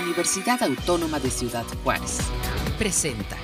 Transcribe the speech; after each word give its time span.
Universidad 0.00 0.62
Autónoma 0.62 1.20
de 1.20 1.30
Ciudad 1.30 1.64
Juárez. 1.84 2.18
Presenta. 2.78 3.36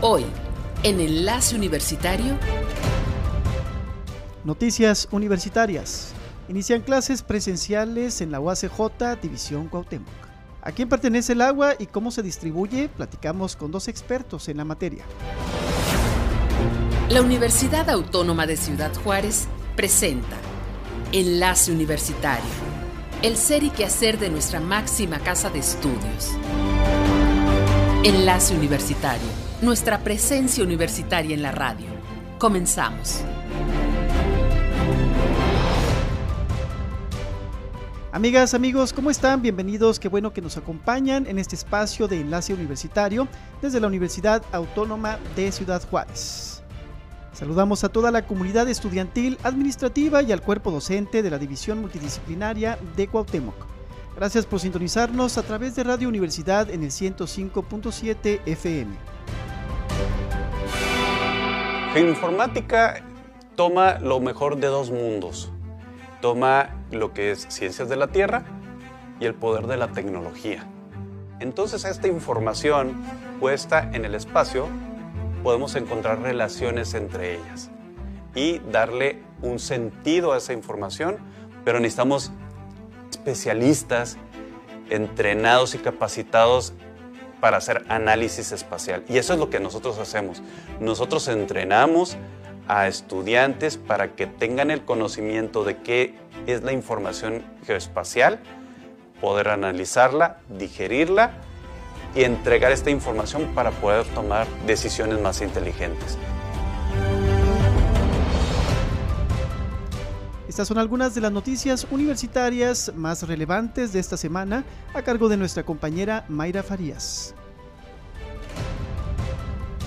Hoy, 0.00 0.24
en 0.82 1.00
Enlace 1.00 1.56
Universitario. 1.56 2.38
Noticias 4.44 5.08
universitarias. 5.10 6.12
Inician 6.48 6.80
clases 6.80 7.22
presenciales 7.22 8.20
en 8.20 8.30
la 8.30 8.40
UACJ 8.40 9.20
División 9.20 9.68
Cuauhtémoc. 9.68 10.08
¿A 10.62 10.70
quién 10.70 10.88
pertenece 10.88 11.32
el 11.32 11.42
agua 11.42 11.74
y 11.78 11.86
cómo 11.86 12.10
se 12.12 12.22
distribuye? 12.22 12.88
Platicamos 12.88 13.56
con 13.56 13.72
dos 13.72 13.88
expertos 13.88 14.48
en 14.48 14.56
la 14.58 14.64
materia. 14.64 15.04
La 17.08 17.20
Universidad 17.20 17.90
Autónoma 17.90 18.46
de 18.46 18.56
Ciudad 18.56 18.94
Juárez 19.02 19.48
presenta 19.76 20.36
Enlace 21.12 21.70
Universitario, 21.70 22.48
el 23.22 23.36
ser 23.36 23.62
y 23.62 23.70
quehacer 23.70 24.18
de 24.18 24.30
nuestra 24.30 24.58
máxima 24.58 25.20
casa 25.20 25.48
de 25.48 25.60
estudios. 25.60 26.32
Enlace 28.02 28.54
Universitario, 28.54 29.28
nuestra 29.60 30.00
presencia 30.00 30.64
universitaria 30.64 31.32
en 31.32 31.40
la 31.40 31.52
radio. 31.52 31.86
Comenzamos. 32.38 33.20
Amigas, 38.10 38.54
amigos, 38.54 38.92
¿cómo 38.92 39.08
están? 39.08 39.40
Bienvenidos, 39.40 40.00
qué 40.00 40.08
bueno 40.08 40.32
que 40.32 40.42
nos 40.42 40.56
acompañan 40.56 41.26
en 41.28 41.38
este 41.38 41.54
espacio 41.54 42.08
de 42.08 42.20
enlace 42.20 42.52
universitario 42.52 43.28
desde 43.62 43.80
la 43.80 43.86
Universidad 43.86 44.42
Autónoma 44.50 45.18
de 45.36 45.52
Ciudad 45.52 45.80
Juárez. 45.88 46.51
Saludamos 47.32 47.82
a 47.82 47.88
toda 47.88 48.10
la 48.10 48.26
comunidad 48.26 48.68
estudiantil, 48.68 49.38
administrativa 49.42 50.22
y 50.22 50.32
al 50.32 50.42
cuerpo 50.42 50.70
docente 50.70 51.22
de 51.22 51.30
la 51.30 51.38
División 51.38 51.80
Multidisciplinaria 51.80 52.78
de 52.94 53.08
Cuauhtémoc. 53.08 53.54
Gracias 54.14 54.44
por 54.44 54.60
sintonizarnos 54.60 55.38
a 55.38 55.42
través 55.42 55.74
de 55.74 55.84
Radio 55.84 56.08
Universidad 56.08 56.68
en 56.68 56.82
el 56.82 56.90
105.7 56.90 58.40
FM. 58.44 58.94
Geoinformática 61.94 63.02
toma 63.56 63.98
lo 63.98 64.20
mejor 64.20 64.58
de 64.58 64.66
dos 64.66 64.90
mundos. 64.90 65.50
Toma 66.20 66.84
lo 66.90 67.14
que 67.14 67.30
es 67.30 67.46
ciencias 67.48 67.88
de 67.88 67.96
la 67.96 68.08
Tierra 68.08 68.44
y 69.20 69.24
el 69.24 69.34
poder 69.34 69.66
de 69.66 69.78
la 69.78 69.88
tecnología. 69.88 70.66
Entonces 71.40 71.86
esta 71.86 72.08
información 72.08 73.02
puesta 73.40 73.90
en 73.92 74.04
el 74.04 74.14
espacio 74.14 74.68
podemos 75.42 75.74
encontrar 75.74 76.20
relaciones 76.20 76.94
entre 76.94 77.34
ellas 77.34 77.70
y 78.34 78.60
darle 78.70 79.22
un 79.42 79.58
sentido 79.58 80.32
a 80.32 80.38
esa 80.38 80.52
información, 80.52 81.18
pero 81.64 81.80
necesitamos 81.80 82.30
especialistas 83.10 84.16
entrenados 84.88 85.74
y 85.74 85.78
capacitados 85.78 86.72
para 87.40 87.56
hacer 87.56 87.84
análisis 87.88 88.52
espacial. 88.52 89.04
Y 89.08 89.18
eso 89.18 89.32
es 89.32 89.38
lo 89.38 89.50
que 89.50 89.58
nosotros 89.58 89.98
hacemos. 89.98 90.42
Nosotros 90.80 91.26
entrenamos 91.28 92.16
a 92.68 92.86
estudiantes 92.86 93.76
para 93.76 94.14
que 94.14 94.26
tengan 94.26 94.70
el 94.70 94.84
conocimiento 94.84 95.64
de 95.64 95.78
qué 95.78 96.14
es 96.46 96.62
la 96.62 96.72
información 96.72 97.42
geoespacial, 97.66 98.38
poder 99.20 99.48
analizarla, 99.48 100.38
digerirla 100.48 101.32
y 102.14 102.24
entregar 102.24 102.72
esta 102.72 102.90
información 102.90 103.52
para 103.54 103.70
poder 103.70 104.06
tomar 104.14 104.46
decisiones 104.66 105.20
más 105.20 105.40
inteligentes. 105.40 106.18
Estas 110.48 110.68
son 110.68 110.76
algunas 110.76 111.14
de 111.14 111.22
las 111.22 111.32
noticias 111.32 111.86
universitarias 111.90 112.92
más 112.94 113.26
relevantes 113.26 113.94
de 113.94 114.00
esta 114.00 114.18
semana 114.18 114.64
a 114.92 115.00
cargo 115.00 115.30
de 115.30 115.38
nuestra 115.38 115.62
compañera 115.62 116.26
Mayra 116.28 116.62
Farías. 116.62 117.34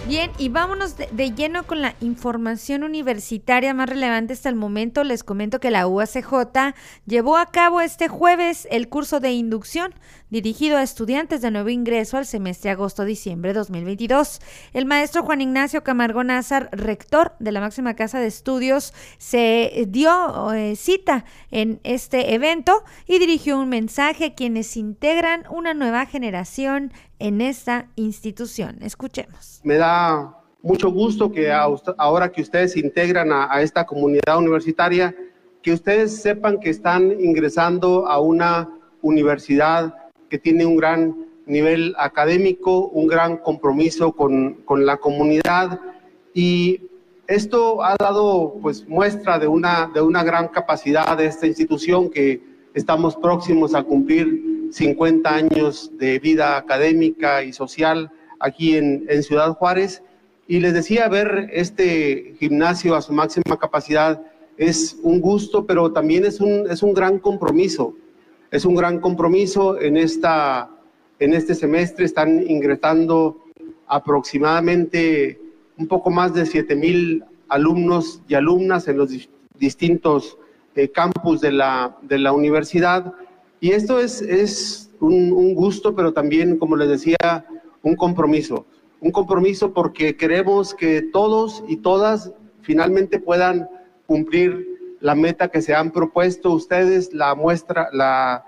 Bien, 0.07 0.29
y 0.37 0.49
vámonos 0.49 0.97
de, 0.97 1.31
lleno 1.31 1.65
con 1.65 1.81
la 1.81 1.95
información 1.99 2.83
universitaria 2.83 3.73
más 3.73 3.89
relevante 3.89 4.33
hasta 4.33 4.49
el 4.49 4.55
momento. 4.55 5.03
Les 5.03 5.23
comento 5.23 5.59
que 5.59 5.71
la 5.71 5.87
UACJ 5.87 6.75
llevó 7.07 7.37
a 7.37 7.47
cabo 7.47 7.81
este 7.81 8.07
jueves 8.07 8.67
el 8.69 8.87
curso 8.87 9.19
de 9.19 9.31
inducción 9.31 9.95
dirigido 10.29 10.77
a 10.77 10.83
estudiantes 10.83 11.41
de 11.41 11.51
nuevo 11.51 11.69
ingreso 11.69 12.17
al 12.17 12.25
semestre 12.25 12.71
agosto-diciembre 12.71 13.53
2022. 13.53 14.39
El 14.73 14.85
maestro 14.85 15.23
Juan 15.23 15.41
Ignacio 15.41 15.83
Camargo 15.83 16.23
Nazar, 16.23 16.69
rector 16.71 17.33
de 17.39 17.51
la 17.51 17.61
máxima 17.61 17.95
casa 17.95 18.19
de 18.19 18.27
estudios, 18.27 18.93
se 19.17 19.85
dio 19.87 20.53
eh, 20.53 20.75
cita 20.75 21.25
en 21.51 21.79
este 21.83 22.33
evento 22.33 22.83
y 23.07 23.19
dirigió 23.19 23.59
un 23.59 23.69
mensaje 23.69 24.25
a 24.25 24.33
quienes 24.35 24.77
integran 24.77 25.43
una 25.49 25.73
nueva 25.73 26.05
generación 26.05 26.91
en 27.19 27.41
esta 27.41 27.87
institución. 27.95 28.77
Escuchemos. 28.81 29.61
Me 29.63 29.75
da 29.75 30.35
mucho 30.65 30.91
gusto 30.91 31.31
que 31.31 31.51
ahora 31.51 32.31
que 32.31 32.41
ustedes 32.41 32.75
integran 32.75 33.31
a, 33.31 33.61
esta 33.61 33.85
comunidad 33.85 34.39
universitaria, 34.39 35.15
que 35.61 35.71
ustedes 35.71 36.21
sepan 36.21 36.59
que 36.59 36.71
están 36.71 37.11
ingresando 37.19 38.07
a 38.07 38.19
una 38.19 38.67
universidad 39.03 39.93
que 40.35 40.39
tiene 40.39 40.65
un 40.65 40.75
gran 40.75 41.15
nivel 41.45 41.95
académico, 41.97 42.89
un 42.89 43.07
gran 43.07 43.37
compromiso 43.37 44.11
con, 44.11 44.55
con 44.65 44.85
la 44.85 44.97
comunidad 44.97 45.79
y 46.33 46.81
esto 47.25 47.81
ha 47.81 47.95
dado 47.97 48.57
pues 48.61 48.85
muestra 48.85 49.39
de 49.39 49.47
una, 49.47 49.89
de 49.93 50.01
una 50.01 50.25
gran 50.25 50.49
capacidad 50.49 51.17
de 51.17 51.27
esta 51.27 51.47
institución 51.47 52.09
que 52.09 52.41
estamos 52.73 53.15
próximos 53.15 53.73
a 53.75 53.83
cumplir 53.83 54.67
50 54.73 55.33
años 55.33 55.89
de 55.97 56.19
vida 56.19 56.57
académica 56.57 57.41
y 57.41 57.53
social 57.53 58.11
aquí 58.41 58.75
en, 58.75 59.23
Ciudad 59.23 59.53
Juárez. 59.53 60.03
Y 60.49 60.59
les 60.59 60.73
decía, 60.73 61.07
ver 61.07 61.49
este 61.53 62.35
gimnasio 62.41 62.93
a 62.93 63.01
su 63.01 63.13
máxima 63.13 63.57
capacidad 63.57 64.21
es 64.57 64.97
un 65.01 65.21
gusto, 65.21 65.65
pero 65.65 65.93
también 65.93 66.25
es 66.25 66.41
un, 66.41 66.69
es 66.69 66.83
un 66.83 66.93
gran 66.93 67.19
compromiso. 67.19 67.95
Es 68.51 68.65
un 68.65 68.75
gran 68.75 68.99
compromiso 68.99 69.79
en, 69.79 69.97
esta, 69.97 70.69
en 71.19 71.33
este 71.33 71.55
semestre. 71.55 72.05
Están 72.05 72.43
ingresando 72.49 73.43
aproximadamente 73.87 75.39
un 75.77 75.87
poco 75.87 76.09
más 76.09 76.33
de 76.33 76.45
7 76.45 76.75
mil 76.75 77.23
alumnos 77.49 78.21
y 78.27 78.33
alumnas 78.33 78.87
en 78.87 78.97
los 78.97 79.09
distintos 79.59 80.37
eh, 80.75 80.89
campus 80.89 81.41
de 81.41 81.51
la, 81.51 81.97
de 82.01 82.17
la 82.17 82.31
universidad 82.31 83.13
y 83.65 83.71
esto 83.71 83.99
es, 83.99 84.21
es 84.21 84.91
un, 84.99 85.55
gusto, 85.55 85.95
pero 85.95 86.13
también, 86.13 86.57
como 86.57 86.75
les 86.75 86.87
decía, 86.87 87.17
un 87.81 87.95
compromiso. 87.95 88.65
Un 88.99 89.11
compromiso 89.11 89.73
porque 89.73 90.15
queremos 90.15 90.75
que 90.75 91.01
todos 91.01 91.63
y 91.67 91.77
todas 91.77 92.31
finalmente 92.61 93.19
puedan 93.19 93.67
cumplir 94.05 94.74
la 95.01 95.15
meta 95.15 95.49
que 95.49 95.61
se 95.61 95.75
han 95.75 95.91
propuesto 95.91 96.51
ustedes, 96.51 97.13
la 97.13 97.35
muestra, 97.35 97.89
la, 97.91 98.45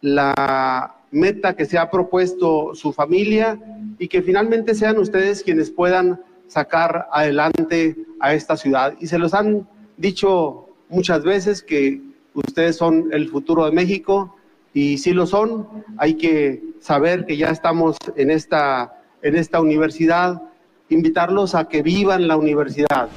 la 0.00 0.94
meta 1.10 1.54
que 1.54 1.66
se 1.66 1.78
ha 1.78 1.90
propuesto 1.90 2.74
su 2.74 2.92
familia 2.92 3.58
y 3.98 4.08
que 4.08 4.22
finalmente 4.22 4.74
sean 4.74 4.98
ustedes 4.98 5.42
quienes 5.42 5.70
puedan 5.70 6.20
sacar 6.46 7.08
adelante 7.12 7.96
a 8.20 8.34
esta 8.34 8.56
ciudad. 8.56 8.94
Y 9.00 9.06
se 9.06 9.18
los 9.18 9.34
han 9.34 9.68
dicho 9.96 10.68
muchas 10.88 11.24
veces 11.24 11.62
que 11.62 12.00
ustedes 12.34 12.76
son 12.76 13.08
el 13.12 13.28
futuro 13.28 13.66
de 13.66 13.72
México 13.72 14.34
y 14.72 14.98
si 14.98 15.12
lo 15.12 15.26
son, 15.26 15.66
hay 15.96 16.14
que 16.14 16.62
saber 16.80 17.26
que 17.26 17.36
ya 17.36 17.50
estamos 17.50 17.96
en 18.16 18.30
esta, 18.30 19.02
en 19.22 19.36
esta 19.36 19.60
universidad, 19.60 20.42
invitarlos 20.88 21.54
a 21.54 21.68
que 21.68 21.82
vivan 21.82 22.28
la 22.28 22.36
universidad. 22.36 23.08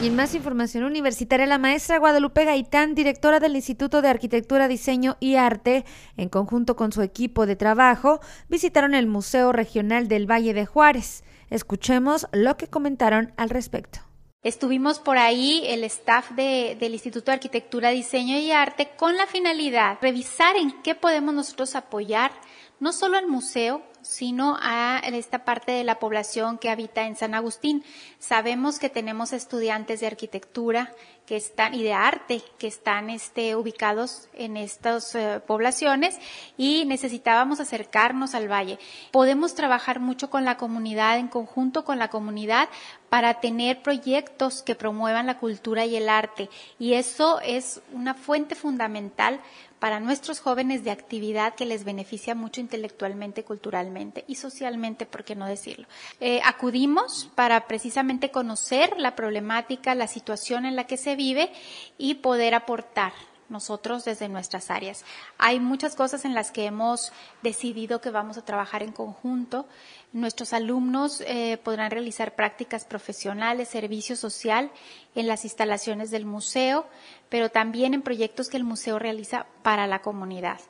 Y 0.00 0.06
en 0.06 0.14
más 0.14 0.36
información 0.36 0.84
universitaria, 0.84 1.44
la 1.44 1.58
maestra 1.58 1.98
Guadalupe 1.98 2.44
Gaitán, 2.44 2.94
directora 2.94 3.40
del 3.40 3.56
Instituto 3.56 4.00
de 4.00 4.08
Arquitectura, 4.08 4.68
Diseño 4.68 5.16
y 5.18 5.34
Arte, 5.34 5.84
en 6.16 6.28
conjunto 6.28 6.76
con 6.76 6.92
su 6.92 7.02
equipo 7.02 7.46
de 7.46 7.56
trabajo, 7.56 8.20
visitaron 8.48 8.94
el 8.94 9.08
Museo 9.08 9.50
Regional 9.50 10.06
del 10.06 10.30
Valle 10.30 10.54
de 10.54 10.66
Juárez. 10.66 11.24
Escuchemos 11.50 12.28
lo 12.30 12.56
que 12.56 12.68
comentaron 12.68 13.32
al 13.36 13.50
respecto. 13.50 13.98
Estuvimos 14.44 15.00
por 15.00 15.18
ahí 15.18 15.64
el 15.66 15.82
staff 15.82 16.30
del 16.30 16.92
Instituto 16.92 17.32
de 17.32 17.34
Arquitectura, 17.34 17.90
Diseño 17.90 18.38
y 18.38 18.52
Arte 18.52 18.90
con 18.96 19.16
la 19.16 19.26
finalidad 19.26 19.94
de 19.94 20.10
revisar 20.10 20.54
en 20.54 20.80
qué 20.82 20.94
podemos 20.94 21.34
nosotros 21.34 21.74
apoyar 21.74 22.30
no 22.78 22.92
solo 22.92 23.18
al 23.18 23.26
museo, 23.26 23.82
sino 24.08 24.56
a 24.62 25.00
esta 25.04 25.44
parte 25.44 25.72
de 25.72 25.84
la 25.84 25.98
población 25.98 26.56
que 26.56 26.70
habita 26.70 27.06
en 27.06 27.14
San 27.14 27.34
Agustín. 27.34 27.84
Sabemos 28.18 28.78
que 28.78 28.88
tenemos 28.88 29.34
estudiantes 29.34 30.00
de 30.00 30.06
arquitectura 30.06 30.94
que 31.26 31.36
están 31.36 31.74
y 31.74 31.82
de 31.82 31.92
arte 31.92 32.42
que 32.56 32.68
están 32.68 33.10
este, 33.10 33.54
ubicados 33.54 34.30
en 34.32 34.56
estas 34.56 35.14
eh, 35.14 35.42
poblaciones 35.46 36.18
y 36.56 36.86
necesitábamos 36.86 37.60
acercarnos 37.60 38.34
al 38.34 38.50
valle. 38.50 38.78
Podemos 39.12 39.54
trabajar 39.54 40.00
mucho 40.00 40.30
con 40.30 40.46
la 40.46 40.56
comunidad, 40.56 41.18
en 41.18 41.28
conjunto 41.28 41.84
con 41.84 41.98
la 41.98 42.08
comunidad, 42.08 42.70
para 43.10 43.40
tener 43.40 43.82
proyectos 43.82 44.62
que 44.62 44.74
promuevan 44.74 45.26
la 45.26 45.38
cultura 45.38 45.84
y 45.84 45.96
el 45.96 46.08
arte. 46.08 46.48
Y 46.78 46.94
eso 46.94 47.40
es 47.40 47.82
una 47.92 48.14
fuente 48.14 48.54
fundamental 48.54 49.40
para 49.78 50.00
nuestros 50.00 50.40
jóvenes 50.40 50.84
de 50.84 50.90
actividad 50.90 51.54
que 51.54 51.66
les 51.66 51.84
beneficia 51.84 52.34
mucho 52.34 52.60
intelectualmente, 52.60 53.44
culturalmente 53.44 54.24
y 54.26 54.36
socialmente, 54.36 55.06
por 55.06 55.24
qué 55.24 55.36
no 55.36 55.46
decirlo. 55.46 55.86
Eh, 56.20 56.40
acudimos 56.44 57.30
para 57.34 57.66
precisamente 57.66 58.30
conocer 58.30 58.98
la 58.98 59.14
problemática, 59.14 59.94
la 59.94 60.08
situación 60.08 60.66
en 60.66 60.76
la 60.76 60.84
que 60.84 60.96
se 60.96 61.16
vive 61.16 61.50
y 61.96 62.14
poder 62.14 62.54
aportar 62.54 63.12
nosotros 63.48 64.04
desde 64.04 64.28
nuestras 64.28 64.70
áreas. 64.70 65.04
Hay 65.38 65.60
muchas 65.60 65.94
cosas 65.94 66.24
en 66.24 66.34
las 66.34 66.50
que 66.50 66.66
hemos 66.66 67.12
decidido 67.42 68.00
que 68.00 68.10
vamos 68.10 68.36
a 68.38 68.44
trabajar 68.44 68.82
en 68.82 68.92
conjunto. 68.92 69.66
Nuestros 70.14 70.54
alumnos 70.54 71.22
eh, 71.26 71.58
podrán 71.62 71.90
realizar 71.90 72.34
prácticas 72.34 72.86
profesionales, 72.86 73.68
servicio 73.68 74.16
social 74.16 74.70
en 75.14 75.26
las 75.26 75.44
instalaciones 75.44 76.10
del 76.10 76.24
museo, 76.24 76.86
pero 77.28 77.50
también 77.50 77.92
en 77.92 78.00
proyectos 78.00 78.48
que 78.48 78.56
el 78.56 78.64
museo 78.64 78.98
realiza 78.98 79.44
para 79.62 79.86
la 79.86 80.00
comunidad. 80.00 80.60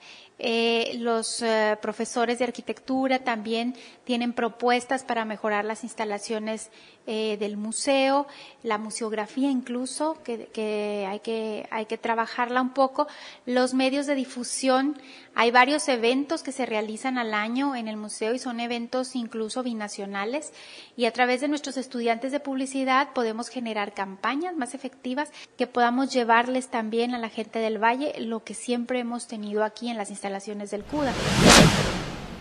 Eh, 0.41 0.97
los 0.99 1.41
eh, 1.43 1.79
profesores 1.81 2.41
de 2.41 2.47
arquitectura 2.47 3.21
también 3.21 3.77
tienen 4.05 4.33
propuestas 4.33 5.05
para 5.05 5.25
mejorar 5.25 5.65
las 5.65 5.85
instalaciones 5.85 6.71
del 7.09 7.57
museo, 7.57 8.27
la 8.63 8.77
museografía 8.77 9.51
incluso, 9.51 10.23
que, 10.23 11.07
hay 11.09 11.21
que 11.21 11.67
hay 11.71 11.87
que 11.87 11.97
trabajarla 11.97 12.61
un 12.61 12.75
poco. 12.75 13.07
Los 13.47 13.73
medios 13.73 14.05
de 14.05 14.15
difusión, 14.15 15.01
hay 15.39 15.53
varios 15.53 15.87
eventos 15.89 16.43
que 16.43 16.51
se 16.51 16.67
realizan 16.67 17.17
al 17.17 17.33
año 17.33 17.77
en 17.77 17.87
el 17.87 17.97
museo 17.97 18.35
y 18.35 18.41
son 18.41 18.59
eventos 18.59 19.15
incluso 19.15 19.63
binacionales 19.63 20.53
y 20.97 21.05
a 21.05 21.13
través 21.13 21.41
de 21.41 21.47
nuestros 21.47 21.77
estudiantes 21.77 22.33
de 22.33 22.41
publicidad 22.41 23.13
podemos 23.13 23.49
generar 23.49 23.95
campañas 23.95 24.57
más 24.57 24.75
efectivas 24.75 25.31
que 25.57 25.69
podamos 25.69 26.13
llevarles 26.13 26.71
también 26.71 27.15
a 27.15 27.21
la 27.21 27.29
gente 27.29 27.61
del 27.61 27.81
valle 27.81 28.15
lo 28.19 28.43
que 28.43 28.55
siempre 28.55 28.99
hemos 28.99 29.29
tenido 29.29 29.63
aquí 29.63 29.89
en 29.89 29.97
las 29.97 30.11
instalaciones 30.11 30.73
del 30.73 30.83
CUDA. 30.83 31.15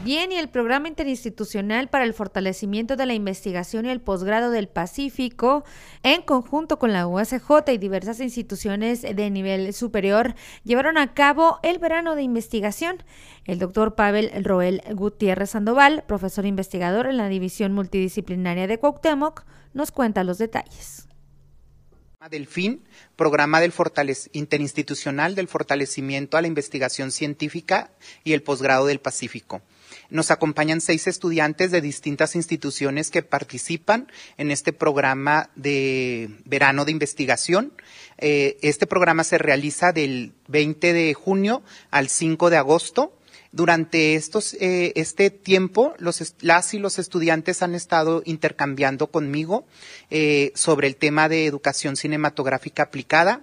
Bien, 0.08 0.32
y 0.32 0.38
el 0.38 0.48
Programa 0.48 0.88
Interinstitucional 0.88 1.90
para 1.90 2.06
el 2.06 2.14
Fortalecimiento 2.14 2.96
de 2.96 3.06
la 3.06 3.14
Investigación 3.14 3.86
y 3.86 3.90
el 3.90 4.00
Posgrado 4.00 4.52
del 4.52 4.70
Pacífico, 4.70 5.66
en 6.02 6.22
conjunto 6.22 6.80
con 6.80 6.94
la 6.94 7.06
UACJ 7.06 7.74
y 7.74 7.78
diversas 7.78 8.22
instituciones 8.22 9.02
de 9.02 9.30
nivel 9.30 9.74
superior, 9.74 10.34
llevaron 10.64 10.98
a 10.98 11.14
cabo 11.14 11.60
el 11.62 11.78
verano 11.80 12.16
de 12.16 12.22
investigación. 12.22 13.04
El 13.44 13.60
doctor 13.60 13.96
Pavel 13.96 14.46
Roel 14.46 14.82
Gutiérrez 14.94 15.50
Sandoval, 15.50 16.06
profesor 16.08 16.46
investigador 16.46 17.08
en 17.08 17.18
la 17.18 17.28
División 17.28 17.74
Multidisciplinaria 17.74 18.66
de 18.66 18.80
Cuauhtémoc, 18.80 19.44
nos 19.74 19.92
cuenta 19.92 20.24
los 20.24 20.38
detalles 20.38 21.08
del 22.30 22.48
FIN, 22.48 22.84
Programa 23.16 23.62
del 23.62 23.74
Interinstitucional 24.34 25.36
del 25.36 25.48
Fortalecimiento 25.48 26.38
a 26.38 26.42
la 26.42 26.48
Investigación 26.48 27.12
Científica 27.12 27.92
y 28.24 28.34
el 28.34 28.42
Posgrado 28.42 28.86
del 28.86 29.00
Pacífico. 29.00 29.62
Nos 30.10 30.32
acompañan 30.32 30.82
seis 30.82 31.08
estudiantes 31.08 31.72
de 31.72 31.82
distintas 31.82 32.36
instituciones 32.36 33.12
que 33.12 33.24
participan 33.24 34.12
en 34.38 34.52
este 34.52 34.74
programa 34.74 35.50
de 35.56 36.30
verano 36.46 36.86
de 36.86 36.92
investigación. 36.92 37.74
Eh, 38.18 38.58
este 38.62 38.88
programa 38.88 39.24
se 39.24 39.38
realiza 39.38 39.92
del 39.92 40.34
20 40.48 40.94
de 40.94 41.14
junio 41.14 41.62
al 41.92 42.10
5 42.10 42.50
de 42.50 42.58
agosto 42.58 43.14
durante 43.52 44.16
estos, 44.16 44.54
eh, 44.56 44.94
este 44.96 45.30
tiempo, 45.30 45.94
los, 45.98 46.36
las 46.42 46.74
y 46.74 46.80
los 46.80 47.00
estudiantes 47.00 47.64
han 47.64 47.76
estado 47.76 48.22
intercambiando 48.26 49.08
conmigo 49.08 49.66
eh, 50.10 50.52
sobre 50.54 50.88
el 50.88 50.96
tema 50.96 51.30
de 51.30 51.46
educación 51.46 51.96
cinematográfica 51.96 52.84
aplicada. 52.84 53.42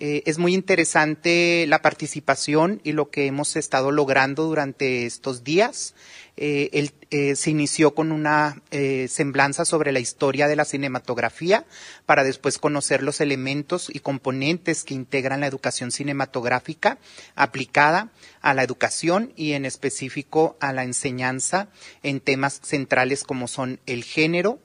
Eh, 0.00 0.22
es 0.26 0.38
muy 0.38 0.54
interesante 0.54 1.66
la 1.66 1.82
participación 1.82 2.80
y 2.84 2.92
lo 2.92 3.10
que 3.10 3.26
hemos 3.26 3.56
estado 3.56 3.90
logrando 3.90 4.44
durante 4.44 5.06
estos 5.06 5.42
días. 5.42 5.96
Eh, 6.36 6.92
eh, 7.10 7.34
se 7.34 7.50
inició 7.50 7.96
con 7.96 8.12
una 8.12 8.62
semblanza 9.08 9.64
sobre 9.64 9.90
la 9.90 9.98
historia 9.98 10.46
de 10.46 10.54
la 10.54 10.64
cinematografía 10.64 11.66
para 12.06 12.22
después 12.22 12.58
conocer 12.58 13.02
los 13.02 13.20
elementos 13.20 13.90
y 13.92 13.98
componentes 13.98 14.84
que 14.84 14.94
integran 14.94 15.40
la 15.40 15.48
educación 15.48 15.90
cinematográfica 15.90 16.98
aplicada 17.34 18.12
a 18.40 18.54
la 18.54 18.62
educación 18.62 19.32
y 19.34 19.54
en 19.54 19.64
específico 19.64 20.56
a 20.60 20.72
la 20.72 20.84
enseñanza 20.84 21.70
en 22.04 22.20
temas 22.20 22.60
centrales 22.62 23.24
como 23.24 23.48
son 23.48 23.80
el 23.86 24.04
género, 24.04 24.60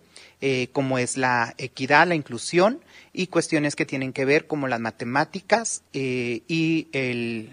como 0.73 0.97
es 0.97 1.15
la 1.15 1.53
equidad, 1.57 2.07
la 2.07 2.15
inclusión 2.15 2.81
y 3.13 3.27
cuestiones 3.27 3.75
que 3.77 3.85
tienen 3.85 4.11
que 4.11 4.25
ver 4.25 4.45
como 4.45 4.67
las 4.67 4.79
matemáticas 4.81 5.83
y 5.93 6.87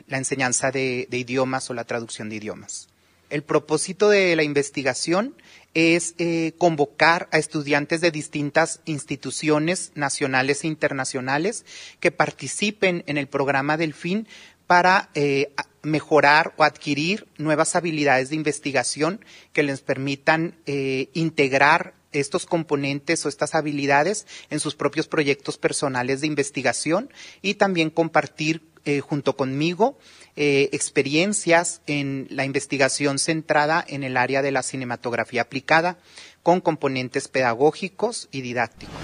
la 0.09 0.19
enseñanza 0.19 0.73
de 0.73 1.07
idiomas 1.11 1.71
o 1.71 1.75
la 1.75 1.85
traducción 1.85 2.29
de 2.29 2.37
idiomas. 2.37 2.89
El 3.31 3.45
propósito 3.45 4.11
de 4.11 4.35
la 4.35 4.43
investigación 4.43 5.35
es 5.73 6.15
eh, 6.19 6.53
convocar 6.59 7.29
a 7.31 7.39
estudiantes 7.39 8.01
de 8.01 8.11
distintas 8.11 8.81
instituciones 8.87 9.93
nacionales 9.95 10.65
e 10.65 10.67
internacionales 10.67 11.65
que 12.01 12.11
participen 12.11 13.05
en 13.07 13.19
el 13.19 13.29
programa 13.29 13.77
del 13.77 13.95
FIN 13.95 14.27
para 14.67 15.11
eh, 15.15 15.53
mejorar 15.83 16.55
o 16.57 16.65
adquirir 16.65 17.29
nuevas 17.39 17.77
habilidades 17.77 18.31
de 18.31 18.37
investigación 18.37 19.25
que 19.53 19.63
les 19.63 19.81
permitan 19.81 20.57
eh, 20.67 21.09
integrar 21.15 21.95
estos 22.13 22.47
componentes 22.47 23.25
o 23.25 23.29
estas 23.29 23.55
habilidades 23.55 24.27
en 24.51 24.61
sus 24.61 24.75
propios 24.75 25.09
proyectos 25.09 25.59
personales 25.59 26.21
de 26.21 26.27
investigación 26.27 27.13
y 27.43 27.55
también 27.55 27.91
compartir 27.91 28.63
junto 29.03 29.37
conmigo 29.37 29.99
eh, 30.37 30.71
experiencias 30.73 31.83
en 31.87 32.27
la 32.31 32.45
investigación 32.45 33.19
centrada 33.19 33.85
en 33.87 34.05
el 34.05 34.17
área 34.17 34.43
de 34.43 34.53
la 34.53 34.63
cinematografía 34.63 35.43
aplicada, 35.43 35.99
con 36.43 36.61
componentes 36.61 37.29
pedagógicos 37.29 38.29
y 38.33 38.41
didácticos. 38.41 38.95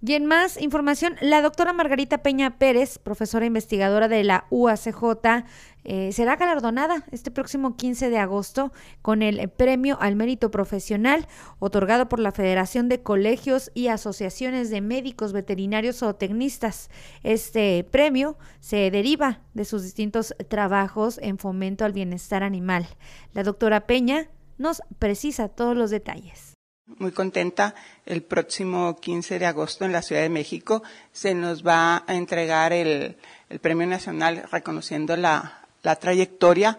Y 0.00 0.14
en 0.14 0.26
más 0.26 0.60
información, 0.60 1.16
la 1.20 1.42
doctora 1.42 1.72
Margarita 1.72 2.18
Peña 2.18 2.58
Pérez, 2.58 2.98
profesora 2.98 3.46
investigadora 3.46 4.08
de 4.08 4.24
la 4.24 4.46
UACJ, 4.50 5.44
eh, 5.90 6.12
será 6.12 6.36
galardonada 6.36 7.02
este 7.12 7.30
próximo 7.30 7.74
15 7.74 8.10
de 8.10 8.18
agosto 8.18 8.74
con 9.00 9.22
el 9.22 9.48
Premio 9.48 9.96
al 10.02 10.16
Mérito 10.16 10.50
Profesional 10.50 11.26
otorgado 11.60 12.10
por 12.10 12.20
la 12.20 12.30
Federación 12.30 12.90
de 12.90 13.02
Colegios 13.02 13.70
y 13.72 13.88
Asociaciones 13.88 14.68
de 14.68 14.82
Médicos 14.82 15.32
Veterinarios 15.32 16.02
o 16.02 16.14
Tecnistas. 16.14 16.90
Este 17.22 17.84
premio 17.90 18.36
se 18.60 18.90
deriva 18.90 19.40
de 19.54 19.64
sus 19.64 19.82
distintos 19.82 20.34
trabajos 20.48 21.18
en 21.22 21.38
fomento 21.38 21.86
al 21.86 21.94
bienestar 21.94 22.42
animal. 22.42 22.86
La 23.32 23.42
doctora 23.42 23.86
Peña 23.86 24.28
nos 24.58 24.82
precisa 24.98 25.48
todos 25.48 25.74
los 25.74 25.88
detalles 25.88 26.58
muy 26.98 27.12
contenta. 27.12 27.74
El 28.06 28.22
próximo 28.22 28.96
15 28.96 29.38
de 29.38 29.46
agosto 29.46 29.84
en 29.84 29.92
la 29.92 30.02
Ciudad 30.02 30.22
de 30.22 30.28
México 30.28 30.82
se 31.12 31.34
nos 31.34 31.66
va 31.66 32.04
a 32.06 32.14
entregar 32.14 32.72
el, 32.72 33.16
Premio 33.62 33.86
Nacional 33.86 34.44
reconociendo 34.52 35.16
la, 35.16 35.57
la, 35.82 35.96
trayectoria 35.96 36.78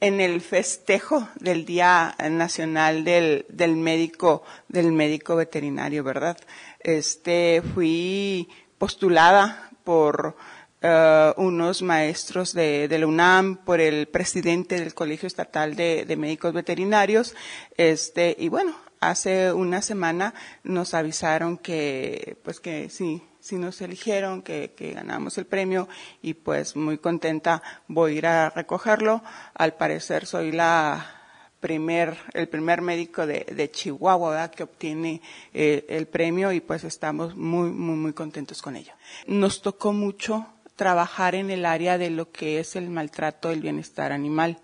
en 0.00 0.20
el 0.20 0.40
festejo 0.40 1.28
del 1.40 1.64
Día 1.64 2.14
Nacional 2.30 3.04
del, 3.04 3.46
del 3.48 3.76
Médico, 3.76 4.42
del 4.68 4.92
Médico 4.92 5.36
Veterinario, 5.36 6.04
¿verdad? 6.04 6.36
Este, 6.80 7.62
fui 7.74 8.48
postulada 8.78 9.70
por 9.84 10.36
uh, 10.82 11.40
unos 11.40 11.82
maestros 11.82 12.52
de, 12.52 12.88
la 12.88 13.06
UNAM, 13.06 13.56
por 13.64 13.80
el 13.80 14.08
presidente 14.08 14.78
del 14.78 14.94
Colegio 14.94 15.26
Estatal 15.26 15.76
de, 15.76 16.04
de 16.04 16.16
Médicos 16.16 16.52
Veterinarios, 16.52 17.34
este, 17.76 18.36
y 18.38 18.48
bueno, 18.48 18.76
hace 19.00 19.52
una 19.52 19.82
semana 19.82 20.34
nos 20.64 20.94
avisaron 20.94 21.58
que, 21.58 22.36
pues 22.42 22.60
que 22.60 22.90
sí, 22.90 23.22
sí 23.46 23.56
nos 23.56 23.80
eligieron, 23.80 24.42
que, 24.42 24.72
que, 24.76 24.92
ganamos 24.92 25.38
el 25.38 25.46
premio 25.46 25.88
y 26.20 26.34
pues 26.34 26.74
muy 26.74 26.98
contenta 26.98 27.62
voy 27.86 28.14
a 28.14 28.18
ir 28.18 28.26
a 28.26 28.50
recogerlo. 28.50 29.22
Al 29.54 29.74
parecer 29.74 30.26
soy 30.26 30.50
la 30.50 31.06
primer, 31.60 32.16
el 32.32 32.48
primer 32.48 32.82
médico 32.82 33.24
de, 33.24 33.46
de 33.54 33.70
Chihuahua 33.70 34.50
que 34.50 34.64
obtiene 34.64 35.22
eh, 35.54 35.86
el 35.88 36.06
premio 36.08 36.50
y 36.50 36.60
pues 36.60 36.82
estamos 36.82 37.36
muy, 37.36 37.70
muy, 37.70 37.96
muy 37.96 38.12
contentos 38.12 38.60
con 38.62 38.74
ello. 38.74 38.92
Nos 39.28 39.62
tocó 39.62 39.92
mucho 39.92 40.46
trabajar 40.74 41.36
en 41.36 41.50
el 41.50 41.66
área 41.66 41.98
de 41.98 42.10
lo 42.10 42.32
que 42.32 42.58
es 42.58 42.74
el 42.74 42.90
maltrato 42.90 43.50
del 43.50 43.60
bienestar 43.60 44.10
animal. 44.10 44.58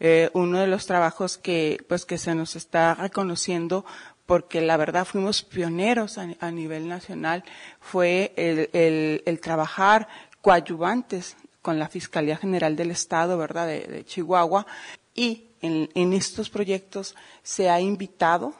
Eh, 0.00 0.30
uno 0.34 0.58
de 0.58 0.66
los 0.66 0.86
trabajos 0.86 1.38
que, 1.38 1.78
pues, 1.88 2.04
que 2.04 2.18
se 2.18 2.34
nos 2.34 2.56
está 2.56 2.94
reconociendo 2.94 3.84
porque 4.26 4.60
la 4.60 4.76
verdad 4.76 5.04
fuimos 5.04 5.42
pioneros 5.42 6.18
a, 6.18 6.50
nivel 6.50 6.88
nacional, 6.88 7.44
fue 7.80 8.32
el, 8.36 9.20
el, 9.24 9.40
trabajar 9.40 10.08
coadyuvantes 10.40 11.36
con 11.62 11.78
la 11.78 11.88
Fiscalía 11.88 12.36
General 12.36 12.76
del 12.76 12.90
Estado, 12.90 13.36
¿verdad?, 13.38 13.66
de, 13.66 14.04
Chihuahua, 14.04 14.66
y 15.14 15.48
en, 15.60 15.88
en, 15.94 16.12
estos 16.12 16.50
proyectos 16.50 17.14
se 17.42 17.70
ha 17.70 17.80
invitado 17.80 18.54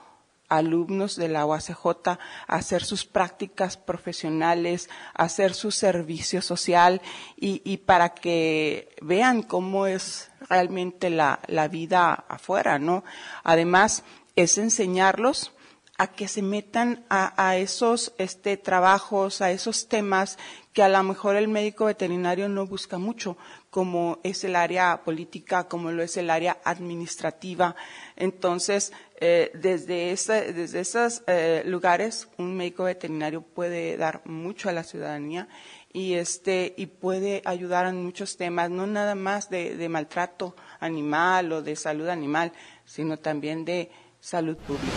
alumnos 0.49 1.17
de 1.17 1.29
la 1.29 1.47
UACJ 1.47 2.09
a 2.09 2.19
hacer 2.47 2.85
sus 2.85 3.05
prácticas 3.05 3.77
profesionales, 3.77 4.89
a 5.15 5.25
hacer 5.25 5.55
su 5.55 5.71
servicio 5.71 6.43
social 6.43 7.01
y, 7.37 7.77
para 7.79 8.11
que 8.11 8.95
vean 9.01 9.43
cómo 9.43 9.87
es 9.87 10.31
realmente 10.49 11.11
la, 11.11 11.41
vida 11.71 12.25
afuera, 12.29 12.79
¿no? 12.79 13.05
Además, 13.43 14.05
es 14.37 14.59
enseñarlos 14.59 15.53
a 15.97 16.09
que 16.09 16.27
se 16.27 16.43
metan 16.43 17.05
a, 17.09 17.57
esos 17.57 18.15
este, 18.19 18.57
trabajos, 18.57 19.41
a 19.41 19.53
esos 19.53 19.87
temas 19.87 20.39
que 20.73 20.83
a 20.83 20.89
lo 20.89 21.01
mejor 21.05 21.37
el 21.37 21.47
médico 21.47 21.85
veterinario 21.85 22.49
no 22.49 22.67
busca 22.67 22.99
mucho, 22.99 23.37
como 23.71 24.19
es 24.25 24.43
el 24.43 24.57
área 24.57 25.05
política, 25.05 25.69
como 25.69 25.93
lo 25.93 26.03
es 26.03 26.17
el 26.17 26.31
área 26.31 26.59
administrativa. 26.65 27.77
Entonces, 28.17 28.93
eh, 29.21 29.53
desde, 29.55 30.17
desde 30.53 30.81
esos 30.81 31.23
eh, 31.29 31.63
lugares, 31.65 32.27
un 32.39 32.57
médico 32.57 32.85
veterinario 32.85 33.43
puede 33.43 33.97
dar 33.97 34.21
mucho 34.25 34.69
a 34.69 34.73
la 34.73 34.83
ciudadanía 34.83 35.47
y, 35.93 36.15
este, 36.15 36.75
y 36.77 36.87
puede 36.87 37.41
ayudar 37.45 37.87
en 37.87 38.05
muchos 38.05 38.37
temas, 38.37 38.69
no 38.69 38.89
nada 38.89 39.15
más 39.15 39.49
de 39.49 39.89
maltrato 39.89 40.57
animal 40.81 41.53
o 41.53 41.63
de 41.63 41.77
salud 41.77 42.09
animal, 42.09 42.53
sino 42.85 43.17
también 43.17 43.65
de 43.65 43.93
salud 44.25 44.57
pública. 44.57 44.95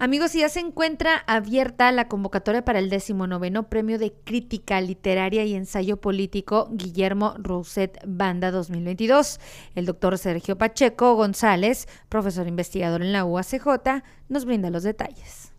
Amigos, 0.00 0.32
ya 0.32 0.48
se 0.48 0.58
encuentra 0.58 1.22
abierta 1.28 1.90
la 1.92 2.08
convocatoria 2.08 2.64
para 2.64 2.80
el 2.80 2.90
19 2.90 3.62
Premio 3.62 3.98
de 3.98 4.12
Crítica 4.12 4.80
Literaria 4.80 5.44
y 5.44 5.54
Ensayo 5.54 5.98
Político 5.98 6.68
Guillermo 6.72 7.34
Rousset 7.38 7.98
Banda 8.04 8.50
2022. 8.50 9.38
El 9.76 9.86
doctor 9.86 10.18
Sergio 10.18 10.58
Pacheco 10.58 11.14
González, 11.14 11.86
profesor 12.08 12.48
investigador 12.48 13.00
en 13.00 13.12
la 13.12 13.24
UACJ, 13.24 14.02
nos 14.28 14.44
brinda 14.44 14.70
los 14.70 14.82
detalles. 14.82 15.53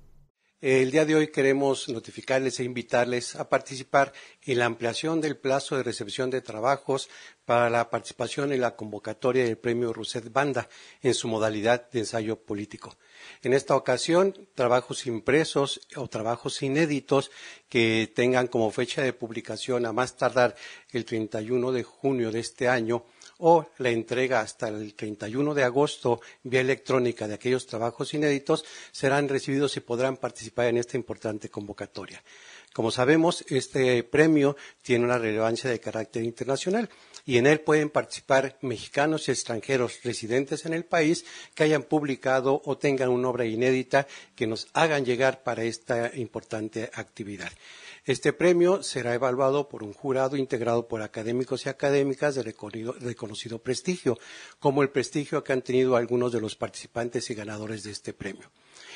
El 0.67 0.89
día 0.89 1.05
de 1.05 1.13
hoy 1.13 1.27
queremos 1.27 1.89
notificarles 1.89 2.59
e 2.59 2.63
invitarles 2.63 3.35
a 3.35 3.47
participar 3.49 4.11
en 4.41 4.57
la 4.57 4.65
ampliación 4.65 5.21
del 5.21 5.37
plazo 5.37 5.77
de 5.77 5.83
recepción 5.83 6.31
de 6.31 6.41
trabajos 6.41 7.07
para 7.45 7.69
la 7.69 7.87
participación 7.91 8.51
en 8.51 8.61
la 8.61 8.75
convocatoria 8.75 9.43
del 9.43 9.59
Premio 9.59 9.93
Rousset 9.93 10.33
Banda 10.33 10.67
en 11.03 11.13
su 11.13 11.27
modalidad 11.27 11.87
de 11.91 11.99
ensayo 11.99 12.37
político. 12.37 12.97
En 13.43 13.53
esta 13.53 13.75
ocasión, 13.75 14.33
trabajos 14.55 15.05
impresos 15.05 15.81
o 15.97 16.07
trabajos 16.07 16.63
inéditos 16.63 17.29
que 17.69 18.11
tengan 18.15 18.47
como 18.47 18.71
fecha 18.71 19.03
de 19.03 19.13
publicación 19.13 19.85
a 19.85 19.93
más 19.93 20.17
tardar 20.17 20.55
el 20.91 21.05
31 21.05 21.73
de 21.73 21.83
junio 21.83 22.31
de 22.31 22.39
este 22.39 22.69
año 22.69 23.05
o 23.39 23.67
la 23.79 23.89
entrega 23.89 24.39
hasta 24.39 24.67
el 24.67 24.93
31 24.93 25.53
de 25.53 25.63
agosto 25.63 26.21
vía 26.43 26.61
electrónica 26.61 27.27
de 27.27 27.35
aquellos 27.35 27.67
trabajos 27.67 28.13
inéditos 28.13 28.65
serán 28.91 29.29
recibidos 29.29 29.75
y 29.77 29.81
podrán 29.81 30.17
participar 30.17 30.67
en 30.67 30.77
esta 30.77 30.97
importante 30.97 31.49
convocatoria. 31.49 32.23
Como 32.73 32.91
sabemos, 32.91 33.45
este 33.47 34.03
premio 34.03 34.57
tiene 34.81 35.05
una 35.05 35.17
relevancia 35.17 35.69
de 35.69 35.79
carácter 35.79 36.23
internacional 36.23 36.89
y 37.25 37.37
en 37.37 37.47
él 37.47 37.61
pueden 37.61 37.89
participar 37.89 38.57
mexicanos 38.61 39.27
y 39.27 39.31
extranjeros 39.31 40.01
residentes 40.03 40.65
en 40.65 40.73
el 40.73 40.83
país 40.83 41.25
que 41.53 41.63
hayan 41.63 41.83
publicado 41.83 42.61
o 42.65 42.77
tengan 42.77 43.09
una 43.09 43.29
obra 43.29 43.45
inédita 43.45 44.07
que 44.35 44.45
nos 44.45 44.67
hagan 44.73 45.05
llegar 45.05 45.41
para 45.41 45.63
esta 45.63 46.11
importante 46.15 46.91
actividad. 46.93 47.51
Este 48.05 48.33
premio 48.33 48.83
será 48.83 49.15
evaluado 49.15 49.67
por 49.67 49.81
un 49.81 49.91
jurado 49.91 50.37
integrado 50.37 50.87
por 50.87 51.01
académicos 51.01 51.65
y 51.65 51.69
académicas 51.69 52.35
de 52.35 52.43
reconocido, 52.43 53.57
prestigio, 53.57 54.19
como 54.59 54.83
el 54.83 54.91
prestigio 54.91 55.43
que 55.43 55.53
han 55.53 55.63
tenido 55.63 55.95
algunos 55.95 56.31
de 56.31 56.39
los 56.39 56.55
participantes 56.55 57.31
y 57.31 57.33
ganadores 57.33 57.81
de 57.81 57.89
este 57.89 58.13
premio. 58.13 58.51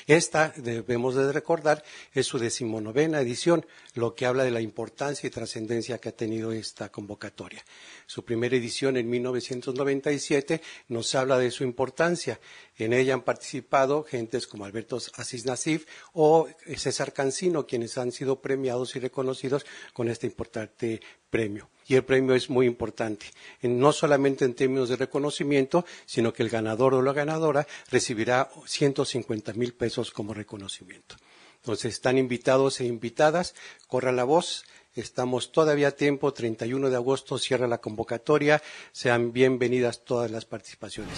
Esta, 0.08 0.54
debemos 0.56 1.16
de 1.16 1.32
recordar, 1.32 1.84
es 2.14 2.26
su 2.26 2.40
decimonovena 2.40 3.22
edición, 3.22 3.66
lo 3.94 4.16
que 4.16 4.26
habla 4.26 4.44
de 4.44 4.52
la 4.52 4.62
importancia 4.62 5.28
y 5.28 5.30
trascendencia 5.30 6.00
que 6.00 6.10
ha 6.10 6.16
tenido 6.16 6.52
esta 6.52 6.90
convocatoria. 6.90 7.64
Su 8.06 8.24
primera 8.24 8.56
edición 8.56 8.98
en 8.98 9.10
1997 9.10 10.62
nos 10.88 11.14
habla 11.16 11.38
de 11.38 11.52
su 11.52 11.64
importancia. 11.64 12.40
En 12.78 12.94
ella 12.94 13.14
han 13.14 13.24
participado 13.24 14.04
gentes 14.04 14.48
como 14.48 14.66
Alberto 14.66 15.00
Asís 15.16 15.46
Nasif 15.46 15.86
o 16.14 16.48
César 16.76 17.14
Cancino, 17.14 17.68
quienes 17.68 17.98
han 17.98 18.12
sido 18.12 18.42
premiados 18.42 18.96
y 18.96 19.00
reconocidos 19.00 19.66
con 19.94 20.10
este 20.10 20.28
importante 20.28 21.02
premio. 21.30 21.70
Y 21.90 21.96
el 21.96 22.04
premio 22.04 22.36
es 22.36 22.52
muy 22.52 22.68
importante, 22.68 23.26
no 23.64 23.92
solamente 23.92 24.46
en 24.46 24.54
términos 24.54 24.90
de 24.90 24.96
reconocimiento, 24.96 25.86
sino 26.06 26.32
que 26.32 26.44
el 26.44 26.50
ganador 26.50 26.94
o 26.94 27.02
la 27.02 27.14
ganadora 27.14 27.68
recibirá 27.90 28.48
150 28.66 29.54
mil 29.54 29.74
pesos 29.74 30.12
como 30.12 30.36
reconocimiento. 30.36 31.16
Entonces, 31.56 31.96
están 31.96 32.20
invitados 32.20 32.80
e 32.80 32.86
invitadas, 32.86 33.56
corra 33.88 34.12
la 34.12 34.24
voz, 34.24 34.66
estamos 34.94 35.52
todavía 35.52 35.88
a 35.88 35.92
tiempo, 35.92 36.32
31 36.32 36.92
de 36.92 36.96
agosto 36.96 37.40
cierra 37.40 37.68
la 37.68 37.80
convocatoria, 37.80 38.62
sean 38.92 39.34
bienvenidas 39.34 40.06
todas 40.06 40.30
las 40.30 40.46
participaciones. 40.46 41.18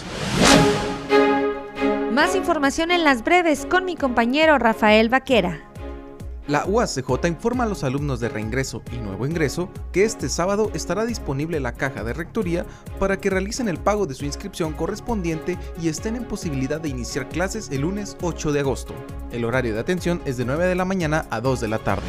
Más 2.14 2.34
información 2.34 2.92
en 2.92 3.04
las 3.04 3.26
breves 3.26 3.66
con 3.66 3.84
mi 3.84 3.98
compañero 3.98 4.58
Rafael 4.58 5.10
Vaquera. 5.10 5.71
La 6.48 6.66
UACJ 6.66 7.28
informa 7.28 7.66
a 7.66 7.68
los 7.68 7.84
alumnos 7.84 8.20
de 8.20 8.28
reingreso 8.28 8.82
y 8.92 8.98
nuevo 8.98 9.28
ingreso 9.28 9.70
que 9.92 10.04
este 10.04 10.28
sábado 10.28 10.72
estará 10.74 11.06
disponible 11.06 11.60
la 11.60 11.74
caja 11.74 12.04
de 12.04 12.14
rectoría 12.14 12.66
para 13.00 13.18
que 13.18 13.30
realicen 13.30 13.70
el 13.70 13.78
pago 13.78 14.08
de 14.08 14.16
su 14.16 14.26
inscripción 14.26 14.74
correspondiente 14.74 15.58
y 15.80 15.88
estén 15.88 16.16
en 16.16 16.26
posibilidad 16.26 16.82
de 16.82 16.90
iniciar 16.90 17.30
clases 17.30 17.70
el 17.72 17.82
lunes 17.82 18.18
8 18.22 18.52
de 18.54 18.60
agosto. 18.60 18.96
El 19.32 19.46
horario 19.46 19.74
de 19.76 19.80
atención 19.80 20.22
es 20.26 20.38
de 20.38 20.46
9 20.46 20.66
de 20.66 20.76
la 20.76 20.86
mañana 20.86 21.28
a 21.30 21.42
2 21.42 21.62
de 21.62 21.68
la 21.68 21.78
tarde. 21.78 22.08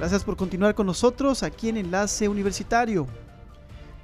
Gracias 0.00 0.24
por 0.24 0.36
continuar 0.36 0.74
con 0.74 0.88
nosotros 0.88 1.44
aquí 1.44 1.68
en 1.68 1.76
Enlace 1.76 2.28
Universitario. 2.28 3.06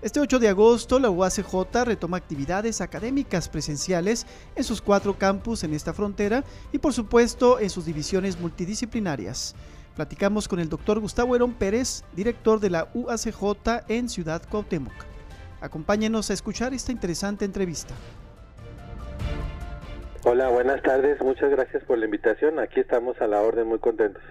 Este 0.02 0.19
8 0.19 0.38
de 0.38 0.49
agosto, 0.49 0.99
la 0.99 1.11
UACJ 1.11 1.85
retoma 1.85 2.16
actividades 2.16 2.80
académicas 2.80 3.50
presenciales 3.50 4.26
en 4.57 4.64
sus 4.64 4.80
cuatro 4.80 5.19
campus 5.19 5.62
en 5.62 5.75
esta 5.75 5.92
frontera 5.92 6.42
y, 6.73 6.78
por 6.78 6.95
supuesto, 6.95 7.61
en 7.61 7.69
sus 7.69 7.85
divisiones 7.85 8.40
multidisciplinarias. 8.40 9.54
Platicamos 9.97 10.49
con 10.49 10.59
el 10.59 10.71
doctor 10.71 11.00
Gustavo 11.00 11.37
Herón 11.37 11.52
Pérez, 11.52 12.02
director 12.14 12.61
de 12.61 12.71
la 12.71 12.88
UACJ 12.95 13.85
en 13.88 14.09
Ciudad 14.09 14.40
Cuauhtémoc. 14.49 14.95
Acompáñenos 15.61 16.30
a 16.30 16.33
escuchar 16.33 16.73
esta 16.73 16.92
interesante 16.92 17.45
entrevista. 17.45 17.92
Hola, 20.25 20.49
buenas 20.49 20.83
tardes. 20.83 21.21
Muchas 21.21 21.50
gracias 21.50 21.85
por 21.85 21.99
la 21.99 22.07
invitación. 22.07 22.59
Aquí 22.59 22.80
estamos 22.80 23.21
a 23.21 23.26
la 23.26 23.42
orden, 23.42 23.69
muy 23.69 23.78
contentos. 23.78 24.23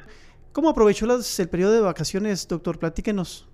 ¿Cómo 0.51 0.69
aprovechó 0.69 1.05
el 1.05 1.49
periodo 1.49 1.73
de 1.73 1.81
vacaciones, 1.81 2.47
doctor? 2.47 2.79
Platíquenos. 2.79 3.47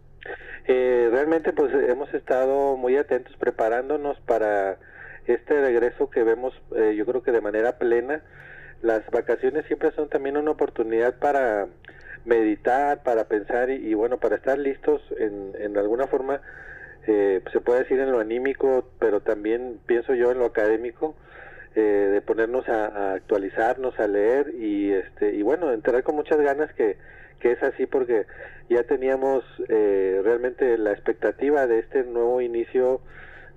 Eh, 0.67 1.09
realmente 1.11 1.53
pues 1.53 1.73
hemos 1.73 2.13
estado 2.13 2.75
muy 2.75 2.97
atentos 2.97 3.35
preparándonos 3.37 4.19
para 4.21 4.77
este 5.27 5.61
regreso 5.61 6.09
que 6.09 6.23
vemos 6.23 6.53
eh, 6.75 6.95
yo 6.95 7.05
creo 7.05 7.23
que 7.23 7.31
de 7.31 7.41
manera 7.41 7.77
plena. 7.77 8.21
Las 8.81 9.09
vacaciones 9.09 9.65
siempre 9.65 9.91
son 9.91 10.09
también 10.09 10.37
una 10.37 10.51
oportunidad 10.51 11.15
para 11.15 11.67
meditar, 12.25 13.03
para 13.03 13.25
pensar 13.25 13.69
y, 13.69 13.93
bueno, 13.93 14.17
para 14.17 14.35
estar 14.35 14.57
listos 14.57 15.01
en, 15.17 15.53
en 15.59 15.77
alguna 15.77 16.07
forma, 16.07 16.41
eh, 17.07 17.41
se 17.51 17.61
puede 17.61 17.81
decir 17.81 17.99
en 17.99 18.11
lo 18.11 18.19
anímico, 18.19 18.89
pero 18.99 19.21
también 19.21 19.79
pienso 19.85 20.13
yo 20.13 20.31
en 20.31 20.39
lo 20.39 20.45
académico, 20.45 21.15
eh, 21.75 21.81
de 21.81 22.21
ponernos 22.21 22.67
a, 22.67 22.87
a, 22.87 23.13
actualizarnos, 23.13 23.99
a 23.99 24.07
leer 24.07 24.53
y, 24.55 24.91
este, 24.91 25.33
y 25.35 25.41
bueno, 25.41 25.71
entrar 25.71 26.03
con 26.03 26.15
muchas 26.15 26.39
ganas 26.39 26.73
que 26.73 26.97
que 27.45 27.51
es 27.51 27.61
así 27.61 27.85
porque 27.85 28.25
ya 28.69 28.81
teníamos 28.85 29.43
eh, 29.69 30.19
realmente 30.23 30.79
la 30.79 30.93
expectativa 30.93 31.67
de 31.67 31.77
este 31.77 32.03
nuevo 32.03 32.41
inicio 32.41 33.01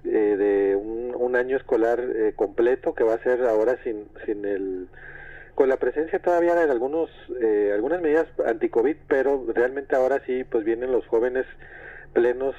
eh, 0.04 0.36
de 0.36 0.76
un, 0.76 1.34
año 1.36 1.56
escolar 1.56 1.98
eh, 1.98 2.34
completo 2.36 2.94
que 2.94 3.04
va 3.04 3.14
a 3.14 3.22
ser 3.22 3.42
ahora 3.44 3.78
sin, 3.84 4.06
sin 4.26 4.44
el 4.44 4.88
con 5.54 5.70
la 5.70 5.78
presencia 5.78 6.18
todavía 6.18 6.54
de 6.54 6.70
algunos 6.70 7.08
algunas 7.72 8.02
medidas 8.02 8.26
anti-covid 8.44 8.96
pero 9.06 9.46
realmente 9.54 9.96
ahora 9.96 10.20
sí 10.26 10.44
pues 10.44 10.64
vienen 10.64 10.92
los 10.92 11.06
jóvenes 11.06 11.46
plenos 12.12 12.54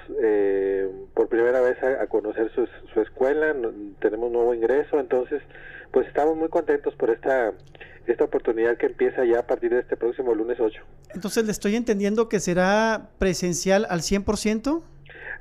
por 1.14 1.28
primera 1.30 1.62
vez 1.62 1.82
a, 1.84 2.08
conocer 2.08 2.52
su, 2.54 2.68
su 2.94 3.02
escuela 3.02 3.56
tenemos 4.00 4.32
nuevo 4.32 4.54
ingreso 4.54 5.00
entonces 5.00 5.42
pues 5.92 6.08
estamos 6.08 6.36
muy 6.38 6.50
contentos 6.50 6.96
por 6.96 7.10
esta 7.10 7.54
esta 8.12 8.24
oportunidad 8.26 8.78
que 8.78 8.88
empieza 8.88 9.26
ya 9.26 9.40
a 9.40 9.48
partir 9.48 9.72
de 9.72 9.80
este 9.80 9.98
próximo 9.98 10.34
lunes 10.34 10.60
8. 10.60 10.82
Entonces, 11.14 11.46
¿le 11.46 11.52
estoy 11.52 11.76
entendiendo 11.76 12.30
que 12.30 12.40
será 12.40 13.10
presencial 13.18 13.86
al 13.90 14.02
100%? 14.02 14.82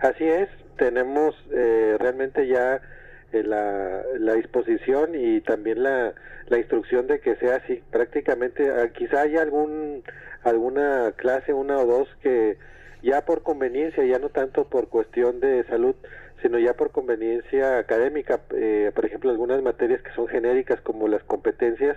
Así 0.01 0.25
es, 0.25 0.49
tenemos 0.77 1.35
eh, 1.53 1.97
realmente 1.99 2.47
ya 2.47 2.81
eh, 3.33 3.43
la, 3.43 4.03
la, 4.19 4.35
disposición 4.35 5.11
y 5.15 5.41
también 5.41 5.83
la, 5.83 6.15
la, 6.47 6.59
instrucción 6.59 7.07
de 7.07 7.21
que 7.21 7.37
sea 7.37 7.57
así. 7.57 7.83
Prácticamente, 7.91 8.71
ah, 8.71 8.89
quizá 8.89 9.23
haya 9.23 9.43
algún, 9.43 10.03
alguna 10.45 11.13
clase, 11.17 11.53
una 11.53 11.79
o 11.79 11.85
dos, 11.85 12.09
que 12.23 12.57
ya 13.03 13.25
por 13.25 13.43
conveniencia, 13.43 14.05
ya 14.05 14.19
no 14.19 14.31
tanto 14.31 14.65
por 14.65 14.89
cuestión 14.89 15.41
de 15.41 15.65
salud, 15.65 15.95
sino 16.43 16.59
ya 16.59 16.75
por 16.75 16.91
conveniencia 16.91 17.79
académica, 17.79 18.41
eh, 18.55 18.93
por 18.95 19.05
ejemplo, 19.05 19.31
algunas 19.31 19.63
materias 19.63 20.01
que 20.03 20.13
son 20.13 20.29
genéricas 20.29 20.81
como 20.81 21.09
las 21.09 21.23
competencias, 21.25 21.97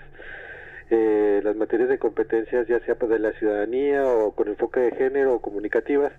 eh, 0.94 1.40
las 1.42 1.56
materias 1.56 1.88
de 1.88 1.98
competencias, 1.98 2.68
ya 2.68 2.80
sea 2.82 2.96
pues, 2.96 3.10
de 3.10 3.20
la 3.20 3.32
ciudadanía 3.40 4.06
o 4.06 4.34
con 4.34 4.50
enfoque 4.50 4.82
de 4.82 4.92
género 4.92 5.36
o 5.36 5.42
comunicativas, 5.42 6.12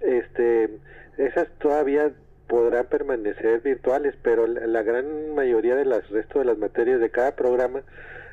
este, 0.00 0.70
esas 1.18 1.48
todavía 1.58 2.10
podrán 2.48 2.86
permanecer 2.86 3.60
virtuales, 3.60 4.14
pero 4.22 4.46
la, 4.46 4.82
gran 4.82 5.34
mayoría 5.34 5.76
de 5.76 5.84
las 5.84 6.08
resto 6.08 6.38
de 6.38 6.46
las 6.46 6.56
materias 6.56 6.98
de 7.00 7.10
cada 7.10 7.36
programa 7.36 7.82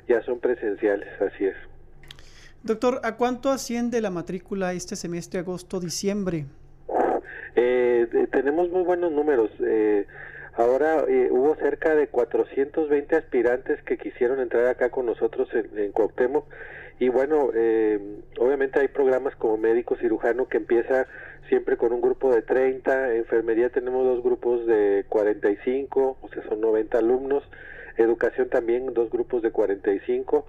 ya 0.08 0.24
son 0.24 0.40
presenciales, 0.40 1.10
así 1.22 1.48
es. 1.48 1.56
Doctor, 2.64 3.02
¿a 3.04 3.18
cuánto 3.18 3.50
asciende 3.50 4.00
la 4.00 4.10
matrícula 4.10 4.72
este 4.72 4.96
semestre 4.96 5.42
agosto-diciembre? 5.42 6.46
Eh, 7.56 8.08
tenemos 8.32 8.70
muy 8.70 8.84
buenos 8.84 9.12
números. 9.12 9.52
Eh, 9.60 10.06
Ahora 10.56 11.04
eh, 11.08 11.30
hubo 11.32 11.56
cerca 11.56 11.96
de 11.96 12.08
420 12.08 13.16
aspirantes 13.16 13.82
que 13.84 13.98
quisieron 13.98 14.40
entrar 14.40 14.68
acá 14.68 14.90
con 14.90 15.08
nosotros 15.08 15.50
en, 15.54 15.78
en 15.78 15.92
y 17.00 17.10
bueno, 17.10 17.50
eh, 17.56 18.00
obviamente 18.40 18.80
hay 18.80 18.88
programas 18.88 19.36
como 19.36 19.58
médico 19.58 19.96
cirujano 19.98 20.48
que 20.48 20.58
empieza 20.58 21.08
siempre 21.50 21.76
con 21.76 21.92
un 21.92 22.02
grupo 22.02 22.34
de 22.34 22.44
30, 22.44 23.16
enfermería 23.16 23.70
tenemos 23.70 24.06
dos 24.06 24.24
grupos 24.24 24.66
de 24.68 25.06
45, 25.10 26.18
o 26.22 26.30
sea, 26.30 26.44
son 26.48 26.62
90 26.62 27.00
alumnos, 27.00 27.44
educación 27.98 28.50
también 28.50 28.94
dos 28.94 29.10
grupos 29.10 29.42
de 29.42 29.52
45 29.52 30.46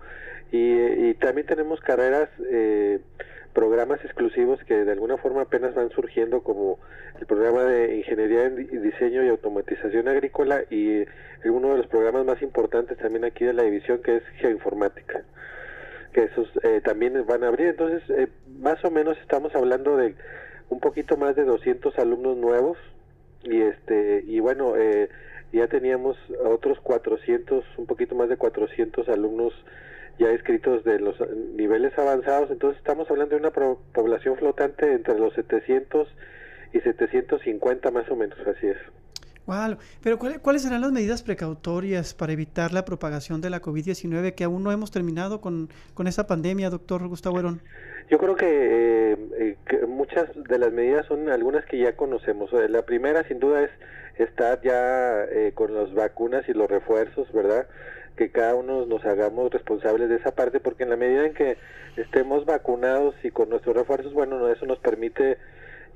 y, 0.52 1.08
y 1.08 1.14
también 1.14 1.46
tenemos 1.46 1.80
carreras 1.80 2.28
eh, 2.50 3.00
programas 3.54 4.04
exclusivos 4.04 4.62
que 4.64 4.84
de 4.84 4.92
alguna 4.92 5.16
forma 5.16 5.42
apenas 5.42 5.74
van 5.74 5.90
surgiendo 5.90 6.42
como 6.42 6.78
el 7.18 7.26
programa 7.26 7.62
de 7.64 7.96
ingeniería 7.96 8.46
y 8.46 8.76
diseño 8.78 9.24
y 9.24 9.28
automatización 9.28 10.08
agrícola 10.08 10.64
y 10.70 11.04
uno 11.44 11.70
de 11.70 11.78
los 11.78 11.86
programas 11.86 12.26
más 12.26 12.42
importantes 12.42 12.98
también 12.98 13.24
aquí 13.24 13.44
de 13.44 13.52
la 13.52 13.62
división 13.62 14.02
que 14.02 14.16
es 14.16 14.22
geoinformática 14.38 15.22
que 16.14 16.24
esos 16.24 16.48
eh, 16.62 16.80
también 16.82 17.26
van 17.26 17.44
a 17.44 17.48
abrir. 17.48 17.68
Entonces 17.68 18.02
eh, 18.08 18.28
más 18.58 18.82
o 18.84 18.90
menos 18.90 19.18
estamos 19.18 19.54
hablando 19.54 19.96
de 19.96 20.14
un 20.70 20.80
poquito 20.80 21.16
más 21.18 21.36
de 21.36 21.44
200 21.44 21.98
alumnos 21.98 22.36
nuevos 22.36 22.78
y 23.42 23.60
este 23.60 24.24
y 24.26 24.40
bueno 24.40 24.74
eh, 24.76 25.10
ya 25.52 25.66
teníamos 25.68 26.16
otros 26.42 26.80
400 26.80 27.64
un 27.76 27.86
poquito 27.86 28.14
más 28.14 28.28
de 28.28 28.36
400 28.36 29.08
alumnos 29.08 29.52
ya 30.18 30.30
escritos 30.30 30.84
de 30.84 31.00
los 31.00 31.16
niveles 31.54 31.96
avanzados, 31.98 32.50
entonces 32.50 32.78
estamos 32.78 33.10
hablando 33.10 33.34
de 33.34 33.40
una 33.40 33.50
población 33.50 34.36
flotante 34.36 34.92
entre 34.92 35.18
los 35.18 35.34
700 35.34 36.08
y 36.72 36.80
750 36.80 37.90
más 37.90 38.08
o 38.10 38.16
menos, 38.16 38.38
así 38.46 38.68
es. 38.68 38.78
Wow. 39.46 39.76
Pero 40.02 40.18
¿cuáles 40.18 40.62
serán 40.62 40.80
las 40.80 40.92
medidas 40.92 41.22
precautorias 41.22 42.14
para 42.14 42.32
evitar 42.32 42.72
la 42.72 42.84
propagación 42.84 43.42
de 43.42 43.50
la 43.50 43.60
COVID-19 43.60 44.34
que 44.34 44.44
aún 44.44 44.62
no 44.62 44.72
hemos 44.72 44.90
terminado 44.90 45.40
con, 45.40 45.68
con 45.92 46.06
esa 46.06 46.26
pandemia, 46.26 46.70
doctor 46.70 47.06
Gustavo 47.08 47.38
Herón? 47.38 47.60
Yo 48.10 48.18
creo 48.18 48.36
que, 48.36 48.46
eh, 48.46 49.16
eh, 49.38 49.56
que, 49.66 49.86
muchas 49.86 50.28
de 50.34 50.58
las 50.58 50.72
medidas 50.72 51.06
son 51.06 51.28
algunas 51.28 51.64
que 51.66 51.78
ya 51.78 51.94
conocemos. 51.94 52.50
La 52.52 52.82
primera, 52.82 53.26
sin 53.28 53.38
duda, 53.38 53.62
es 53.62 53.70
estar 54.18 54.60
ya 54.62 55.24
eh, 55.24 55.52
con 55.54 55.74
las 55.74 55.92
vacunas 55.92 56.48
y 56.48 56.52
los 56.52 56.70
refuerzos, 56.70 57.30
¿verdad? 57.32 57.66
Que 58.16 58.30
cada 58.30 58.54
uno 58.54 58.86
nos 58.86 59.04
hagamos 59.04 59.52
responsables 59.52 60.08
de 60.08 60.16
esa 60.16 60.34
parte, 60.34 60.60
porque 60.60 60.84
en 60.84 60.90
la 60.90 60.96
medida 60.96 61.26
en 61.26 61.34
que 61.34 61.56
estemos 61.96 62.44
vacunados 62.44 63.14
y 63.22 63.30
con 63.30 63.48
nuestros 63.50 63.76
refuerzos, 63.76 64.12
bueno, 64.12 64.48
eso 64.48 64.66
nos 64.66 64.78
permite 64.78 65.38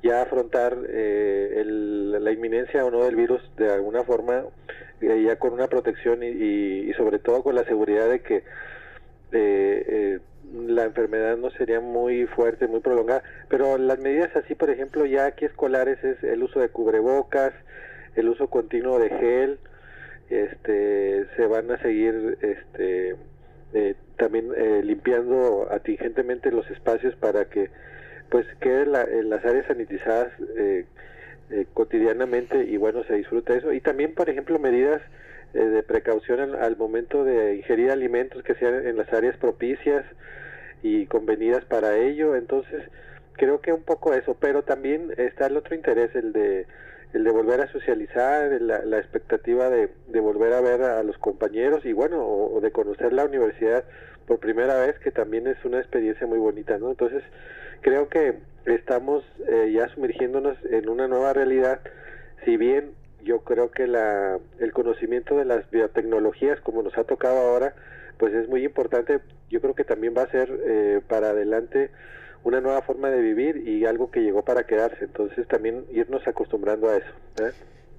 ya 0.03 0.21
afrontar 0.21 0.77
eh, 0.87 1.63
la 1.65 2.31
inminencia 2.31 2.85
o 2.85 2.91
no 2.91 3.03
del 3.03 3.15
virus 3.15 3.41
de 3.57 3.71
alguna 3.71 4.03
forma, 4.03 4.45
eh, 5.01 5.23
ya 5.25 5.37
con 5.37 5.53
una 5.53 5.67
protección 5.67 6.23
y, 6.23 6.27
y, 6.27 6.93
sobre 6.93 7.19
todo 7.19 7.43
con 7.43 7.55
la 7.55 7.65
seguridad 7.65 8.09
de 8.09 8.21
que 8.21 8.43
eh, 9.31 10.19
la 10.53 10.85
enfermedad 10.85 11.37
no 11.37 11.51
sería 11.51 11.79
muy 11.79 12.25
fuerte, 12.27 12.67
muy 12.67 12.79
prolongada. 12.79 13.23
Pero 13.49 13.77
las 13.77 13.99
medidas 13.99 14.35
así, 14.35 14.55
por 14.55 14.69
ejemplo, 14.69 15.05
ya 15.05 15.25
aquí 15.25 15.45
escolares 15.45 16.03
es 16.03 16.23
el 16.23 16.43
uso 16.43 16.59
de 16.59 16.69
cubrebocas, 16.69 17.53
el 18.15 18.29
uso 18.29 18.49
continuo 18.49 18.99
de 18.99 19.09
gel, 19.09 19.59
este 20.29 21.25
se 21.35 21.47
van 21.47 21.71
a 21.71 21.81
seguir 21.81 22.37
este 22.41 23.15
eh, 23.73 23.95
también 24.17 24.51
eh, 24.55 24.81
limpiando 24.83 25.67
atingentemente 25.71 26.51
los 26.51 26.69
espacios 26.71 27.15
para 27.15 27.45
que 27.45 27.69
pues 28.29 28.45
queden 28.59 28.95
en 28.95 29.29
las 29.29 29.43
áreas 29.45 29.65
sanitizadas 29.67 30.31
eh, 30.57 30.85
cotidianamente 31.73 32.63
y 32.63 32.77
bueno 32.77 33.03
se 33.05 33.15
disfruta 33.15 33.55
eso. 33.55 33.73
Y 33.73 33.81
también 33.81 34.13
por 34.13 34.29
ejemplo 34.29 34.59
medidas 34.59 35.01
de 35.53 35.81
precaución 35.81 36.39
al, 36.39 36.55
al, 36.55 36.77
momento 36.77 37.23
de 37.23 37.55
ingerir 37.55 37.89
alimentos 37.89 38.43
que 38.43 38.53
sean 38.53 38.85
en 38.85 38.97
las 38.97 39.11
áreas 39.11 39.35
propicias 39.37 40.05
y 40.83 41.07
convenidas 41.07 41.65
para 41.65 41.97
ello. 41.97 42.35
Entonces 42.35 42.83
creo 43.33 43.59
que 43.61 43.73
un 43.73 43.81
poco 43.81 44.13
eso 44.13 44.37
pero 44.39 44.63
también 44.63 45.11
está 45.17 45.47
el 45.47 45.57
otro 45.57 45.73
interés 45.73 46.13
el 46.15 46.33
de 46.33 46.67
el 47.13 47.23
de 47.23 47.31
volver 47.31 47.61
a 47.61 47.71
socializar, 47.71 48.61
la, 48.61 48.85
la 48.85 48.99
expectativa 48.99 49.69
de, 49.69 49.89
de, 50.07 50.19
volver 50.19 50.53
a 50.53 50.61
ver 50.61 50.83
a, 50.83 51.01
los 51.03 51.17
compañeros 51.17 51.83
y 51.85 51.93
bueno, 51.93 52.23
o, 52.23 52.61
de 52.61 52.71
conocer 52.71 53.13
la 53.13 53.25
universidad 53.25 53.83
por 54.27 54.39
primera 54.39 54.79
vez, 54.79 54.99
que 54.99 55.11
también 55.11 55.47
es 55.47 55.57
una 55.65 55.79
experiencia 55.79 56.27
muy 56.27 56.37
bonita, 56.37 56.77
¿no? 56.77 56.89
Entonces, 56.91 57.23
creo 57.81 58.09
que 58.09 58.35
estamos 58.65 59.23
eh, 59.47 59.71
ya 59.73 59.87
sumergiéndonos 59.89 60.57
en 60.69 60.87
una 60.87 61.07
nueva 61.07 61.33
realidad, 61.33 61.79
si 62.45 62.57
bien 62.57 62.91
yo 63.23 63.39
creo 63.39 63.71
que 63.71 63.87
la, 63.87 64.37
el 64.59 64.71
conocimiento 64.71 65.35
de 65.35 65.45
las 65.45 65.69
biotecnologías, 65.71 66.61
como 66.61 66.83
nos 66.83 66.95
ha 66.97 67.05
tocado 67.05 67.39
ahora, 67.39 67.73
pues 68.17 68.33
es 68.33 68.47
muy 68.47 68.63
importante, 68.63 69.19
yo 69.49 69.61
creo 69.61 69.73
que 69.73 69.83
también 69.83 70.13
va 70.15 70.23
a 70.23 70.31
ser 70.31 70.49
eh, 70.63 71.01
para 71.07 71.29
adelante 71.29 71.89
una 72.43 72.61
nueva 72.61 72.81
forma 72.81 73.09
de 73.09 73.21
vivir 73.21 73.67
y 73.67 73.85
algo 73.85 74.11
que 74.11 74.21
llegó 74.21 74.43
para 74.43 74.65
quedarse. 74.65 75.05
Entonces 75.05 75.47
también 75.47 75.85
irnos 75.91 76.27
acostumbrando 76.27 76.89
a 76.89 76.97
eso. 76.97 77.11
¿eh? 77.41 77.51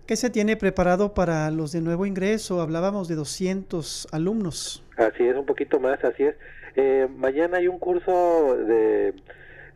¿Qué 0.06 0.16
se 0.16 0.30
tiene 0.30 0.56
preparado 0.56 1.14
para 1.14 1.50
los 1.50 1.72
de 1.72 1.80
nuevo 1.80 2.06
ingreso? 2.06 2.60
Hablábamos 2.60 3.08
de 3.08 3.14
200 3.14 4.08
alumnos. 4.12 4.84
Así 4.96 5.24
es, 5.24 5.36
un 5.36 5.46
poquito 5.46 5.78
más, 5.78 6.02
así 6.04 6.24
es. 6.24 6.34
Eh, 6.76 7.08
mañana 7.16 7.58
hay 7.58 7.68
un 7.68 7.78
curso 7.78 8.56
de, 8.56 9.14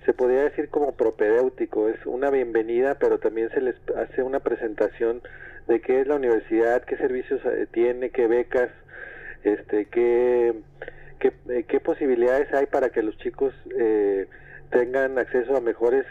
se 0.05 0.13
podría 0.13 0.43
decir 0.43 0.69
como 0.69 0.93
propedéutico, 0.93 1.89
es 1.89 2.05
una 2.05 2.31
bienvenida, 2.31 2.97
pero 2.99 3.19
también 3.19 3.51
se 3.51 3.61
les 3.61 3.77
hace 3.97 4.23
una 4.23 4.41
presentación 4.41 5.23
de 5.67 5.81
qué 5.81 6.01
es 6.01 6.07
la 6.07 6.17
universidad, 6.17 6.83
qué 6.85 6.97
servicios 6.97 7.41
eh, 7.45 7.67
tiene, 7.73 8.11
qué 8.11 8.27
becas, 8.27 8.71
este, 9.45 9.87
qué, 9.87 10.55
qué, 11.19 11.33
eh, 11.49 11.65
qué 11.67 11.81
posibilidades 11.81 12.53
hay 12.53 12.67
para 12.67 12.91
que 12.91 13.03
los 13.03 13.17
chicos 13.19 13.55
eh, 13.79 14.27
tengan 14.75 15.19
acceso 15.19 15.57
a 15.57 15.61
mejores, 15.61 16.05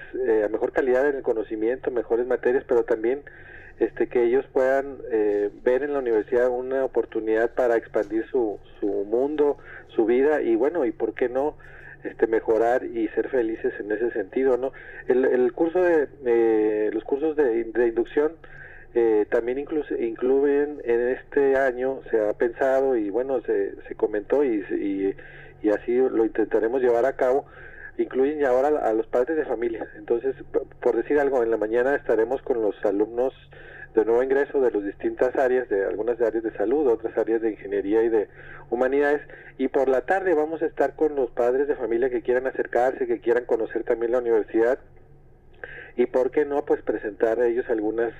a 0.44 0.48
mejor 0.48 0.72
calidad 0.72 1.08
en 1.10 1.18
el 1.18 1.22
conocimiento, 1.22 1.92
mejores 1.92 2.26
materias, 2.26 2.64
pero 2.68 2.84
también 2.84 3.22
este, 3.80 4.08
que 4.08 4.24
ellos 4.24 4.46
puedan 4.54 4.98
ver 5.64 5.84
en 5.84 5.94
la 5.94 6.00
universidad 6.00 6.50
una 6.50 6.86
oportunidad 6.86 7.52
para 7.54 7.76
expandir 7.76 8.26
su, 8.32 8.60
su 8.80 8.88
mundo, 8.88 9.58
su 9.90 10.06
vida 10.06 10.42
y 10.42 10.56
bueno, 10.56 10.86
y 10.86 10.92
por 10.92 11.14
qué 11.14 11.28
no 11.30 11.56
este 12.04 12.28
mejorar 12.28 12.84
y 12.84 13.08
ser 13.10 13.30
felices 13.30 13.74
en 13.80 13.92
ese 13.92 14.12
sentido, 14.12 14.58
¿no? 14.58 14.72
El, 15.08 15.26
el 15.26 15.54
curso 15.54 15.82
de 15.82 16.08
eh, 16.26 16.90
los 16.94 17.04
cursos 17.04 17.36
de, 17.36 17.64
de 17.64 17.88
inducción 17.88 18.34
eh, 18.96 19.26
también 19.30 19.58
incluyen 19.58 20.82
en 20.84 21.10
este 21.10 21.56
año 21.56 22.02
se 22.12 22.20
ha 22.20 22.34
pensado 22.34 22.96
y 22.96 23.10
bueno 23.10 23.42
se, 23.42 23.74
se 23.88 23.96
comentó 23.96 24.44
y, 24.44 24.64
y, 24.70 25.16
y 25.66 25.70
así 25.70 25.96
lo 25.96 26.26
intentaremos 26.26 26.82
llevar 26.82 27.06
a 27.06 27.16
cabo 27.16 27.46
incluyen 27.98 28.40
ya 28.40 28.50
ahora 28.50 28.70
a 28.88 28.94
los 28.94 29.08
padres 29.08 29.38
de 29.38 29.46
familia 29.46 29.88
entonces 29.96 30.36
por 30.82 30.96
decir 30.96 31.20
algo 31.20 31.44
en 31.44 31.52
la 31.52 31.58
mañana 31.58 31.96
estaremos 31.96 32.42
con 32.42 32.62
los 32.62 32.76
alumnos 32.86 33.34
de 33.94 34.06
nuevo 34.06 34.24
ingreso 34.24 34.60
de 34.60 34.72
las 34.72 34.84
distintas 34.84 35.36
áreas, 35.36 35.70
de 35.70 35.86
algunas 35.86 36.20
áreas 36.20 36.44
de 36.44 36.52
salud, 36.54 36.88
otras 36.88 37.16
áreas 37.18 37.42
de 37.42 37.52
ingeniería 37.52 38.04
y 38.04 38.10
de 38.10 38.28
humanidades. 38.70 39.22
Y 39.58 39.68
por 39.68 39.88
la 39.88 40.02
tarde 40.02 40.34
vamos 40.34 40.62
a 40.62 40.66
estar 40.66 40.96
con 40.96 41.16
los 41.16 41.30
padres 41.32 41.68
de 41.68 41.76
familia 41.76 42.10
que 42.10 42.22
quieran 42.22 42.48
acercarse, 42.48 43.06
que 43.06 43.20
quieran 43.20 43.46
conocer 43.46 43.84
también 43.84 44.12
la 44.12 44.20
universidad. 44.20 44.80
Y 45.96 46.08
por 46.08 46.32
qué 46.32 46.46
no, 46.46 46.66
pues 46.66 46.82
presentar 46.82 47.40
a 47.40 47.46
ellos 47.46 47.66
algunas 47.70 48.14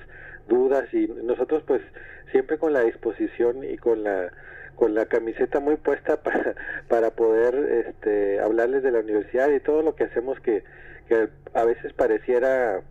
dudas 0.48 0.92
y 0.92 1.08
nosotros 1.08 1.64
pues 1.66 1.82
siempre 2.30 2.58
con 2.58 2.72
la 2.72 2.82
disposición 2.82 3.64
y 3.64 3.76
con 3.76 4.04
la 4.04 4.30
con 4.76 4.94
la 4.94 5.06
camiseta 5.06 5.60
muy 5.60 5.76
puesta 5.76 6.16
para, 6.22 6.54
para 6.88 7.10
poder 7.10 7.54
este, 7.86 8.40
hablarles 8.40 8.82
de 8.82 8.92
la 8.92 9.00
universidad 9.00 9.50
y 9.50 9.60
todo 9.60 9.82
lo 9.82 9.94
que 9.94 10.04
hacemos 10.04 10.40
que, 10.40 10.64
que 11.08 11.28
a 11.54 11.64
veces 11.64 11.92
pareciera 11.92 12.82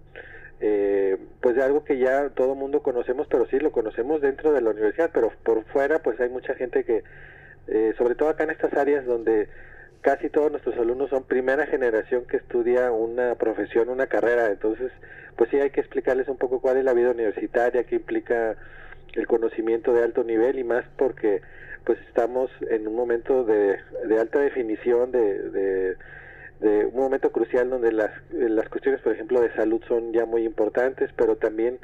eh, 0.66 1.18
pues 1.42 1.58
algo 1.58 1.84
que 1.84 1.98
ya 1.98 2.30
todo 2.30 2.56
mundo 2.56 2.82
conocemos, 2.82 3.28
pero 3.28 3.46
sí 3.48 3.60
lo 3.60 3.74
conocemos 3.74 4.22
dentro 4.22 4.54
de 4.54 4.62
la 4.62 4.70
universidad, 4.70 5.12
pero 5.14 5.32
por 5.44 5.66
fuera 5.66 6.00
pues 6.00 6.20
hay 6.22 6.30
mucha 6.30 6.56
gente 6.56 6.86
que, 6.86 7.04
eh, 7.68 7.94
sobre 7.98 8.16
todo 8.16 8.30
acá 8.30 8.46
en 8.46 8.52
estas 8.52 8.74
áreas 8.74 9.06
donde 9.06 9.50
casi 10.00 10.30
todos 10.30 10.52
nuestros 10.52 10.78
alumnos 10.78 11.10
son 11.10 11.24
primera 11.24 11.66
generación 11.66 12.26
que 12.26 12.38
estudia 12.38 12.92
una 12.92 13.36
profesión, 13.36 13.90
una 13.90 14.08
carrera, 14.08 14.48
entonces 14.48 14.92
pues 15.36 15.50
sí 15.50 15.60
hay 15.60 15.72
que 15.72 15.82
explicarles 15.82 16.30
un 16.30 16.38
poco 16.38 16.62
cuál 16.62 16.78
es 16.78 16.86
la 16.86 16.94
vida 16.94 17.12
universitaria, 17.12 17.84
qué 17.84 17.96
implica 17.96 18.56
el 19.16 19.28
conocimiento 19.28 19.94
de 19.94 20.04
alto 20.04 20.24
nivel 20.24 20.60
y 20.60 20.64
más 20.64 20.86
porque 20.98 21.42
pues 21.86 22.00
estamos 22.08 22.50
en 22.70 22.88
un 22.88 22.96
momento 22.96 23.44
de, 23.44 23.78
de 24.08 24.20
alta 24.20 24.40
definición, 24.40 25.12
de, 25.12 25.98
de 26.60 26.86
un 26.86 26.96
momento 26.96 27.32
crucial 27.32 27.70
donde 27.70 27.92
las, 27.92 28.12
las 28.32 28.70
cuestiones, 28.70 29.02
por 29.02 29.14
ejemplo, 29.14 29.42
de 29.42 29.54
salud 29.54 29.82
son 29.88 30.14
ya 30.14 30.26
muy 30.26 30.46
importantes, 30.46 31.10
pero 31.18 31.36
también 31.36 31.78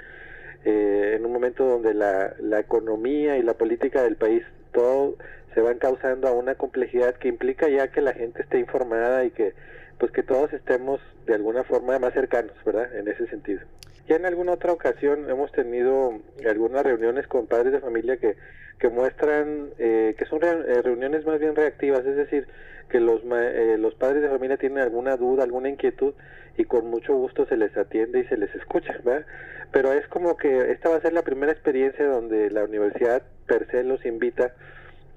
eh, 0.64 1.16
en 1.18 1.26
un 1.26 1.34
momento 1.34 1.66
donde 1.66 1.94
la, 1.94 2.34
la 2.40 2.60
economía 2.60 3.38
y 3.38 3.44
la 3.44 3.56
política 3.56 4.04
del 4.04 4.16
país 4.16 4.44
todo 4.72 5.16
se 5.54 5.62
van 5.62 5.80
causando 5.80 6.28
a 6.28 6.32
una 6.32 6.56
complejidad 6.56 7.16
que 7.16 7.28
implica 7.28 7.68
ya 7.68 7.90
que 7.90 8.02
la 8.02 8.14
gente 8.14 8.42
esté 8.42 8.60
informada 8.60 9.26
y 9.26 9.32
que 9.32 9.54
pues 9.98 10.12
que 10.12 10.24
todos 10.24 10.54
estemos 10.54 11.02
de 11.26 11.36
alguna 11.36 11.66
forma 11.66 12.00
más 12.00 12.14
cercanos, 12.14 12.54
¿verdad? 12.66 12.96
En 12.96 13.10
ese 13.10 13.28
sentido. 13.28 13.62
Ya 14.10 14.16
en 14.16 14.26
alguna 14.26 14.54
otra 14.54 14.74
ocasión 14.74 15.30
hemos 15.30 15.52
tenido 15.52 16.20
algunas 16.44 16.84
reuniones 16.84 17.28
con 17.28 17.46
padres 17.46 17.72
de 17.72 17.80
familia 17.80 18.18
que, 18.18 18.38
que 18.80 18.90
muestran 18.90 19.70
eh, 19.78 20.16
que 20.18 20.26
son 20.26 20.40
eh, 20.44 20.82
reuniones 20.82 21.28
más 21.28 21.40
bien 21.40 21.56
reactivas, 21.56 22.04
es 22.08 22.16
decir, 22.16 22.48
que 22.90 23.00
los, 23.00 23.22
eh, 23.24 23.78
los 23.78 23.94
padres 23.94 24.24
de 24.24 24.30
familia 24.30 24.58
tienen 24.58 24.80
alguna 24.80 25.16
duda, 25.16 25.44
alguna 25.44 25.70
inquietud 25.70 26.16
y 26.58 26.66
con 26.66 26.88
mucho 26.88 27.14
gusto 27.14 27.46
se 27.46 27.56
les 27.56 27.78
atiende 27.78 28.22
y 28.22 28.24
se 28.26 28.38
les 28.38 28.54
escucha, 28.56 28.94
¿verdad? 29.04 29.28
Pero 29.72 29.94
es 29.94 30.08
como 30.08 30.38
que 30.38 30.72
esta 30.72 30.90
va 30.90 30.96
a 30.96 31.02
ser 31.02 31.14
la 31.14 31.22
primera 31.22 31.52
experiencia 31.52 32.08
donde 32.08 32.50
la 32.50 32.64
universidad 32.64 33.22
per 33.46 33.68
se 33.70 33.84
los 33.84 34.04
invita 34.08 34.56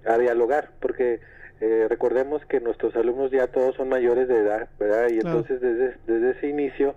a 0.04 0.18
dialogar, 0.18 0.68
porque 0.80 1.20
eh, 1.62 1.86
recordemos 1.88 2.44
que 2.44 2.60
nuestros 2.60 2.94
alumnos 2.94 3.30
ya 3.30 3.46
todos 3.46 3.74
son 3.76 3.88
mayores 3.88 4.28
de 4.28 4.36
edad, 4.36 4.68
¿verdad? 4.78 5.08
Y 5.08 5.14
entonces 5.14 5.62
desde, 5.62 5.96
desde 6.06 6.30
ese 6.32 6.48
inicio, 6.48 6.94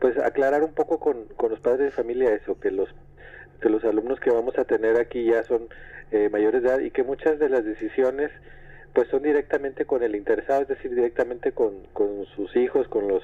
pues 0.00 0.16
aclarar 0.18 0.62
un 0.62 0.72
poco 0.72 0.98
con, 0.98 1.24
con 1.36 1.50
los 1.50 1.60
padres 1.60 1.80
de 1.80 1.90
familia 1.90 2.32
eso, 2.34 2.58
que 2.60 2.70
los 2.70 2.88
que 3.60 3.68
los 3.68 3.84
alumnos 3.84 4.20
que 4.20 4.30
vamos 4.30 4.56
a 4.56 4.64
tener 4.64 5.00
aquí 5.00 5.24
ya 5.24 5.42
son 5.42 5.68
eh, 6.12 6.28
mayores 6.30 6.62
de 6.62 6.68
edad 6.68 6.78
y 6.78 6.92
que 6.92 7.02
muchas 7.02 7.38
de 7.40 7.48
las 7.48 7.64
decisiones 7.64 8.30
pues 8.92 9.08
son 9.08 9.22
directamente 9.22 9.84
con 9.84 10.02
el 10.02 10.14
interesado, 10.14 10.62
es 10.62 10.68
decir, 10.68 10.94
directamente 10.94 11.52
con, 11.52 11.84
con 11.92 12.24
sus 12.36 12.54
hijos, 12.56 12.88
con 12.88 13.08
los 13.08 13.22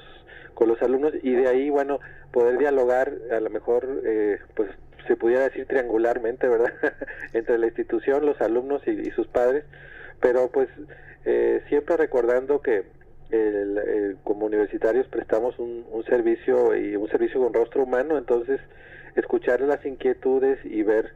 con 0.53 0.69
los 0.69 0.81
alumnos 0.81 1.13
y 1.21 1.33
de 1.33 1.47
ahí, 1.47 1.69
bueno, 1.69 1.99
poder 2.31 2.57
dialogar 2.57 3.13
a 3.31 3.39
lo 3.39 3.49
mejor, 3.49 4.01
eh, 4.05 4.39
pues 4.55 4.69
se 5.05 5.15
pudiera 5.15 5.43
decir 5.43 5.67
triangularmente, 5.67 6.47
¿verdad? 6.47 6.73
Entre 7.33 7.57
la 7.57 7.67
institución, 7.67 8.25
los 8.25 8.41
alumnos 8.41 8.81
y, 8.87 9.11
sus 9.11 9.27
padres, 9.27 9.65
pero 10.21 10.49
pues 10.49 10.69
eh, 11.25 11.61
siempre 11.67 11.97
recordando 11.97 12.61
que 12.61 12.83
el, 13.35 14.17
como 14.23 14.45
universitarios 14.45 15.07
prestamos 15.07 15.57
un, 15.59 15.85
un 15.91 16.03
servicio 16.05 16.75
y 16.75 16.95
un 16.95 17.07
servicio 17.09 17.41
con 17.41 17.53
rostro 17.53 17.83
humano, 17.83 18.17
entonces 18.17 18.59
escuchar 19.15 19.61
las 19.61 19.85
inquietudes 19.85 20.59
y 20.65 20.83
ver 20.83 21.13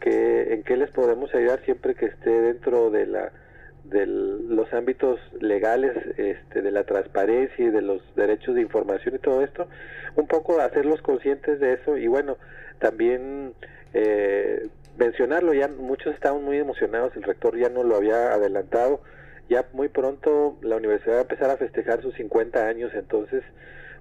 que, 0.00 0.54
en 0.54 0.62
qué 0.62 0.76
les 0.76 0.90
podemos 0.90 1.34
ayudar 1.34 1.60
siempre 1.64 1.94
que 1.94 2.06
esté 2.06 2.30
dentro 2.30 2.90
de 2.90 3.06
la 3.06 3.32
de 3.84 4.06
los 4.06 4.72
ámbitos 4.72 5.18
legales 5.40 5.92
este, 6.16 6.62
de 6.62 6.70
la 6.70 6.84
transparencia 6.84 7.64
y 7.64 7.70
de 7.70 7.82
los 7.82 8.00
derechos 8.14 8.54
de 8.54 8.62
información 8.62 9.16
y 9.16 9.18
todo 9.18 9.42
esto, 9.42 9.66
un 10.14 10.28
poco 10.28 10.60
hacerlos 10.60 11.02
conscientes 11.02 11.58
de 11.58 11.74
eso 11.74 11.96
y 11.96 12.06
bueno, 12.06 12.36
también 12.78 13.54
eh, 13.92 14.68
mencionarlo, 14.96 15.52
ya 15.52 15.68
muchos 15.68 16.14
estaban 16.14 16.44
muy 16.44 16.58
emocionados, 16.58 17.14
el 17.16 17.24
rector 17.24 17.58
ya 17.58 17.68
no 17.68 17.82
lo 17.82 17.96
había 17.96 18.32
adelantado, 18.32 19.00
ya 19.52 19.66
muy 19.72 19.88
pronto 19.88 20.56
la 20.62 20.76
universidad 20.76 21.14
va 21.14 21.18
a 21.18 21.22
empezar 21.22 21.50
a 21.50 21.56
festejar 21.56 22.02
sus 22.02 22.14
50 22.14 22.66
años, 22.66 22.90
entonces 22.94 23.42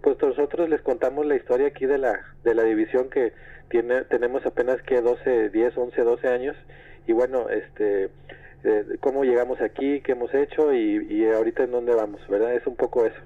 pues 0.01 0.17
nosotros 0.21 0.69
les 0.69 0.81
contamos 0.81 1.25
la 1.25 1.35
historia 1.35 1.67
aquí 1.67 1.85
de 1.85 1.97
la, 1.97 2.19
de 2.43 2.55
la 2.55 2.63
división 2.63 3.09
que 3.09 3.33
tiene, 3.69 4.03
tenemos 4.05 4.45
apenas 4.45 4.81
que 4.81 5.01
12, 5.01 5.49
10, 5.49 5.77
11, 5.77 6.01
12 6.01 6.27
años 6.27 6.55
y 7.05 7.13
bueno, 7.13 7.49
este 7.49 8.09
eh, 8.63 8.85
cómo 8.99 9.23
llegamos 9.23 9.59
aquí, 9.61 10.01
qué 10.01 10.13
hemos 10.13 10.33
hecho 10.33 10.73
y, 10.73 11.07
y 11.09 11.25
ahorita 11.27 11.63
en 11.63 11.71
dónde 11.71 11.93
vamos, 11.95 12.21
¿verdad? 12.29 12.53
Es 12.53 12.65
un 12.67 12.75
poco 12.75 13.05
eso. 13.05 13.19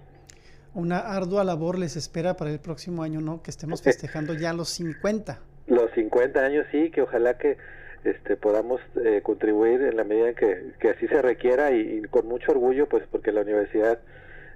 Una 0.73 0.99
ardua 0.99 1.43
labor 1.43 1.77
les 1.77 1.95
espera 1.95 2.35
para 2.35 2.51
el 2.51 2.59
próximo 2.59 3.03
año, 3.03 3.21
¿no? 3.21 3.41
Que 3.41 3.51
estemos 3.51 3.81
festejando 3.83 4.33
ya 4.33 4.53
los 4.53 4.69
50. 4.69 5.39
Los 5.67 5.91
50 5.93 6.39
años, 6.39 6.65
sí, 6.71 6.89
que 6.91 7.01
ojalá 7.01 7.37
que 7.37 7.57
este, 8.05 8.37
podamos 8.37 8.79
eh, 9.03 9.21
contribuir 9.23 9.81
en 9.81 9.97
la 9.97 10.03
medida 10.03 10.29
en 10.29 10.35
que, 10.35 10.71
que 10.79 10.89
así 10.91 11.07
se 11.07 11.21
requiera 11.21 11.71
y, 11.71 11.79
y, 11.79 12.01
con 12.03 12.27
mucho 12.27 12.51
orgullo, 12.51 12.87
pues 12.87 13.03
porque 13.11 13.31
la 13.31 13.41
universidad, 13.41 13.99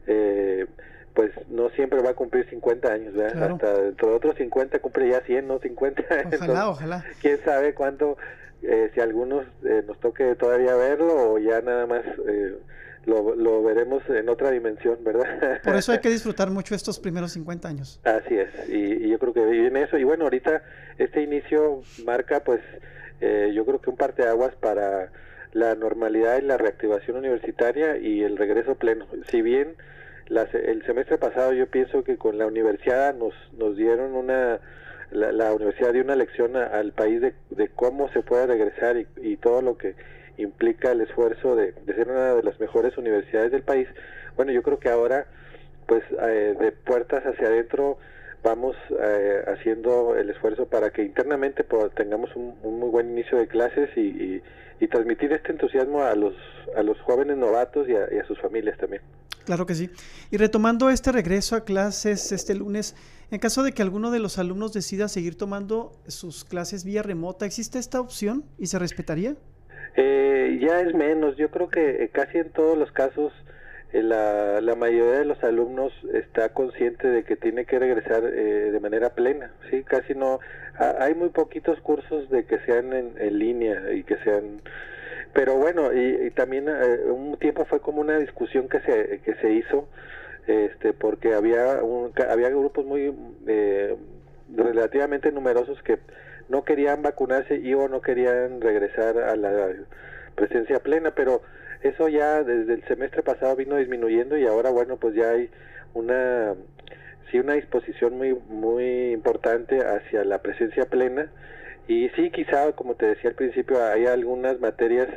eh, 0.07 0.65
pues 1.13 1.31
no 1.49 1.69
siempre 1.71 2.01
va 2.01 2.11
a 2.11 2.13
cumplir 2.13 2.47
50 2.49 2.87
años, 2.91 3.13
¿verdad? 3.13 3.33
Claro. 3.33 3.55
Hasta 3.55 3.81
dentro 3.81 4.09
de 4.09 4.15
otros 4.15 4.35
50 4.37 4.79
cumple 4.79 5.09
ya 5.09 5.21
100, 5.21 5.47
no 5.47 5.59
50. 5.59 6.03
Ojalá, 6.09 6.21
Entonces, 6.23 6.59
ojalá. 6.65 7.05
¿Quién 7.21 7.39
sabe 7.43 7.73
cuánto 7.73 8.17
eh, 8.61 8.91
si 8.93 8.99
a 8.99 9.03
algunos 9.03 9.45
eh, 9.63 9.83
nos 9.87 9.99
toque 9.99 10.35
todavía 10.35 10.75
verlo 10.75 11.33
o 11.33 11.39
ya 11.39 11.61
nada 11.61 11.87
más 11.87 12.01
eh, 12.27 12.55
lo, 13.05 13.33
lo, 13.35 13.63
veremos 13.63 14.03
en 14.09 14.27
otra 14.27 14.51
dimensión, 14.51 14.97
¿verdad? 15.03 15.61
Por 15.63 15.75
eso 15.75 15.93
hay 15.93 15.99
que 15.99 16.09
disfrutar 16.09 16.49
mucho 16.51 16.75
estos 16.75 16.99
primeros 16.99 17.31
50 17.31 17.67
años. 17.67 18.01
Así 18.03 18.37
es, 18.37 18.49
y, 18.67 19.05
y 19.05 19.09
yo 19.09 19.17
creo 19.17 19.33
que 19.33 19.45
viene 19.45 19.83
eso. 19.83 19.97
Y 19.97 20.03
bueno, 20.03 20.25
ahorita 20.25 20.61
este 20.97 21.23
inicio 21.23 21.81
marca 22.05 22.43
pues 22.43 22.59
eh, 23.21 23.51
yo 23.53 23.65
creo 23.65 23.79
que 23.79 23.89
un 23.89 23.97
parteaguas 23.97 24.55
para 24.55 25.11
la 25.51 25.75
normalidad 25.75 26.37
y 26.37 26.45
la 26.45 26.57
reactivación 26.57 27.17
universitaria 27.17 27.97
y 27.97 28.23
el 28.23 28.37
regreso 28.37 28.75
pleno. 28.75 29.07
Si 29.29 29.41
bien 29.41 29.75
las, 30.27 30.53
el 30.53 30.85
semestre 30.85 31.17
pasado 31.17 31.53
yo 31.53 31.67
pienso 31.67 32.03
que 32.03 32.17
con 32.17 32.37
la 32.37 32.45
universidad 32.45 33.15
nos, 33.15 33.33
nos 33.57 33.75
dieron 33.75 34.13
una 34.13 34.59
la, 35.11 35.31
la, 35.31 35.53
universidad 35.53 35.91
dio 35.91 36.03
una 36.03 36.15
lección 36.15 36.55
a, 36.55 36.65
al 36.65 36.91
país 36.91 37.19
de, 37.19 37.33
de, 37.49 37.67
cómo 37.69 38.09
se 38.09 38.21
puede 38.21 38.45
regresar 38.45 38.95
y, 38.95 39.07
y, 39.17 39.37
todo 39.37 39.63
lo 39.63 39.75
que 39.75 39.95
implica 40.37 40.91
el 40.91 41.01
esfuerzo 41.01 41.55
de, 41.55 41.71
de, 41.71 41.95
ser 41.95 42.09
una 42.09 42.35
de 42.35 42.43
las 42.43 42.59
mejores 42.59 42.95
universidades 42.95 43.51
del 43.51 43.63
país. 43.63 43.87
Bueno, 44.35 44.51
yo 44.51 44.61
creo 44.61 44.79
que 44.79 44.89
ahora 44.89 45.25
pues 45.87 46.03
de 46.11 46.71
puertas 46.71 47.25
hacia 47.25 47.47
adentro 47.47 47.97
vamos 48.43 48.75
haciendo 49.47 50.15
el 50.15 50.29
esfuerzo 50.29 50.67
para 50.67 50.91
que 50.91 51.03
internamente 51.03 51.63
pues, 51.63 51.93
tengamos 51.95 52.29
un, 52.35 52.55
muy 52.61 52.89
buen 52.89 53.11
inicio 53.11 53.37
de 53.37 53.47
clases 53.47 53.89
y, 53.95 54.41
transmitir 54.89 55.31
este 55.33 55.51
entusiasmo 55.51 56.03
a 56.03 56.15
los, 56.15 56.33
a 56.75 56.81
los 56.81 56.99
jóvenes 57.01 57.37
novatos 57.37 57.87
y 57.87 57.95
a 57.95 58.25
sus 58.25 58.39
familias 58.39 58.77
también. 58.77 59.01
Claro 59.49 59.65
que 59.65 59.73
sí. 59.73 59.89
Y 60.29 60.37
retomando 60.37 60.91
este 60.91 61.11
regreso 61.11 61.55
a 61.55 61.65
clases 61.65 62.31
este 62.31 62.53
lunes, 62.53 62.95
en 63.31 63.39
caso 63.39 63.63
de 63.63 63.71
que 63.71 63.81
alguno 63.81 64.11
de 64.11 64.19
los 64.19 64.37
alumnos 64.37 64.73
decida 64.73 65.07
seguir 65.07 65.39
tomando 65.39 65.91
sus 66.07 66.45
clases 66.45 66.85
vía 66.85 67.01
remota, 67.01 67.47
¿existe 67.47 67.79
esta 67.79 67.99
opción 67.99 68.43
y 68.59 68.67
se 68.67 68.77
respetaría? 68.77 69.35
Eh, 69.95 70.59
ya 70.61 70.81
es 70.81 70.93
menos. 70.93 71.35
Yo 71.37 71.49
creo 71.49 71.67
que 71.67 72.03
eh, 72.03 72.09
casi 72.09 72.37
en 72.37 72.51
todos 72.51 72.77
los 72.77 72.91
casos 72.91 73.33
eh, 73.33 73.48
la, 73.93 74.61
la, 74.61 74.75
mayoría 74.75 75.19
de 75.19 75.25
los 75.25 75.43
alumnos 75.43 75.91
está 76.13 76.49
consciente 76.49 77.07
de 77.07 77.23
que 77.23 77.35
tiene 77.35 77.65
que 77.65 77.79
regresar 77.79 78.21
de 78.21 78.79
manera 78.79 79.11
plena. 79.11 79.51
Sí, 79.69 79.83
casi 79.83 80.13
no. 80.13 80.39
hay 80.77 81.15
muy 81.15 81.29
poquitos 81.29 81.79
cursos 81.81 82.29
de 82.29 82.45
que 82.45 82.59
sean 82.59 82.93
en, 82.93 83.13
en 83.17 83.39
línea 83.39 83.93
y 83.93 84.03
que 84.03 84.17
sean 84.17 84.61
pero 85.33 85.55
bueno, 85.55 85.93
y, 85.93 86.31
también 86.31 86.67
eh, 86.67 87.03
un 87.05 87.37
tiempo 87.37 87.65
fue 87.65 87.79
como 87.79 88.01
una 88.01 88.17
discusión 88.17 88.67
que 88.67 88.79
se, 88.81 89.19
que 89.19 89.35
se 89.35 89.51
hizo, 89.51 89.87
este, 90.47 90.93
porque 90.93 91.33
había, 91.35 91.83
un, 91.83 92.11
había 92.29 92.49
grupos 92.49 92.85
muy 92.85 93.13
eh, 93.47 93.95
relativamente 94.55 95.31
numerosos 95.31 95.81
que 95.83 95.99
no 96.47 96.63
querían 96.63 97.03
vacunarse 97.03 97.57
y 97.57 97.73
o 97.75 97.87
no 97.87 98.01
querían 98.01 98.59
regresar 98.59 99.19
a 99.19 99.35
la 99.35 99.67
presencia 100.35 100.79
plena, 100.79 101.11
pero 101.11 101.41
eso 101.81 102.07
ya 102.09 102.43
desde 102.43 102.73
el 102.73 102.83
semestre 102.87 103.23
pasado 103.23 103.55
vino 103.55 103.75
disminuyendo 103.75 104.37
y 104.37 104.45
ahora 104.45 104.69
bueno 104.69 104.97
pues 104.97 105.15
ya 105.15 105.31
hay 105.31 105.49
una 105.93 106.55
sí 107.31 107.39
una 107.39 107.53
disposición 107.53 108.17
muy 108.17 108.33
muy 108.33 109.11
importante 109.11 109.79
hacia 109.79 110.23
la 110.23 110.41
presencia 110.41 110.85
plena 110.85 111.29
y 111.89 112.07
sí, 112.09 112.29
quizá, 112.29 112.71
como 112.73 112.93
te 112.93 113.07
decía 113.07 113.31
al 113.31 113.35
principio, 113.35 113.83
hay 113.83 114.05
algunas 114.05 114.59
materias 114.59 115.09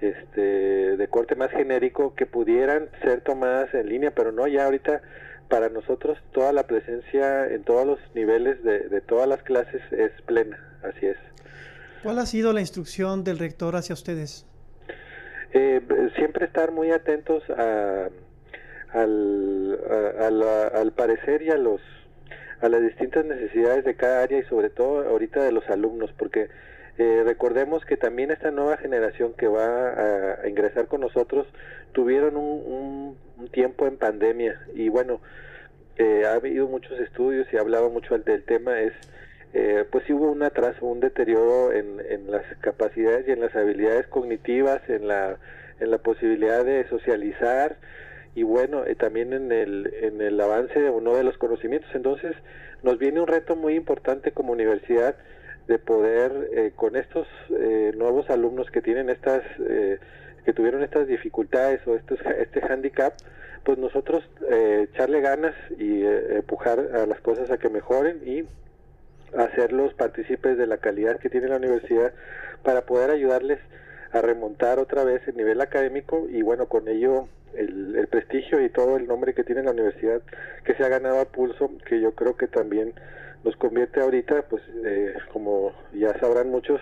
este, 0.00 0.96
de 0.96 1.08
corte 1.08 1.34
más 1.34 1.50
genérico 1.50 2.14
que 2.14 2.24
pudieran 2.24 2.88
ser 3.02 3.20
tomadas 3.20 3.72
en 3.74 3.86
línea, 3.90 4.12
pero 4.12 4.32
no, 4.32 4.46
ya 4.46 4.64
ahorita 4.64 5.02
para 5.50 5.68
nosotros 5.68 6.16
toda 6.32 6.54
la 6.54 6.66
presencia 6.66 7.46
en 7.48 7.64
todos 7.64 7.86
los 7.86 7.98
niveles 8.14 8.64
de, 8.64 9.02
todas 9.02 9.28
las 9.28 9.42
clases 9.42 9.82
es 9.92 10.10
plena, 10.22 10.58
así 10.82 11.04
es. 11.04 11.18
¿Cuál 12.02 12.18
ha 12.18 12.24
sido 12.24 12.54
la 12.54 12.60
instrucción 12.60 13.22
del 13.22 13.38
rector 13.38 13.76
hacia 13.76 13.92
ustedes? 13.92 14.46
Eh, 15.52 15.80
siempre 16.16 16.46
estar 16.46 16.72
muy 16.72 16.90
atentos 16.90 17.42
a, 17.50 18.08
al, 18.92 19.78
al 20.74 20.92
parecer 20.92 21.42
y 21.42 21.50
a 21.50 21.56
los 21.56 21.80
a 22.60 22.68
las 22.68 22.82
distintas 22.82 23.24
necesidades 23.24 23.84
de 23.84 23.94
cada 23.94 24.22
área 24.22 24.38
y 24.38 24.44
sobre 24.44 24.70
todo 24.70 25.06
ahorita 25.08 25.42
de 25.42 25.52
los 25.52 25.68
alumnos, 25.68 26.10
porque 26.16 26.48
eh, 26.98 27.22
recordemos 27.24 27.84
que 27.84 27.96
también 27.96 28.30
esta 28.30 28.50
nueva 28.50 28.78
generación 28.78 29.34
que 29.34 29.46
va 29.46 30.40
a, 30.42 30.48
ingresar 30.48 30.86
con 30.86 31.02
nosotros 31.02 31.46
tuvieron 31.92 32.36
un, 32.36 33.16
tiempo 33.52 33.86
en 33.86 33.96
pandemia. 33.96 34.60
Y 34.74 34.88
bueno, 34.88 35.20
eh, 35.98 36.24
ha 36.26 36.34
habido 36.34 36.66
muchos 36.66 36.98
estudios 37.00 37.46
y 37.52 37.58
hablaba 37.58 37.88
mucho 37.88 38.16
del 38.18 38.44
tema, 38.44 38.80
es 38.80 38.92
eh, 39.54 39.84
pues 39.90 40.08
hubo 40.10 40.30
un 40.30 40.42
atraso, 40.42 40.86
un 40.86 41.00
deterioro 41.00 41.72
en, 41.72 42.00
en 42.08 42.30
las 42.30 42.44
capacidades 42.60 43.26
y 43.28 43.32
en 43.32 43.40
las 43.40 43.54
habilidades 43.54 44.06
cognitivas, 44.08 44.80
en 44.88 45.08
la, 45.08 45.38
en 45.80 45.90
la 45.90 45.98
posibilidad 45.98 46.64
de 46.64 46.88
socializar, 46.88 47.76
y 48.36 48.42
bueno, 48.42 48.84
eh, 48.86 48.94
también 48.94 49.32
en 49.32 49.50
el, 49.50 49.92
en 50.02 50.20
el 50.20 50.38
avance 50.38 50.78
de 50.78 50.90
uno 50.90 51.14
de 51.16 51.24
los 51.24 51.38
conocimientos. 51.38 51.90
Entonces, 51.94 52.36
nos 52.82 52.98
viene 52.98 53.20
un 53.20 53.26
reto 53.26 53.56
muy 53.56 53.74
importante 53.74 54.30
como 54.30 54.52
universidad 54.52 55.16
de 55.66 55.78
poder, 55.78 56.50
eh, 56.52 56.72
con 56.76 56.96
estos 56.96 57.26
eh, 57.48 57.92
nuevos 57.96 58.28
alumnos 58.28 58.70
que 58.70 58.82
tienen 58.82 59.08
estas, 59.08 59.42
que 60.44 60.52
tuvieron 60.52 60.82
estas 60.82 61.08
dificultades 61.08 61.80
o 61.86 61.96
estos, 61.96 62.20
este 62.38 62.60
handicap, 62.60 63.14
pues 63.64 63.78
nosotros 63.78 64.22
echarle 64.48 65.22
ganas 65.22 65.54
y 65.76 66.04
empujar 66.04 66.78
a 66.78 67.06
las 67.06 67.20
cosas 67.20 67.50
a 67.50 67.56
que 67.56 67.70
mejoren 67.70 68.20
y 68.24 68.44
hacerlos 69.36 69.94
partícipes 69.94 70.58
de 70.58 70.66
la 70.66 70.78
calidad 70.78 71.18
que 71.18 71.30
tiene 71.30 71.48
la 71.48 71.56
universidad 71.56 72.12
para 72.62 72.82
poder 72.82 73.10
ayudarles 73.10 73.58
a 74.12 74.20
remontar 74.20 74.78
otra 74.78 75.04
vez 75.04 75.26
el 75.26 75.36
nivel 75.36 75.60
académico 75.60 76.26
y 76.30 76.42
bueno, 76.42 76.66
con 76.66 76.88
ello 76.88 77.28
el, 77.54 78.06
prestigio 78.08 78.62
y 78.62 78.68
todo 78.68 78.96
el 78.96 79.06
nombre 79.06 79.34
que 79.34 79.44
tiene 79.44 79.62
la 79.62 79.72
universidad 79.72 80.22
que 80.64 80.74
se 80.74 80.84
ha 80.84 80.88
ganado 80.88 81.20
a 81.20 81.24
pulso, 81.26 81.70
que 81.86 82.00
yo 82.00 82.14
creo 82.14 82.36
que 82.36 82.46
también 82.46 82.94
nos 83.44 83.56
convierte 83.56 84.00
ahorita, 84.00 84.42
pues 84.48 84.62
eh, 84.84 85.14
como 85.32 85.72
ya 85.92 86.18
sabrán 86.18 86.50
muchos, 86.50 86.80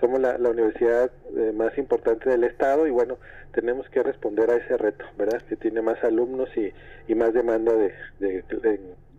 somos 0.00 0.20
la, 0.20 0.36
universidad 0.36 1.10
eh, 1.36 1.52
más 1.54 1.76
importante 1.78 2.30
del 2.30 2.44
estado 2.44 2.86
y 2.86 2.90
bueno, 2.90 3.18
tenemos 3.52 3.88
que 3.88 4.02
responder 4.02 4.50
a 4.50 4.56
ese 4.56 4.76
reto, 4.76 5.04
¿verdad? 5.16 5.40
Que 5.48 5.56
tiene 5.56 5.80
más 5.80 6.02
alumnos 6.02 6.48
y, 6.56 6.72
y 7.08 7.14
más 7.14 7.32
demanda 7.32 7.72
de, 7.72 7.94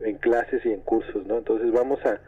en, 0.02 0.16
clases 0.18 0.66
y 0.66 0.72
en 0.72 0.82
cursos, 0.82 1.26
¿no? 1.26 1.38
Entonces 1.38 1.72
vamos 1.72 2.00
a, 2.06 2.20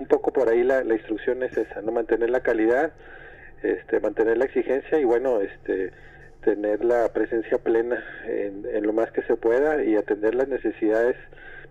un 0.00 0.06
poco 0.06 0.32
por 0.32 0.48
ahí 0.48 0.64
la, 0.64 0.82
la 0.82 0.94
instrucción 0.94 1.42
es 1.42 1.56
esa, 1.56 1.82
¿no? 1.82 1.92
Mantener 1.92 2.30
la 2.30 2.40
calidad, 2.40 2.92
este, 3.62 4.00
mantener 4.00 4.38
la 4.38 4.46
exigencia 4.46 4.98
y 4.98 5.04
bueno, 5.04 5.40
este, 5.40 5.92
tener 6.42 6.84
la 6.84 7.12
presencia 7.12 7.58
plena 7.58 8.02
en, 8.26 8.64
lo 8.82 8.92
más 8.92 9.10
que 9.12 9.22
se 9.22 9.36
pueda 9.36 9.84
y 9.84 9.96
atender 9.96 10.34
las 10.34 10.48
necesidades 10.48 11.16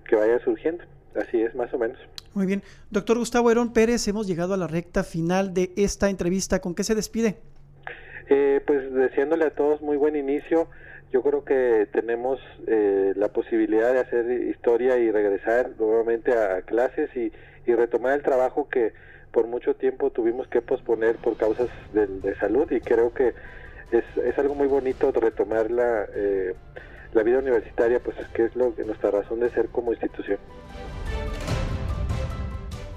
que 0.08 0.16
vayan 0.16 0.40
surgiendo. 0.42 0.84
Así 1.16 1.42
es, 1.42 1.56
más 1.56 1.74
o 1.74 1.80
menos. 1.80 1.98
Muy 2.34 2.46
bien. 2.46 2.62
Doctor 2.92 3.18
Gustavo 3.18 3.50
Herón 3.50 3.74
Pérez, 3.74 4.08
hemos 4.08 4.28
llegado 4.28 4.54
a 4.54 4.58
la 4.58 4.68
recta 4.68 5.04
final 5.04 5.54
de 5.54 5.72
esta 5.76 6.10
entrevista. 6.10 6.60
¿Con 6.60 6.76
qué 6.76 6.84
se 6.84 6.94
despide? 6.94 7.38
Eh, 8.30 8.62
pues 8.66 8.94
deseándole 8.94 9.46
a 9.46 9.50
todos 9.50 9.82
muy 9.82 9.98
buen 9.98 10.16
inicio. 10.16 10.68
Yo 11.12 11.24
creo 11.24 11.44
que 11.44 11.88
tenemos 11.92 12.40
eh, 12.68 13.14
la 13.16 13.30
posibilidad 13.30 13.92
de 13.92 14.00
hacer 14.02 14.32
historia 14.48 14.98
y 14.98 15.10
regresar 15.12 15.72
nuevamente 15.80 16.32
a, 16.34 16.62
clases 16.62 17.10
y, 17.16 17.32
y 17.70 17.76
retomar 17.76 18.14
el 18.14 18.24
trabajo 18.24 18.68
que 18.70 18.94
por 19.32 19.48
mucho 19.48 19.76
tiempo 19.76 20.10
tuvimos 20.10 20.48
que 20.48 20.62
posponer 20.62 21.18
por 21.18 21.38
causas 21.38 21.70
de, 21.94 22.36
salud 22.36 22.70
y 22.72 22.82
creo 22.82 23.14
que 23.14 23.34
es, 23.92 24.04
es 24.24 24.38
algo 24.40 24.56
muy 24.56 24.68
bonito 24.68 25.12
retomar 25.12 25.70
la, 25.70 26.06
eh, 26.14 26.56
la 27.14 27.24
vida 27.24 27.40
universitaria, 27.40 28.00
pues 28.00 28.18
que 28.34 28.46
es 28.46 28.56
lo, 28.56 28.74
nuestra 28.86 29.12
razón 29.12 29.40
de 29.40 29.50
ser 29.52 29.70
como 29.70 29.94
institución. 29.94 30.40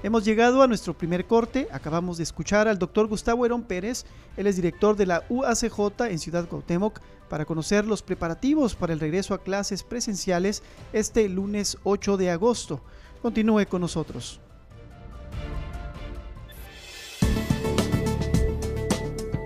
Hemos 0.01 0.25
llegado 0.25 0.61
a 0.61 0.67
nuestro 0.67 0.93
primer 0.93 1.25
corte. 1.25 1.67
Acabamos 1.71 2.17
de 2.17 2.23
escuchar 2.23 2.67
al 2.67 2.77
doctor 2.77 3.07
Gustavo 3.07 3.45
Herón 3.45 3.63
Pérez. 3.63 4.05
Él 4.35 4.47
es 4.47 4.57
director 4.57 4.97
de 4.97 5.05
la 5.05 5.23
UACJ 5.29 6.09
en 6.09 6.19
Ciudad 6.19 6.47
Cuauhtémoc 6.49 6.99
para 7.29 7.45
conocer 7.45 7.85
los 7.85 8.03
preparativos 8.03 8.75
para 8.75 8.91
el 8.91 8.99
regreso 8.99 9.33
a 9.33 9.41
clases 9.41 9.81
presenciales 9.83 10.61
este 10.91 11.29
lunes 11.29 11.77
8 11.83 12.17
de 12.17 12.31
agosto. 12.31 12.81
Continúe 13.21 13.65
con 13.69 13.79
nosotros. 13.79 14.41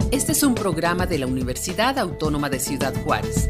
Este 0.09 0.31
es 0.31 0.41
un 0.41 0.55
programa 0.55 1.05
de 1.05 1.19
la 1.19 1.27
Universidad 1.27 1.99
Autónoma 1.99 2.49
de 2.49 2.59
Ciudad 2.59 2.93
Juárez. 3.03 3.49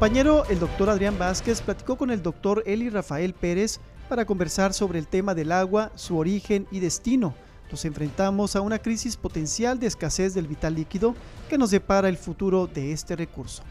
Compañero, 0.00 0.46
el 0.46 0.58
doctor 0.58 0.88
Adrián 0.88 1.18
Vázquez, 1.18 1.60
platicó 1.60 1.98
con 1.98 2.10
el 2.10 2.22
doctor 2.22 2.62
Eli 2.64 2.88
Rafael 2.88 3.34
Pérez 3.34 3.80
para 4.08 4.24
conversar 4.24 4.72
sobre 4.72 4.98
el 4.98 5.06
tema 5.06 5.34
del 5.34 5.52
agua, 5.52 5.92
su 5.94 6.16
origen 6.16 6.66
y 6.70 6.80
destino. 6.80 7.34
Nos 7.70 7.84
enfrentamos 7.84 8.56
a 8.56 8.62
una 8.62 8.78
crisis 8.78 9.18
potencial 9.18 9.78
de 9.78 9.88
escasez 9.88 10.32
del 10.32 10.46
vital 10.46 10.74
líquido 10.74 11.14
que 11.50 11.58
nos 11.58 11.70
depara 11.70 12.08
el 12.08 12.16
futuro 12.16 12.66
de 12.66 12.92
este 12.92 13.14
recurso. 13.14 13.62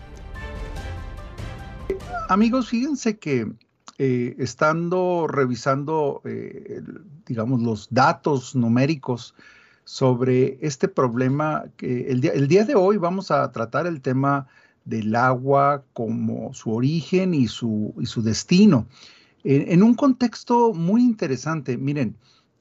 Amigos, 2.29 2.69
fíjense 2.69 3.17
que 3.17 3.51
eh, 3.97 4.35
estando 4.37 5.25
revisando, 5.27 6.21
eh, 6.25 6.83
digamos, 7.25 7.59
los 7.59 7.87
datos 7.89 8.55
numéricos 8.55 9.33
sobre 9.83 10.59
este 10.61 10.89
problema, 10.89 11.63
que 11.75 12.11
el 12.11 12.21
día, 12.21 12.33
el 12.33 12.47
día 12.47 12.65
de 12.65 12.75
hoy 12.75 12.97
vamos 12.97 13.31
a 13.31 13.51
tratar 13.51 13.87
el 13.87 13.99
tema 13.99 14.45
del 14.89 15.15
agua 15.15 15.83
como 15.93 16.53
su 16.53 16.71
origen 16.73 17.33
y 17.33 17.47
su, 17.47 17.93
y 17.99 18.05
su 18.05 18.21
destino. 18.21 18.87
En, 19.43 19.83
un 19.83 19.95
contexto 19.95 20.73
muy 20.73 21.01
interesante, 21.01 21.77
miren, 21.77 22.17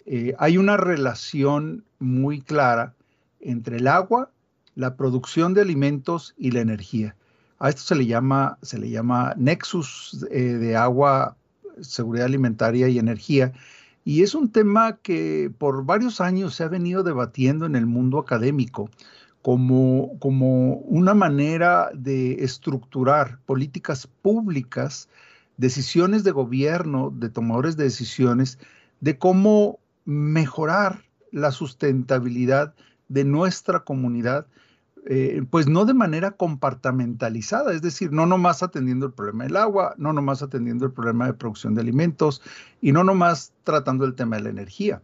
eh, 0.07 0.35
hay 0.39 0.59
una 0.59 0.77
relación 0.77 1.85
muy 1.99 2.41
clara 2.41 2.95
entre 3.41 3.79
el 3.79 3.89
agua, 3.89 4.31
la 4.77 4.97
producción 4.97 5.55
de 5.55 5.63
alimentos 5.63 6.35
y 6.39 6.53
la 6.53 6.61
energía. 6.61 7.17
A 7.59 7.71
esto 7.71 7.83
se 7.83 7.97
le 7.97 8.07
llama, 8.07 8.59
se 8.63 8.79
le 8.79 8.91
llama 8.91 9.35
nexus 9.37 10.25
eh, 10.31 10.41
de 10.41 10.77
agua, 10.77 11.37
seguridad 11.81 12.27
alimentaria 12.27 12.89
y 12.89 12.99
energía. 12.99 13.53
Y 14.05 14.23
es 14.23 14.35
un 14.35 14.51
tema 14.51 14.99
que 15.03 15.51
por 15.59 15.85
varios 15.85 16.21
años 16.21 16.55
se 16.55 16.63
ha 16.63 16.69
venido 16.69 17.03
debatiendo 17.03 17.67
en 17.67 17.75
el 17.75 17.87
mundo 17.87 18.19
académico 18.19 18.89
como, 19.49 20.19
como 20.19 20.75
una 20.75 21.15
manera 21.15 21.89
de 21.95 22.45
estructurar 22.45 23.39
políticas 23.47 24.07
públicas, 24.07 25.09
decisiones 25.57 26.23
de 26.23 26.33
gobierno, 26.33 27.11
de 27.17 27.31
tomadores 27.31 27.79
de 27.79 27.85
decisiones, 27.85 28.59
de 29.01 29.17
cómo 29.17 29.79
mejorar 30.05 31.03
la 31.33 31.51
sustentabilidad 31.51 32.75
de 33.09 33.25
nuestra 33.25 33.85
comunidad 33.85 34.47
eh, 35.07 35.43
pues 35.49 35.67
no 35.67 35.87
de 35.87 35.95
manera 35.95 36.33
compartamentalizada, 36.33 37.73
es 37.73 37.81
decir, 37.81 38.13
no 38.13 38.27
nomás 38.27 38.63
atendiendo 38.63 39.07
el 39.07 39.15
problema 39.15 39.45
del 39.45 39.57
agua, 39.57 39.95
no 39.97 40.13
nomás 40.13 40.43
atendiendo 40.43 40.85
el 40.85 40.93
problema 40.93 41.25
de 41.25 41.33
producción 41.33 41.75
de 41.75 41.81
alimentos 41.81 42.43
y 42.83 42.93
no 42.93 43.03
nomás 43.03 43.55
tratando 43.65 44.05
el 44.05 44.15
tema 44.15 44.37
de 44.37 44.43
la 44.43 44.51
energía. 44.51 45.01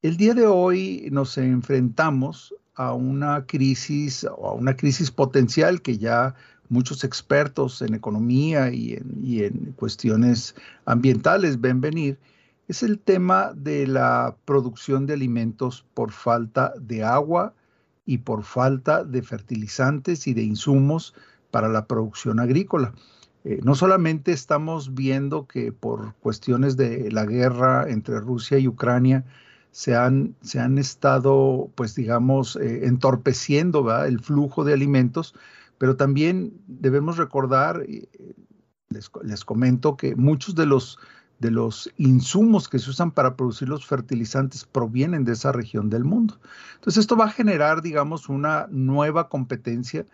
El 0.00 0.16
día 0.16 0.34
de 0.34 0.46
hoy 0.46 1.08
nos 1.10 1.36
enfrentamos 1.38 2.54
a 2.74 2.94
una 2.94 3.46
crisis 3.46 4.24
o 4.24 4.48
a 4.48 4.52
una 4.54 4.76
crisis 4.76 5.10
potencial 5.10 5.82
que 5.82 5.98
ya 5.98 6.34
muchos 6.68 7.04
expertos 7.04 7.82
en 7.82 7.94
economía 7.94 8.72
y 8.72 8.94
en, 8.94 9.20
y 9.22 9.44
en 9.44 9.72
cuestiones 9.76 10.54
ambientales 10.86 11.60
ven 11.60 11.80
venir, 11.80 12.18
es 12.68 12.82
el 12.82 12.98
tema 12.98 13.52
de 13.54 13.86
la 13.86 14.36
producción 14.44 15.06
de 15.06 15.14
alimentos 15.14 15.84
por 15.94 16.12
falta 16.12 16.72
de 16.80 17.04
agua, 17.04 17.54
y 18.04 18.18
por 18.18 18.42
falta 18.44 19.04
de 19.04 19.22
fertilizantes 19.22 20.26
y 20.26 20.34
de 20.34 20.42
insumos 20.42 21.14
para 21.50 21.68
la 21.68 21.86
producción 21.86 22.40
agrícola. 22.40 22.94
Eh, 23.44 23.60
no 23.62 23.74
solamente 23.74 24.32
estamos 24.32 24.94
viendo 24.94 25.46
que 25.46 25.72
por 25.72 26.14
cuestiones 26.16 26.76
de 26.76 27.10
la 27.10 27.26
guerra 27.26 27.88
entre 27.88 28.20
Rusia 28.20 28.58
y 28.58 28.68
Ucrania 28.68 29.24
se 29.72 29.96
han, 29.96 30.36
se 30.42 30.60
han 30.60 30.78
estado, 30.78 31.70
pues 31.74 31.96
digamos, 31.96 32.56
eh, 32.56 32.86
entorpeciendo 32.86 33.92
el 34.04 34.20
flujo 34.20 34.64
de 34.64 34.74
alimentos, 34.74 35.34
pero 35.78 35.96
también 35.96 36.52
debemos 36.68 37.16
recordar, 37.16 37.84
les, 38.90 39.10
les 39.24 39.44
comento 39.44 39.96
que 39.96 40.14
muchos 40.14 40.54
de 40.54 40.66
los 40.66 40.98
de 41.42 41.50
los 41.50 41.92
insumos 41.96 42.68
que 42.68 42.78
se 42.78 42.88
usan 42.88 43.10
para 43.10 43.34
producir 43.34 43.68
los 43.68 43.84
fertilizantes 43.84 44.64
provienen 44.64 45.24
de 45.24 45.32
esa 45.32 45.50
región 45.50 45.90
del 45.90 46.04
mundo. 46.04 46.38
Entonces 46.76 47.00
esto 47.00 47.16
va 47.16 47.24
a 47.24 47.30
generar, 47.30 47.82
digamos, 47.82 48.28
una 48.28 48.68
nueva 48.70 49.28
competencia 49.28 50.06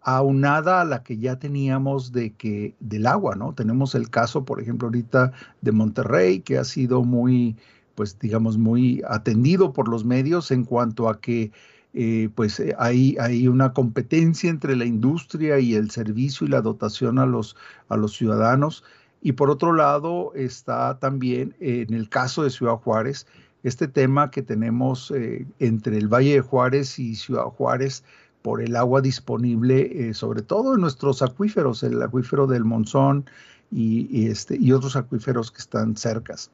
aunada 0.00 0.80
a 0.80 0.84
la 0.84 1.02
que 1.02 1.18
ya 1.18 1.40
teníamos 1.40 2.12
de 2.12 2.34
que 2.34 2.76
del 2.78 3.08
agua, 3.08 3.34
¿no? 3.34 3.52
Tenemos 3.52 3.96
el 3.96 4.08
caso, 4.10 4.44
por 4.44 4.60
ejemplo, 4.60 4.86
ahorita 4.86 5.32
de 5.60 5.72
Monterrey, 5.72 6.38
que 6.38 6.56
ha 6.56 6.64
sido 6.64 7.02
muy, 7.02 7.56
pues 7.96 8.18
digamos, 8.20 8.58
muy 8.58 9.02
atendido 9.08 9.72
por 9.72 9.88
los 9.88 10.04
medios 10.04 10.52
en 10.52 10.64
cuanto 10.64 11.08
a 11.08 11.20
que 11.20 11.50
eh, 11.94 12.28
pues 12.34 12.60
eh, 12.60 12.76
hay, 12.78 13.16
hay, 13.18 13.48
una 13.48 13.72
competencia 13.72 14.50
entre 14.50 14.76
la 14.76 14.84
industria 14.84 15.58
y 15.58 15.74
el 15.74 15.90
servicio 15.90 16.46
y 16.46 16.50
la 16.50 16.60
dotación 16.60 17.18
a 17.18 17.26
los, 17.26 17.56
a 17.88 17.96
los 17.96 18.14
ciudadanos. 18.14 18.84
Y 19.22 19.32
por 19.32 19.50
otro 19.50 19.72
lado 19.72 20.32
está 20.34 20.98
también 21.00 21.56
en 21.58 21.94
el 21.94 22.08
caso 22.08 22.44
de 22.44 22.50
Ciudad 22.50 22.76
Juárez, 22.76 23.26
este 23.66 23.88
tema 23.88 24.30
que 24.30 24.42
tenemos 24.42 25.10
eh, 25.10 25.44
entre 25.58 25.98
el 25.98 26.06
Valle 26.06 26.34
de 26.34 26.40
Juárez 26.40 27.00
y 27.00 27.16
Ciudad 27.16 27.46
Juárez 27.46 28.04
por 28.42 28.62
el 28.62 28.76
agua 28.76 29.00
disponible, 29.00 30.08
eh, 30.08 30.14
sobre 30.14 30.42
todo 30.42 30.76
en 30.76 30.82
nuestros 30.82 31.20
acuíferos, 31.20 31.82
el 31.82 32.00
acuífero 32.00 32.46
del 32.46 32.64
Monzón 32.64 33.24
y, 33.70 34.28
este, 34.28 34.56
y 34.56 34.72
otros 34.72 34.96
acuíferos 34.96 35.50
que 35.50 35.58
están 35.58 35.96
cercas. 35.96 36.50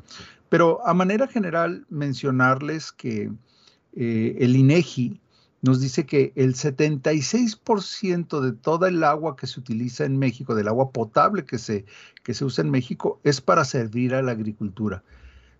Pero 0.48 0.86
a 0.86 0.94
manera 0.94 1.26
general, 1.26 1.86
mencionarles 1.88 2.92
que 2.92 3.30
eh, 3.94 4.36
el 4.38 4.56
INEGI 4.56 5.20
nos 5.62 5.80
dice 5.80 6.04
que 6.04 6.32
el 6.34 6.54
76% 6.54 8.40
de 8.40 8.52
toda 8.52 8.88
el 8.88 9.04
agua 9.04 9.36
que 9.36 9.46
se 9.46 9.60
utiliza 9.60 10.04
en 10.04 10.18
México, 10.18 10.54
del 10.54 10.68
agua 10.68 10.90
potable 10.90 11.44
que 11.44 11.58
se, 11.58 11.84
que 12.24 12.34
se 12.34 12.44
usa 12.44 12.64
en 12.64 12.70
México, 12.70 13.20
es 13.22 13.40
para 13.40 13.64
servir 13.64 14.14
a 14.14 14.22
la 14.22 14.32
agricultura. 14.32 15.04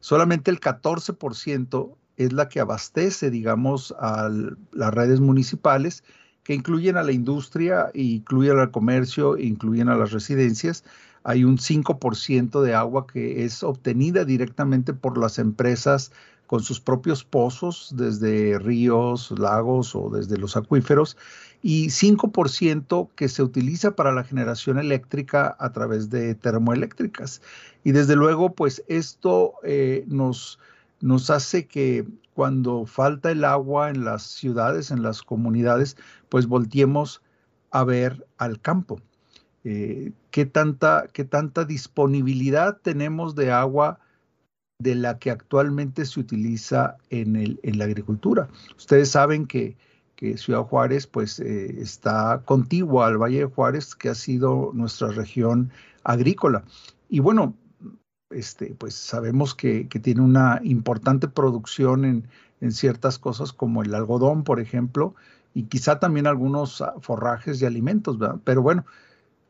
Solamente 0.00 0.50
el 0.50 0.58
14% 0.58 1.94
es 2.16 2.32
la 2.32 2.48
que 2.48 2.58
abastece, 2.58 3.30
digamos, 3.30 3.94
a 4.00 4.28
las 4.72 4.92
redes 4.92 5.20
municipales, 5.20 6.02
que 6.42 6.54
incluyen 6.54 6.96
a 6.96 7.04
la 7.04 7.12
industria, 7.12 7.90
incluyen 7.94 8.58
al 8.58 8.72
comercio, 8.72 9.38
incluyen 9.38 9.88
a 9.88 9.96
las 9.96 10.10
residencias. 10.10 10.84
Hay 11.24 11.44
un 11.44 11.58
5% 11.58 12.62
de 12.62 12.74
agua 12.74 13.06
que 13.06 13.44
es 13.44 13.62
obtenida 13.62 14.24
directamente 14.24 14.92
por 14.92 15.18
las 15.18 15.38
empresas 15.38 16.12
con 16.46 16.62
sus 16.62 16.80
propios 16.80 17.24
pozos 17.24 17.94
desde 17.96 18.58
ríos, 18.58 19.30
lagos 19.38 19.94
o 19.94 20.10
desde 20.10 20.36
los 20.36 20.54
acuíferos 20.56 21.16
y 21.62 21.86
5% 21.86 23.08
que 23.14 23.28
se 23.28 23.42
utiliza 23.42 23.96
para 23.96 24.12
la 24.12 24.24
generación 24.24 24.78
eléctrica 24.78 25.56
a 25.58 25.72
través 25.72 26.10
de 26.10 26.34
termoeléctricas. 26.34 27.40
Y 27.84 27.92
desde 27.92 28.16
luego, 28.16 28.52
pues 28.52 28.82
esto 28.88 29.54
eh, 29.62 30.04
nos, 30.08 30.58
hace 31.30 31.66
que 31.66 32.04
cuando 32.34 32.84
falta 32.84 33.30
el 33.30 33.44
agua 33.44 33.90
en 33.90 34.04
las 34.04 34.22
ciudades, 34.22 34.90
en 34.90 35.02
las 35.02 35.22
comunidades, 35.22 35.96
pues 36.28 36.46
volteemos 36.46 37.22
a 37.70 37.84
ver 37.84 38.26
al 38.36 38.60
campo. 38.60 39.00
Eh, 39.64 40.12
¿qué, 40.30 40.46
tanta, 40.46 41.06
¿Qué 41.12 41.24
tanta 41.24 41.64
disponibilidad 41.64 42.78
tenemos 42.82 43.34
de 43.34 43.52
agua 43.52 44.00
de 44.82 44.94
la 44.96 45.18
que 45.18 45.30
actualmente 45.30 46.04
se 46.04 46.20
utiliza 46.20 46.96
en, 47.10 47.36
el, 47.36 47.60
en 47.62 47.78
la 47.78 47.84
agricultura. 47.84 48.48
Ustedes 48.76 49.10
saben 49.10 49.46
que, 49.46 49.76
que 50.16 50.36
Ciudad 50.36 50.64
Juárez 50.64 51.06
pues 51.06 51.38
eh, 51.38 51.80
está 51.80 52.42
contigua 52.44 53.06
al 53.06 53.18
Valle 53.18 53.40
de 53.40 53.44
Juárez, 53.44 53.94
que 53.94 54.08
ha 54.08 54.14
sido 54.14 54.72
nuestra 54.74 55.08
región 55.08 55.70
agrícola. 56.02 56.64
Y 57.08 57.20
bueno, 57.20 57.54
este, 58.30 58.74
pues 58.76 58.94
sabemos 58.94 59.54
que, 59.54 59.88
que 59.88 60.00
tiene 60.00 60.22
una 60.22 60.60
importante 60.64 61.28
producción 61.28 62.04
en, 62.04 62.28
en, 62.60 62.72
ciertas 62.72 63.18
cosas 63.18 63.52
como 63.52 63.82
el 63.82 63.94
algodón, 63.94 64.42
por 64.42 64.58
ejemplo, 64.58 65.14
y 65.54 65.64
quizá 65.64 66.00
también 66.00 66.26
algunos 66.26 66.82
forrajes 67.02 67.60
y 67.60 67.66
alimentos, 67.66 68.18
¿verdad? 68.18 68.40
Pero 68.42 68.62
bueno, 68.62 68.84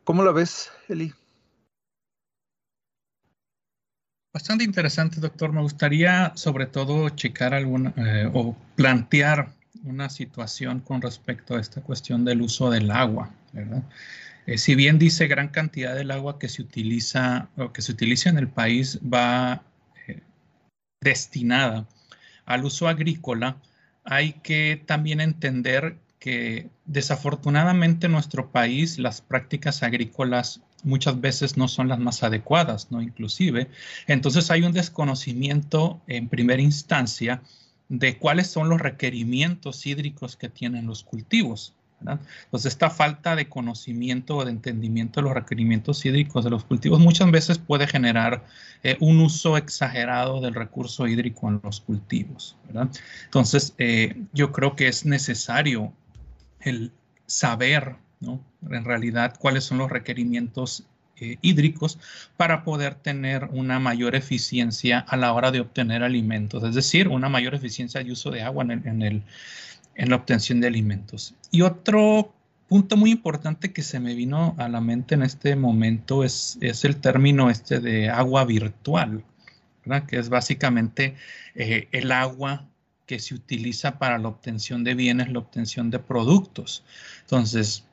¿cómo 0.03 0.23
la 0.23 0.31
ves, 0.31 0.71
Eli? 0.89 1.13
Bastante 4.33 4.63
interesante, 4.63 5.19
doctor. 5.19 5.53
Me 5.53 5.61
gustaría 5.61 6.31
sobre 6.35 6.65
todo 6.65 7.09
checar 7.09 7.53
alguna 7.53 7.93
eh, 7.97 8.29
o 8.33 8.55
plantear 8.75 9.53
una 9.83 10.09
situación 10.09 10.79
con 10.79 11.01
respecto 11.01 11.55
a 11.55 11.59
esta 11.59 11.81
cuestión 11.81 12.25
del 12.25 12.41
uso 12.41 12.71
del 12.71 12.89
agua, 12.89 13.31
¿verdad? 13.51 13.83
Eh, 14.45 14.57
si 14.57 14.75
bien 14.75 14.97
dice 14.99 15.27
gran 15.27 15.49
cantidad 15.49 15.95
del 15.95 16.11
agua 16.11 16.39
que 16.39 16.49
se 16.49 16.61
utiliza 16.61 17.47
o 17.57 17.71
que 17.71 17.81
se 17.81 17.91
utiliza 17.91 18.29
en 18.29 18.37
el 18.37 18.47
país 18.47 18.99
va 19.01 19.63
eh, 20.07 20.21
destinada 20.99 21.87
al 22.45 22.65
uso 22.65 22.87
agrícola, 22.87 23.57
hay 24.03 24.33
que 24.33 24.81
también 24.85 25.21
entender 25.21 25.97
desafortunadamente 26.85 28.05
en 28.05 28.13
nuestro 28.13 28.51
país 28.51 28.97
las 28.97 29.21
prácticas 29.21 29.83
agrícolas 29.83 30.61
muchas 30.83 31.19
veces 31.19 31.57
no 31.57 31.67
son 31.67 31.87
las 31.87 31.99
más 31.99 32.23
adecuadas, 32.23 32.91
¿no? 32.91 33.01
Inclusive. 33.01 33.69
Entonces 34.07 34.51
hay 34.51 34.63
un 34.63 34.73
desconocimiento 34.73 36.01
en 36.07 36.29
primera 36.29 36.61
instancia 36.61 37.41
de 37.89 38.17
cuáles 38.17 38.47
son 38.47 38.69
los 38.69 38.81
requerimientos 38.81 39.85
hídricos 39.85 40.35
que 40.35 40.49
tienen 40.49 40.87
los 40.87 41.03
cultivos. 41.03 41.73
Entonces, 42.45 42.73
esta 42.73 42.89
falta 42.89 43.35
de 43.35 43.47
conocimiento 43.47 44.37
o 44.37 44.45
de 44.45 44.51
entendimiento 44.51 45.21
de 45.21 45.25
los 45.25 45.33
requerimientos 45.33 46.05
hídricos 46.05 46.43
de 46.43 46.49
los 46.49 46.65
cultivos 46.65 46.99
muchas 46.99 47.31
veces 47.31 47.57
puede 47.57 47.87
generar 47.87 48.45
eh, 48.83 48.97
un 48.99 49.21
uso 49.21 49.57
exagerado 49.57 50.41
del 50.41 50.53
recurso 50.53 51.07
hídrico 51.07 51.47
en 51.47 51.61
los 51.63 51.81
cultivos. 51.81 52.57
Entonces, 53.25 53.73
eh, 53.77 54.21
yo 54.33 54.51
creo 54.51 54.75
que 54.75 54.87
es 54.87 55.05
necesario 55.05 55.93
el 56.65 56.91
saber 57.25 57.95
en 58.69 58.85
realidad, 58.85 59.35
cuáles 59.39 59.63
son 59.63 59.77
los 59.79 59.91
requerimientos 59.91 60.85
eh, 61.17 61.37
hídricos 61.41 61.99
para 62.37 62.63
poder 62.63 62.95
tener 62.95 63.45
una 63.51 63.79
mayor 63.79 64.15
eficiencia 64.15 64.99
a 64.99 65.17
la 65.17 65.33
hora 65.33 65.51
de 65.51 65.59
obtener 65.59 66.03
alimentos, 66.03 66.63
es 66.63 66.75
decir, 66.75 67.07
una 67.07 67.29
mayor 67.29 67.53
eficiencia 67.55 68.03
de 68.03 68.11
uso 68.11 68.31
de 68.31 68.41
agua 68.41 68.63
en, 68.63 68.87
en, 68.87 69.01
el, 69.01 69.23
en 69.95 70.09
la 70.09 70.15
obtención 70.15 70.61
de 70.61 70.67
alimentos. 70.67 71.35
Y 71.51 71.61
otro 71.61 72.33
punto 72.67 72.97
muy 72.97 73.11
importante 73.11 73.73
que 73.73 73.83
se 73.83 73.99
me 73.99 74.15
vino 74.15 74.55
a 74.57 74.69
la 74.69 74.81
mente 74.81 75.15
en 75.15 75.23
este 75.23 75.55
momento 75.55 76.23
es, 76.23 76.57
es 76.61 76.85
el 76.85 76.97
término 76.97 77.49
este 77.49 77.79
de 77.79 78.09
agua 78.09 78.45
virtual, 78.45 79.23
¿verdad? 79.85 80.07
que 80.07 80.17
es 80.17 80.29
básicamente 80.29 81.15
eh, 81.55 81.87
el 81.91 82.11
agua 82.11 82.65
que 83.05 83.19
se 83.19 83.35
utiliza 83.35 83.99
para 83.99 84.17
la 84.17 84.29
obtención 84.29 84.83
de 84.83 84.95
bienes, 84.95 85.31
la 85.31 85.39
obtención 85.39 85.89
de 85.89 85.99
productos. 85.99 86.83
Entonces, 87.21 87.85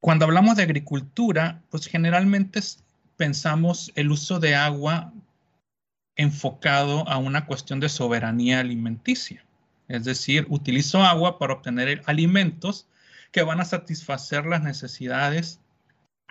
cuando 0.00 0.24
hablamos 0.24 0.56
de 0.56 0.62
agricultura, 0.62 1.62
pues 1.70 1.86
generalmente 1.86 2.60
pensamos 3.16 3.92
el 3.94 4.10
uso 4.10 4.40
de 4.40 4.54
agua 4.54 5.12
enfocado 6.16 7.08
a 7.08 7.18
una 7.18 7.46
cuestión 7.46 7.80
de 7.80 7.88
soberanía 7.88 8.60
alimenticia. 8.60 9.44
Es 9.88 10.04
decir, 10.04 10.46
utilizo 10.48 11.02
agua 11.02 11.38
para 11.38 11.54
obtener 11.54 12.02
alimentos 12.06 12.86
que 13.32 13.42
van 13.42 13.60
a 13.60 13.64
satisfacer 13.64 14.46
las 14.46 14.62
necesidades 14.62 15.60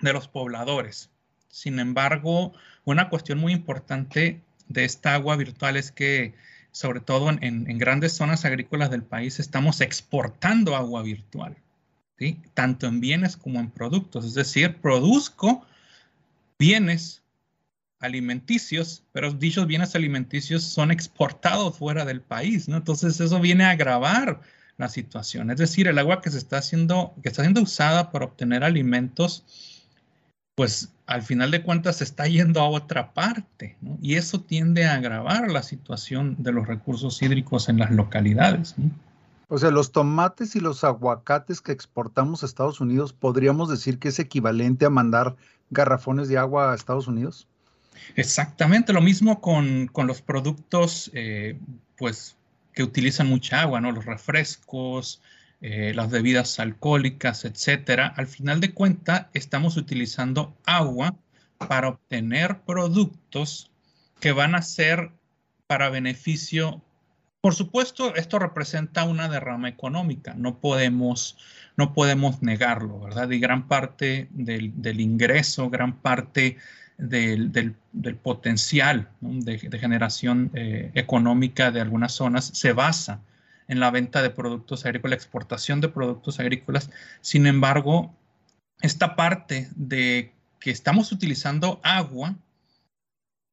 de 0.02 0.14
los 0.14 0.28
pobladores. 0.28 1.10
Sin 1.48 1.80
embargo, 1.80 2.54
una 2.86 3.10
cuestión 3.10 3.40
muy 3.40 3.54
importante 3.54 4.42
de 4.68 4.86
esta 4.86 5.14
agua 5.14 5.36
virtual 5.36 5.78
es 5.78 5.92
que, 5.92 6.36
sobre 6.80 7.02
todo 7.02 7.30
en, 7.30 7.78
grandes 7.78 8.14
zonas 8.14 8.46
agrícolas 8.46 8.90
del 8.90 9.04
país, 9.04 9.42
estamos 9.42 9.82
exportando 9.82 10.78
agua 10.78 11.04
virtual, 11.04 11.58
tanto 12.54 12.88
en 12.88 13.02
bienes 13.02 13.36
como 13.36 13.60
en 13.60 13.70
productos. 13.70 14.24
Es 14.24 14.34
decir, 14.34 14.78
produzco 14.78 15.68
bienes 16.58 17.22
alimenticios, 18.00 19.04
pero 19.12 19.34
dichos 19.34 19.68
bienes 19.68 19.94
alimenticios 19.94 20.64
son 20.64 20.92
exportados 20.92 21.78
fuera 21.78 22.06
del 22.06 22.22
país, 22.22 22.70
¿no? 22.70 22.78
Entonces 22.78 23.20
eso 23.20 23.42
viene 23.42 23.66
a 23.66 23.72
agravar 23.72 24.40
la 24.78 24.88
situación. 24.88 25.52
Es 25.52 25.58
decir, 25.58 25.90
el 25.90 26.00
agua 26.00 26.22
que 26.22 26.32
se 26.32 26.38
está 26.38 26.60
haciendo, 26.60 27.14
que 27.22 27.28
está 27.28 27.42
siendo 27.42 27.62
usada 27.62 28.10
para 28.10 28.24
obtener 28.24 28.64
alimentos, 28.64 29.79
pues 30.60 30.90
al 31.06 31.22
final 31.22 31.52
de 31.52 31.64
cuentas 31.64 32.00
se 32.00 32.04
está 32.04 32.28
yendo 32.28 32.60
a 32.60 32.68
otra 32.68 33.14
parte, 33.14 33.78
¿no? 33.80 33.98
Y 34.02 34.16
eso 34.16 34.42
tiende 34.42 34.84
a 34.86 34.96
agravar 34.96 35.50
la 35.50 35.64
situación 35.64 36.36
de 36.38 36.52
los 36.52 36.68
recursos 36.68 37.22
hídricos 37.22 37.70
en 37.70 37.80
las 37.80 37.92
localidades. 37.92 38.76
O 39.48 39.58
sea, 39.58 39.72
los 39.72 39.94
tomates 39.94 40.58
y 40.58 40.60
los 40.60 40.84
aguacates 40.84 41.62
que 41.62 41.72
exportamos 41.72 42.44
a 42.44 42.46
Estados 42.46 42.82
Unidos, 42.82 43.14
¿podríamos 43.14 43.70
decir 43.70 44.00
que 44.00 44.10
es 44.10 44.20
equivalente 44.20 44.84
a 44.84 44.90
mandar 44.90 45.38
garrafones 45.70 46.28
de 46.28 46.38
agua 46.38 46.74
a 46.74 46.76
Estados 46.76 47.08
Unidos? 47.08 47.48
Exactamente, 48.18 48.92
lo 48.92 49.00
mismo 49.00 49.40
con, 49.40 49.90
los 49.96 50.22
productos, 50.22 51.10
eh, 51.14 51.58
pues, 51.98 52.36
que 52.74 52.84
utilizan 52.84 53.30
mucha 53.30 53.62
agua, 53.62 53.80
¿no? 53.80 53.94
Los 53.94 54.04
refrescos, 54.04 55.22
eh, 55.62 55.94
las 55.94 56.10
bebidas 56.10 56.58
alcohólicas, 56.60 57.44
etcétera. 57.44 58.08
Al 58.16 58.28
final 58.28 58.62
de 58.62 58.74
cuentas, 58.74 59.28
estamos 59.34 59.76
utilizando 59.76 60.56
agua 60.66 61.16
para 61.58 61.90
obtener 61.90 62.62
productos 62.62 63.70
que 64.22 64.32
van 64.32 64.56
a 64.56 64.62
ser 64.62 65.12
para 65.68 65.90
beneficio. 65.90 66.82
Por 67.42 67.56
supuesto, 67.56 68.16
esto 68.16 68.40
representa 68.40 69.04
una 69.04 69.28
derrama 69.28 69.68
económica, 69.68 70.34
no 70.34 70.60
podemos, 70.60 71.38
no 71.76 71.94
podemos 71.94 72.42
negarlo, 72.42 73.02
¿verdad? 73.02 73.30
Y 73.30 73.40
gran 73.40 73.68
parte 73.68 74.30
del, 74.32 75.00
ingreso, 75.02 75.70
gran 75.70 75.98
parte 75.98 76.56
del, 76.98 77.76
potencial 78.22 79.10
de, 79.20 79.60
generación 79.60 80.52
eh, 80.54 80.92
económica 80.94 81.72
de 81.72 81.82
algunas 81.82 82.14
zonas 82.14 82.46
se 82.46 82.72
basa 82.72 83.20
la 83.78 83.92
venta 83.92 84.24
de 84.24 84.32
productos 84.32 84.86
agrícolas, 84.86 85.12
la 85.12 85.16
exportación 85.16 85.82
de 85.82 85.90
productos 85.90 86.40
agrícolas. 86.40 86.90
Sin 87.22 87.46
embargo, 87.46 88.16
esta 88.82 89.16
parte 89.16 89.70
de 89.76 90.34
que 90.60 90.72
estamos 90.72 91.12
utilizando 91.12 91.80
agua, 91.84 92.36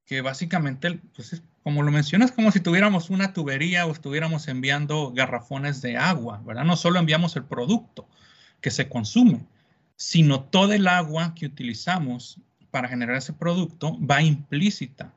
que 0.07 0.23
básicamente, 0.23 1.01
pues, 1.15 1.43
como 1.63 1.83
lo 1.83 1.91
mencionas, 1.91 2.33
como 2.33 2.53
si 2.53 2.61
tuviéramos 2.61 3.11
una 3.11 3.33
tubería 3.33 3.87
o 3.87 3.93
estuviéramos 3.93 4.49
enviando 4.49 5.13
garrafones 5.13 5.83
de 5.83 5.97
agua, 5.97 6.41
¿verdad? 6.47 6.65
No 6.65 6.77
solo 6.77 6.99
enviamos 6.99 7.37
el 7.37 7.45
producto 7.45 8.09
que 8.61 8.71
se 8.71 8.89
consume, 8.89 9.45
sino 9.97 10.45
todo 10.45 10.73
el 10.73 10.87
agua 10.89 11.35
que 11.35 11.47
utilizamos 11.47 12.41
para 12.71 12.89
generar 12.89 13.17
ese 13.17 13.33
producto 13.33 13.99
va 14.01 14.23
implícita. 14.23 15.13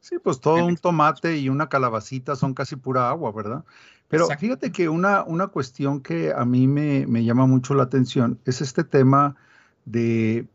Sí, 0.00 0.16
pues 0.22 0.38
todo 0.38 0.66
un 0.66 0.76
tomate 0.76 1.38
y 1.38 1.48
una 1.48 1.68
calabacita 1.68 2.36
son 2.36 2.52
casi 2.52 2.76
pura 2.76 3.08
agua, 3.08 3.32
¿verdad? 3.32 3.64
Pero 4.08 4.28
fíjate 4.38 4.70
que 4.70 4.88
una, 4.88 5.24
una 5.24 5.48
cuestión 5.48 6.00
que 6.00 6.32
a 6.32 6.44
mí 6.44 6.68
me, 6.68 7.24
llama 7.24 7.46
mucho 7.46 7.74
la 7.74 7.84
atención 7.84 8.38
es 8.44 8.60
este 8.60 8.84
tema 8.84 9.36
de, 9.84 10.46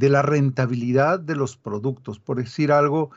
la 0.00 0.22
rentabilidad 0.22 1.20
de 1.20 1.36
los 1.36 1.56
productos. 1.56 2.18
Por 2.18 2.38
decir 2.38 2.72
algo, 2.72 3.10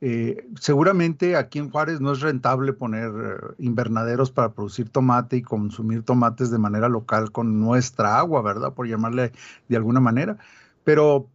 eh, 0.00 0.48
seguramente 0.60 1.36
aquí 1.36 1.58
en 1.58 1.70
Juárez 1.70 2.00
no 2.00 2.12
es 2.12 2.20
rentable 2.20 2.72
poner 2.72 3.10
eh, 3.10 3.54
invernaderos 3.58 4.30
para 4.30 4.52
producir 4.52 4.88
tomate 4.88 5.36
y 5.36 5.42
consumir 5.42 6.02
tomates 6.02 6.50
de 6.50 6.58
manera 6.58 6.88
local 6.88 7.30
con 7.30 7.60
nuestra 7.60 8.18
agua, 8.18 8.42
¿verdad? 8.42 8.72
Por 8.72 8.88
llamarle 8.88 9.32
de 9.68 9.76
alguna 9.76 10.00
manera. 10.00 10.38
Pero 10.82 11.28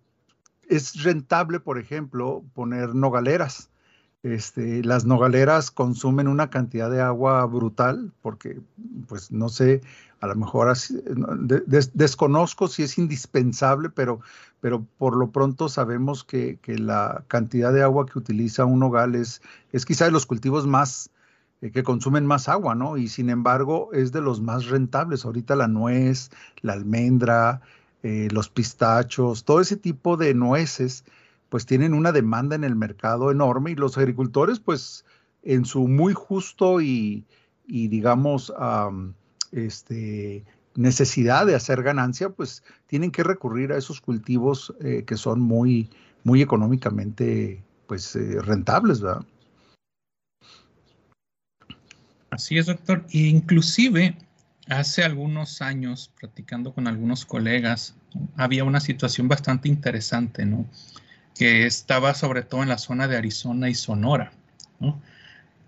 es 0.67 1.03
rentable, 1.03 1.59
por 1.59 1.79
ejemplo, 1.79 2.43
poner 2.53 2.93
nogaleras. 2.93 3.68
Este, 4.21 4.83
las 4.83 5.05
nogaleras 5.05 5.71
consumen 5.71 6.27
una 6.27 6.49
cantidad 6.49 6.91
de 6.91 7.01
agua 7.01 7.45
brutal 7.45 8.11
porque, 8.21 8.59
pues 9.07 9.31
no 9.31 9.47
sé, 9.47 9.81
a 10.19 10.27
lo 10.27 10.35
mejor 10.35 10.75
desconozco 11.93 12.67
si 12.67 12.83
es 12.83 12.97
indispensable, 12.97 13.89
pero, 13.89 14.19
pero 14.59 14.85
por 14.97 15.15
lo 15.15 15.31
pronto 15.31 15.69
sabemos 15.69 16.25
que, 16.25 16.59
la 16.67 17.23
cantidad 17.29 17.71
de 17.71 17.81
agua 17.81 18.05
que 18.05 18.19
utiliza 18.19 18.65
un 18.65 18.79
nogal 18.79 19.15
es, 19.15 19.41
es 19.71 19.85
quizá 19.85 20.05
de 20.05 20.11
los 20.11 20.25
cultivos 20.25 20.67
más 20.67 21.11
eh, 21.61 21.71
que 21.71 21.83
consumen 21.83 22.25
más 22.25 22.49
agua, 22.49 22.75
¿no? 22.75 22.97
Y 22.97 23.07
sin 23.07 23.29
embargo 23.29 23.89
es 23.93 24.11
de 24.11 24.21
los 24.21 24.41
más 24.41 24.67
rentables. 24.67 25.23
Ahorita 25.23 25.55
la 25.55 25.69
nuez, 25.69 26.29
la 26.61 26.73
almendra, 26.73 27.61
eh, 28.03 28.27
los 28.31 28.49
pistachos, 28.49 29.45
todo 29.45 29.61
ese 29.61 29.77
tipo 29.77 30.17
de 30.17 30.33
nueces, 30.33 31.05
pues 31.49 31.65
tienen 31.65 31.93
una 31.93 32.11
demanda 32.11 32.55
en 32.55 32.63
el 32.63 32.75
mercado 32.75 33.31
enorme 33.31 33.71
y 33.71 33.75
los 33.75 33.97
agricultores, 33.97 34.59
pues 34.59 35.05
en 35.43 35.65
su 35.65 35.87
muy 35.87 36.13
justo 36.13 36.81
y, 36.81 37.25
digamos, 37.67 38.53
este, 39.51 40.43
necesidad 40.75 41.45
de 41.45 41.55
hacer 41.55 41.83
ganancia, 41.83 42.29
pues 42.29 42.63
tienen 42.87 43.11
que 43.11 43.23
recurrir 43.23 43.71
a 43.71 43.77
esos 43.77 44.01
cultivos 44.01 44.73
eh, 44.81 45.03
que 45.05 45.17
son 45.17 45.41
muy, 45.41 45.89
muy 46.23 46.41
económicamente, 46.41 47.63
pues, 47.87 48.15
eh, 48.15 48.41
rentables, 48.41 49.01
¿verdad? 49.01 49.25
Así 52.29 52.57
es, 52.57 52.67
doctor. 52.67 53.05
E 53.11 53.19
inclusive 53.19 54.15
Hace 54.69 55.03
algunos 55.03 55.63
años, 55.63 56.11
practicando 56.19 56.73
con 56.73 56.87
algunos 56.87 57.25
colegas, 57.25 57.95
había 58.35 58.63
una 58.63 58.79
situación 58.79 59.27
bastante 59.27 59.67
interesante, 59.67 60.45
¿no? 60.45 60.67
Que 61.39 61.65
estaba 61.65 62.13
sobre 62.13 62.43
todo 62.43 62.61
en 62.61 62.69
la 62.69 62.77
zona 62.77 63.07
de 63.07 63.17
Arizona 63.17 63.69
y 63.69 63.73
Sonora, 63.73 64.31
¿no? 64.79 65.01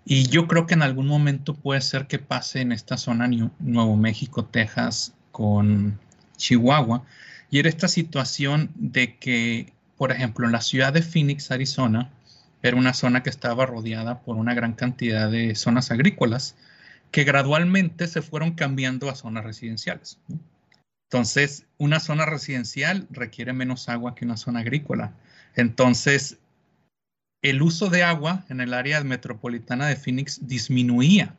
Y 0.04 0.28
yo 0.28 0.46
creo 0.46 0.66
que 0.66 0.74
en 0.74 0.82
algún 0.82 1.06
momento 1.06 1.54
puede 1.54 1.80
ser 1.80 2.06
que 2.06 2.18
pase 2.18 2.60
en 2.60 2.72
esta 2.72 2.96
zona 2.96 3.28
Nuevo 3.58 3.96
México, 3.96 4.44
Texas, 4.44 5.14
con 5.30 5.98
Chihuahua. 6.36 7.04
Y 7.50 7.58
era 7.58 7.68
esta 7.68 7.88
situación 7.88 8.70
de 8.74 9.16
que, 9.16 9.72
por 9.96 10.12
ejemplo, 10.12 10.44
en 10.44 10.52
la 10.52 10.60
ciudad 10.60 10.92
de 10.92 11.02
Phoenix, 11.02 11.50
Arizona, 11.50 12.10
era 12.62 12.76
una 12.76 12.94
zona 12.94 13.22
que 13.22 13.30
estaba 13.30 13.66
rodeada 13.66 14.20
por 14.20 14.36
una 14.36 14.54
gran 14.54 14.74
cantidad 14.74 15.30
de 15.30 15.54
zonas 15.54 15.90
agrícolas 15.90 16.54
que 17.10 17.24
gradualmente 17.24 18.06
se 18.06 18.22
fueron 18.22 18.52
cambiando 18.52 19.10
a 19.10 19.14
zonas 19.14 19.44
residenciales. 19.44 20.18
Entonces, 21.10 21.66
una 21.78 22.00
zona 22.00 22.24
residencial 22.24 23.06
requiere 23.10 23.52
menos 23.52 23.88
agua 23.88 24.14
que 24.14 24.24
una 24.24 24.36
zona 24.36 24.60
agrícola. 24.60 25.12
Entonces, 25.54 26.38
el 27.42 27.62
uso 27.62 27.88
de 27.90 28.02
agua 28.02 28.44
en 28.48 28.60
el 28.60 28.74
área 28.74 29.02
metropolitana 29.02 29.86
de 29.86 29.96
Phoenix 29.96 30.46
disminuía. 30.46 31.36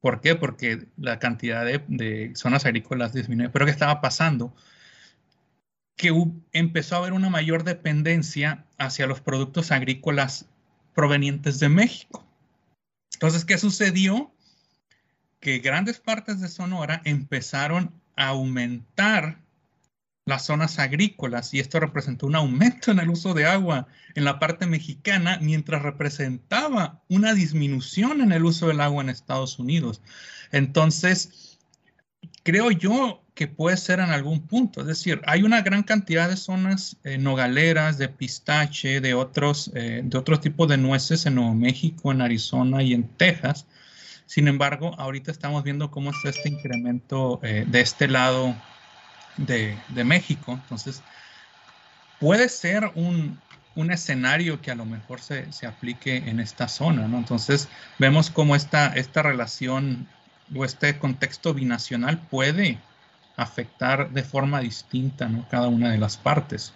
¿Por 0.00 0.20
qué? 0.20 0.34
Porque 0.34 0.86
la 0.96 1.18
cantidad 1.18 1.64
de, 1.64 2.32
zonas 2.34 2.64
agrícolas 2.64 3.12
disminuía. 3.12 3.52
Pero 3.52 3.64
¿qué 3.64 3.70
estaba 3.70 4.00
pasando? 4.00 4.54
Que 5.96 6.12
empezó 6.52 6.94
a 6.94 6.98
haber 6.98 7.12
una 7.12 7.28
mayor 7.28 7.64
dependencia 7.64 8.64
hacia 8.78 9.06
los 9.06 9.20
productos 9.20 9.72
agrícolas 9.72 10.46
provenientes 10.94 11.58
de 11.60 11.68
México. 11.68 12.26
Entonces, 13.12 13.44
¿qué 13.44 13.58
sucedió? 13.58 14.32
que 15.40 15.58
grandes 15.58 15.98
partes 15.98 16.40
de 16.40 16.48
Sonora 16.48 17.00
empezaron 17.04 17.92
a 18.14 18.28
aumentar 18.28 19.40
las 20.30 20.46
zonas 20.46 20.78
agrícolas 20.78 21.52
y 21.52 21.58
esto 21.58 21.78
representó 21.78 22.26
un 22.26 22.36
aumento 22.36 22.90
en 22.90 23.00
el 23.00 23.10
uso 23.10 23.34
de 23.34 23.44
agua 23.44 23.86
en 24.14 24.24
la 24.24 24.38
parte 24.38 24.66
mexicana 24.66 25.38
mientras 25.42 25.82
representaba 25.82 27.02
una 27.08 27.34
disminución 27.34 28.22
en 28.22 28.32
el 28.32 28.44
uso 28.44 28.68
del 28.68 28.80
agua 28.80 29.02
en 29.02 29.10
Estados 29.10 29.58
Unidos. 29.58 30.00
Entonces, 30.52 31.58
creo 32.42 32.70
yo 32.70 33.22
que 33.34 33.46
puede 33.46 33.76
ser 33.76 34.00
en 34.00 34.10
algún 34.10 34.46
punto. 34.46 34.82
Es 34.82 34.86
decir, 34.86 35.20
hay 35.26 35.42
una 35.42 35.62
gran 35.62 35.82
cantidad 35.82 36.28
de 36.28 36.36
zonas 36.36 36.96
eh, 37.04 37.18
nogaleras, 37.18 37.98
de 37.98 38.08
pistache, 38.08 39.00
de 39.00 39.14
otros, 39.14 39.70
eh, 39.74 40.02
de 40.04 40.18
otros 40.18 40.40
tipos 40.40 40.68
de 40.68 40.76
nueces 40.76 41.26
en 41.26 41.36
Nuevo 41.36 41.54
México, 41.54 42.12
en 42.12 42.22
Arizona 42.22 42.82
y 42.82 42.92
en 42.92 43.08
Texas. 43.08 43.66
Sin 44.26 44.46
embargo, 44.46 44.94
ahorita 44.98 45.32
estamos 45.32 45.64
viendo 45.64 45.90
cómo 45.90 46.10
está 46.10 46.28
este 46.28 46.48
incremento 46.50 47.40
eh, 47.42 47.64
de 47.66 47.80
este 47.80 48.08
lado 48.08 48.54
de, 49.36 49.76
México. 50.04 50.52
Entonces, 50.52 51.02
puede 52.18 52.48
ser 52.48 52.90
un, 52.94 53.38
un 53.74 53.90
escenario 53.90 54.60
que 54.60 54.70
a 54.70 54.74
lo 54.74 54.84
mejor 54.84 55.20
se, 55.20 55.52
se, 55.52 55.66
aplique 55.66 56.16
en 56.16 56.40
esta 56.40 56.68
zona, 56.68 57.08
¿no? 57.08 57.18
Entonces, 57.18 57.68
vemos 57.98 58.30
cómo 58.30 58.56
esta, 58.56 58.88
esta 58.88 59.22
relación 59.22 60.08
o 60.54 60.64
este 60.64 60.98
contexto 60.98 61.54
binacional 61.54 62.18
puede 62.28 62.78
afectar 63.36 64.10
de 64.10 64.22
forma 64.22 64.60
distinta 64.60 65.28
¿no? 65.28 65.46
cada 65.50 65.68
una 65.68 65.90
de 65.90 65.98
las 65.98 66.16
partes. 66.16 66.74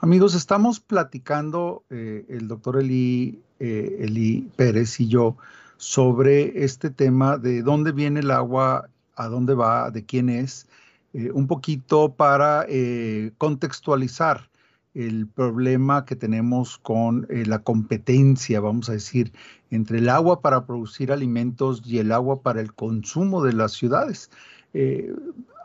Amigos, 0.00 0.34
estamos 0.34 0.80
platicando 0.80 1.84
eh, 1.90 2.24
el 2.28 2.48
doctor 2.48 2.80
Eli, 2.80 3.40
eh, 3.60 3.98
Eli 4.00 4.50
Pérez 4.56 4.98
y 4.98 5.08
yo 5.08 5.36
sobre 5.76 6.64
este 6.64 6.90
tema 6.90 7.38
de 7.38 7.62
dónde 7.62 7.92
viene 7.92 8.20
el 8.20 8.32
agua, 8.32 8.88
a 9.14 9.28
dónde 9.28 9.54
va, 9.54 9.90
de 9.90 10.04
quién 10.04 10.28
es, 10.28 10.66
eh, 11.12 11.30
un 11.32 11.46
poquito 11.46 12.14
para 12.14 12.66
contextualizar 13.38 14.48
el 14.94 15.26
problema 15.26 16.04
que 16.04 16.16
tenemos 16.16 16.76
con 16.78 17.26
la 17.28 17.60
competencia, 17.60 18.60
vamos 18.60 18.90
a 18.90 18.92
decir, 18.92 19.32
entre 19.70 19.98
el 19.98 20.10
agua 20.10 20.42
para 20.42 20.66
producir 20.66 21.12
alimentos 21.12 21.82
y 21.86 21.98
el 21.98 22.12
agua 22.12 22.42
para 22.42 22.60
el 22.60 22.74
consumo 22.74 23.42
de 23.42 23.54
las 23.54 23.72
ciudades. 23.72 24.30
Eh, 24.74 25.14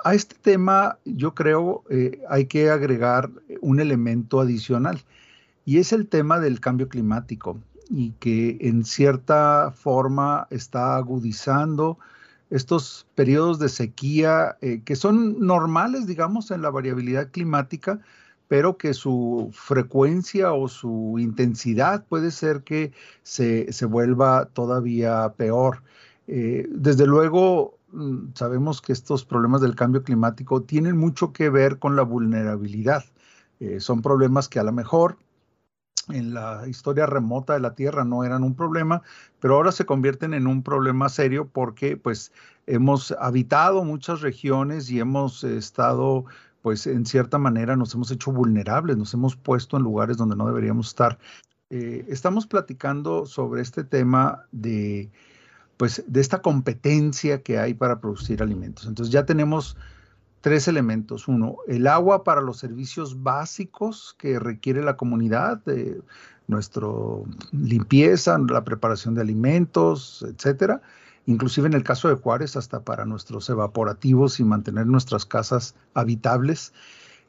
a 0.04 0.14
este 0.14 0.36
tema 0.42 0.98
yo 1.06 1.34
creo 1.34 1.84
eh, 1.90 2.22
hay 2.30 2.46
que 2.46 2.70
agregar 2.70 3.30
un 3.62 3.80
elemento 3.80 4.42
adicional 4.42 5.02
y 5.66 5.78
es 5.80 5.94
el 5.94 6.08
tema 6.08 6.40
del 6.40 6.60
cambio 6.60 6.90
climático 6.90 7.60
y 7.90 8.12
que 8.20 8.58
en 8.62 8.84
cierta 8.84 9.72
forma 9.76 10.48
está 10.50 10.98
agudizando 10.98 11.98
estos 12.50 13.08
periodos 13.16 13.60
de 13.60 13.70
sequía 13.70 14.58
eh, 14.62 14.82
que 14.86 14.96
son 14.96 15.40
normales, 15.40 16.08
digamos, 16.08 16.52
en 16.52 16.62
la 16.62 16.70
variabilidad 16.70 17.30
climática, 17.32 18.00
pero 18.48 18.78
que 18.78 18.94
su 18.94 19.50
frecuencia 19.54 20.54
o 20.54 20.68
su 20.68 21.16
intensidad 21.20 22.06
puede 22.06 22.32
ser 22.32 22.64
que 22.64 22.94
se, 23.24 23.68
vuelva 23.86 24.46
todavía 24.46 25.34
peor. 25.36 25.84
Eh, 26.28 26.68
desde 26.72 27.06
luego, 27.06 27.78
mm, 27.92 28.34
sabemos 28.36 28.82
que 28.82 28.94
estos 28.94 29.26
problemas 29.26 29.62
del 29.62 29.76
cambio 29.76 30.04
climático 30.04 30.62
tienen 30.62 30.98
mucho 30.98 31.34
que 31.34 31.50
ver 31.50 31.80
con 31.80 31.96
la 31.96 32.04
vulnerabilidad. 32.04 33.04
Eh, 33.60 33.80
son 33.80 34.02
problemas 34.02 34.48
que 34.48 34.60
a 34.60 34.64
lo 34.64 34.72
mejor 34.72 35.18
en 36.10 36.34
la 36.34 36.68
historia 36.68 37.06
remota 37.06 37.54
de 37.54 37.60
la 37.60 37.76
Tierra 37.76 38.04
no 38.06 38.24
eran 38.24 38.44
un 38.44 38.56
problema, 38.56 39.02
pero 39.40 39.56
ahora 39.56 39.72
se 39.72 39.86
convierten 39.86 40.34
en 40.34 40.48
un 40.48 40.64
problema 40.64 41.10
serio 41.10 41.50
porque 41.52 41.98
pues 41.98 42.32
hemos 42.66 43.12
habitado 43.20 43.84
muchas 43.84 44.22
regiones 44.22 44.90
y 44.90 45.00
hemos 45.00 45.44
estado 45.44 46.26
pues 46.62 46.88
en 46.88 47.06
cierta 47.06 47.38
manera 47.38 47.76
nos 47.76 47.94
hemos 47.94 48.12
hecho 48.12 48.32
vulnerables, 48.32 48.98
nos 48.98 49.14
hemos 49.14 49.36
puesto 49.36 49.78
en 49.78 49.84
lugares 49.84 50.18
donde 50.18 50.36
no 50.36 50.48
deberíamos 50.48 50.88
estar. 50.88 51.18
Eh, 51.70 52.06
estamos 52.10 52.48
platicando 52.48 53.26
sobre 53.26 53.62
este 53.62 53.84
tema 53.84 54.46
de, 54.52 55.10
pues, 55.78 56.04
de 56.08 56.22
esta 56.22 56.42
competencia 56.42 57.42
que 57.42 57.58
hay 57.60 57.74
para 57.74 58.00
producir 58.00 58.42
alimentos. 58.42 58.86
Entonces 58.86 59.14
ya 59.14 59.26
tenemos 59.26 59.78
tres 60.48 60.70
elementos. 60.70 61.28
Uno, 61.28 61.58
el 61.68 61.88
agua 61.88 62.24
para 62.24 62.40
los 62.40 62.58
servicios 62.58 63.22
básicos 63.22 64.16
que 64.18 64.40
requiere 64.40 64.82
la 64.82 64.96
comunidad, 64.96 65.58
de 65.66 66.00
nuestra 66.48 66.88
limpieza, 67.52 68.38
la 68.38 68.64
preparación 68.64 69.14
de 69.14 69.20
alimentos, 69.20 70.26
etcétera 70.26 70.82
inclusive 71.26 71.68
en 71.68 71.74
el 71.74 71.84
caso 71.84 72.08
de 72.08 72.16
Juárez, 72.16 72.56
hasta 72.56 72.80
para 72.80 73.04
nuestros 73.04 73.50
evaporativos 73.50 74.40
y 74.40 74.46
mantener 74.46 74.88
nuestras 74.88 75.26
casas 75.26 75.76
habitables. 75.94 76.72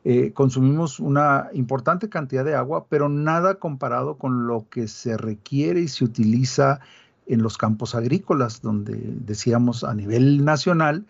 Eh, 0.04 0.30
consumimos 0.32 1.00
una 1.00 1.48
importante 1.52 2.08
cantidad 2.08 2.44
de 2.44 2.54
agua, 2.54 2.86
pero 2.88 3.08
nada 3.08 3.56
comparado 3.56 4.16
con 4.16 4.46
lo 4.46 4.68
que 4.70 4.86
se 4.86 5.16
requiere 5.16 5.80
y 5.80 5.88
se 5.88 6.04
utiliza 6.04 6.78
en 7.26 7.42
los 7.42 7.58
campos 7.58 7.96
agrícolas, 7.96 8.62
donde 8.62 8.96
decíamos 9.02 9.82
a 9.82 9.92
nivel 9.94 10.44
nacional 10.44 11.04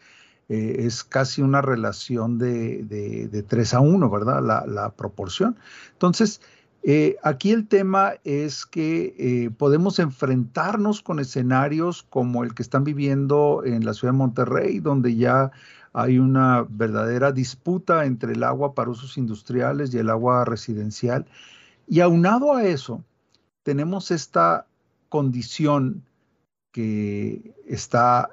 eh, 0.48 0.76
es 0.86 1.04
casi 1.04 1.42
una 1.42 1.60
relación 1.60 2.38
de, 2.38 2.82
de, 2.84 3.42
3 3.42 3.74
a 3.74 3.80
1, 3.80 4.10
¿verdad? 4.10 4.42
La, 4.42 4.64
la 4.66 4.90
proporción. 4.90 5.56
Entonces, 5.92 6.40
eh, 6.82 7.16
aquí 7.22 7.50
el 7.50 7.66
tema 7.66 8.14
es 8.24 8.64
que 8.64 9.14
eh, 9.18 9.50
podemos 9.50 9.98
enfrentarnos 9.98 11.02
con 11.02 11.18
escenarios 11.18 12.04
como 12.08 12.44
el 12.44 12.54
que 12.54 12.62
están 12.62 12.84
viviendo 12.84 13.62
en 13.64 13.84
la 13.84 13.94
ciudad 13.94 14.12
de 14.12 14.18
Monterrey, 14.18 14.78
donde 14.78 15.16
ya 15.16 15.50
hay 15.92 16.18
una 16.18 16.64
verdadera 16.68 17.32
disputa 17.32 18.04
entre 18.04 18.32
el 18.32 18.44
agua 18.44 18.74
para 18.74 18.90
usos 18.90 19.18
industriales 19.18 19.92
y 19.92 19.98
el 19.98 20.10
agua 20.10 20.44
residencial. 20.44 21.26
Y 21.86 22.00
aunado 22.00 22.54
a 22.54 22.64
eso, 22.64 23.02
tenemos 23.64 24.10
esta 24.10 24.66
condición 25.08 26.04
que 26.72 27.54
está 27.66 28.30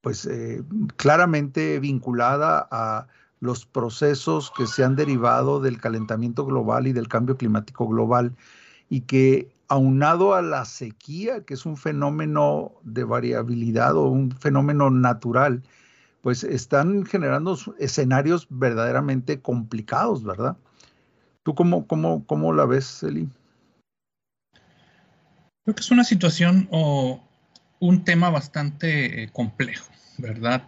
pues 0.00 0.26
eh, 0.26 0.62
claramente 0.96 1.78
vinculada 1.80 2.66
a 2.70 3.06
los 3.40 3.66
procesos 3.66 4.52
que 4.56 4.66
se 4.66 4.84
han 4.84 4.96
derivado 4.96 5.60
del 5.60 5.80
calentamiento 5.80 6.44
global 6.44 6.86
y 6.86 6.92
del 6.92 7.08
cambio 7.08 7.36
climático 7.36 7.88
global 7.88 8.34
y 8.88 9.02
que 9.02 9.50
aunado 9.68 10.34
a 10.34 10.42
la 10.42 10.64
sequía, 10.64 11.44
que 11.44 11.54
es 11.54 11.64
un 11.64 11.76
fenómeno 11.76 12.72
de 12.82 13.04
variabilidad 13.04 13.96
o 13.96 14.08
un 14.08 14.32
fenómeno 14.32 14.90
natural, 14.90 15.62
pues 16.22 16.44
están 16.44 17.06
generando 17.06 17.56
escenarios 17.78 18.46
verdaderamente 18.50 19.40
complicados, 19.40 20.24
¿verdad? 20.24 20.56
¿Tú 21.44 21.54
cómo, 21.54 21.86
cómo, 21.86 22.26
cómo 22.26 22.52
la 22.52 22.66
ves, 22.66 23.02
Eli? 23.02 23.28
Creo 25.64 25.74
que 25.74 25.80
es 25.80 25.90
una 25.90 26.04
situación 26.04 26.68
o 26.72 27.22
un 27.80 28.04
tema 28.04 28.30
bastante 28.30 29.24
eh, 29.24 29.28
complejo, 29.32 29.90
¿verdad? 30.18 30.62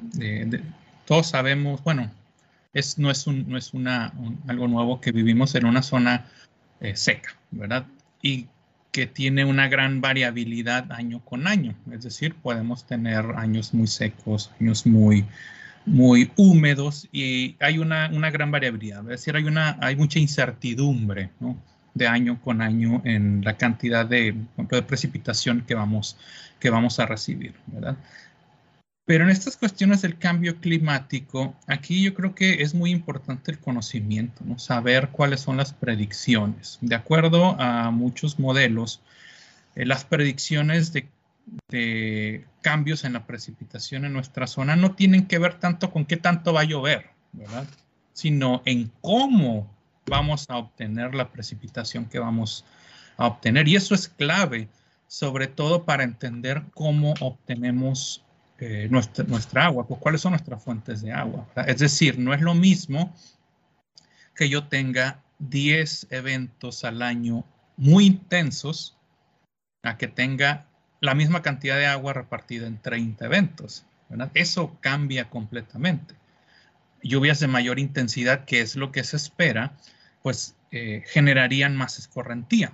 todos 1.04 1.28
sabemos, 1.28 1.82
bueno, 1.84 2.10
es, 2.72 2.98
no 2.98 3.10
es, 3.10 3.26
un, 3.26 4.38
algo 4.48 4.68
nuevo 4.68 5.00
que 5.00 5.12
vivimos 5.12 5.54
en 5.54 5.66
una 5.66 5.82
zona 5.82 6.26
eh, 6.80 6.96
seca, 6.96 7.36
¿verdad? 7.50 7.86
Y 8.22 8.46
que 8.92 9.06
tiene 9.06 9.44
una 9.44 9.68
gran 9.68 10.00
variabilidad 10.00 10.90
año 10.92 11.24
con 11.24 11.46
año. 11.46 11.74
Es 11.90 12.02
decir, 12.02 12.34
podemos 12.34 12.86
tener 12.86 13.24
años 13.36 13.72
muy 13.74 13.86
secos, 13.86 14.50
años 14.60 14.86
muy, 14.86 15.24
muy 15.86 16.30
húmedos 16.36 17.08
y 17.12 17.56
hay 17.60 17.78
una, 17.78 18.10
una 18.12 18.30
gran 18.30 18.50
variabilidad. 18.50 19.00
Es 19.02 19.20
decir, 19.20 19.36
hay, 19.36 19.44
una, 19.44 19.78
hay 19.80 19.96
mucha 19.96 20.18
incertidumbre 20.18 21.30
¿no? 21.40 21.56
De 21.94 22.06
año 22.06 22.40
con 22.40 22.62
año 22.62 23.02
en 23.04 23.42
la 23.44 23.56
cantidad 23.56 24.06
de, 24.06 24.34
de 24.56 24.82
precipitación 24.82 25.62
que 25.66 25.74
vamos, 25.74 26.16
que 26.58 26.70
vamos 26.70 26.98
a 26.98 27.06
recibir. 27.06 27.54
¿verdad? 27.66 27.96
Pero 29.04 29.24
en 29.24 29.30
estas 29.30 29.56
cuestiones 29.56 30.02
del 30.02 30.16
cambio 30.16 30.60
climático, 30.60 31.56
aquí 31.66 32.02
yo 32.02 32.14
creo 32.14 32.34
que 32.34 32.62
es 32.62 32.72
muy 32.72 32.90
importante 32.90 33.50
el 33.50 33.58
conocimiento, 33.58 34.44
¿no? 34.44 34.58
saber 34.58 35.08
cuáles 35.08 35.40
son 35.40 35.56
las 35.56 35.72
predicciones. 35.72 36.78
De 36.80 36.94
acuerdo 36.94 37.60
a 37.60 37.90
muchos 37.90 38.38
modelos, 38.38 39.00
eh, 39.74 39.86
las 39.86 40.04
predicciones 40.04 40.92
de, 40.92 41.08
de, 41.68 42.44
cambios 42.60 43.04
en 43.04 43.14
la 43.14 43.26
precipitación 43.26 44.04
en 44.04 44.12
nuestra 44.12 44.46
zona 44.46 44.76
no 44.76 44.92
tienen 44.92 45.26
que 45.26 45.38
ver 45.38 45.58
tanto 45.58 45.90
con 45.90 46.04
qué 46.04 46.16
tanto 46.16 46.52
va 46.52 46.60
a 46.60 46.64
llover, 46.64 47.10
¿verdad? 47.32 47.66
sino 48.12 48.62
en 48.66 48.90
cómo 49.00 49.68
vamos 50.06 50.46
a 50.48 50.56
obtener 50.56 51.14
la 51.14 51.30
precipitación 51.30 52.06
que 52.06 52.18
vamos 52.18 52.64
a 53.16 53.26
obtener. 53.26 53.68
Y 53.68 53.76
eso 53.76 53.94
es 53.94 54.08
clave, 54.08 54.68
sobre 55.06 55.46
todo 55.46 55.84
para 55.84 56.04
entender 56.04 56.62
cómo 56.74 57.14
obtenemos 57.20 58.24
eh, 58.58 58.88
nuestra, 58.90 59.64
agua, 59.64 59.86
pues 59.86 60.00
cuáles 60.00 60.20
son 60.20 60.32
nuestras 60.32 60.62
fuentes 60.62 61.02
de 61.02 61.12
agua. 61.12 61.46
Es 61.66 61.78
decir, 61.78 62.18
no 62.18 62.32
es 62.32 62.40
lo 62.40 62.54
mismo 62.54 63.14
que 64.34 64.48
yo 64.48 64.68
tenga 64.68 65.22
10 65.40 66.08
eventos 66.10 66.84
al 66.84 67.02
año 67.02 67.44
muy 67.76 68.06
intensos 68.06 68.96
a 69.82 69.96
que 69.96 70.06
tenga 70.06 70.66
la 71.00 71.14
misma 71.14 71.42
cantidad 71.42 71.76
de 71.76 71.86
agua 71.86 72.12
repartida 72.12 72.66
en 72.66 72.80
30 72.80 73.24
eventos. 73.24 73.84
Eso 74.34 74.76
cambia 74.80 75.28
completamente. 75.28 76.14
Lluvias 77.02 77.40
de 77.40 77.48
mayor 77.48 77.78
intensidad, 77.78 78.44
que 78.44 78.60
es 78.60 78.76
lo 78.76 78.92
que 78.92 79.04
se 79.04 79.16
espera, 79.16 79.76
pues 80.22 80.54
eh, 80.70 81.02
generarían 81.06 81.76
más 81.76 81.98
escorrentía. 81.98 82.72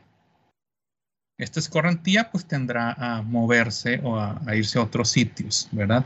esta 1.38 1.60
escorrentía 1.60 2.30
pues 2.30 2.46
tendrá 2.46 2.92
a 2.92 3.22
moverse 3.22 4.00
o 4.02 4.18
a, 4.18 4.40
irse 4.54 4.78
a 4.78 4.82
otros 4.82 5.08
sitios, 5.08 5.68
¿verdad? 5.72 6.04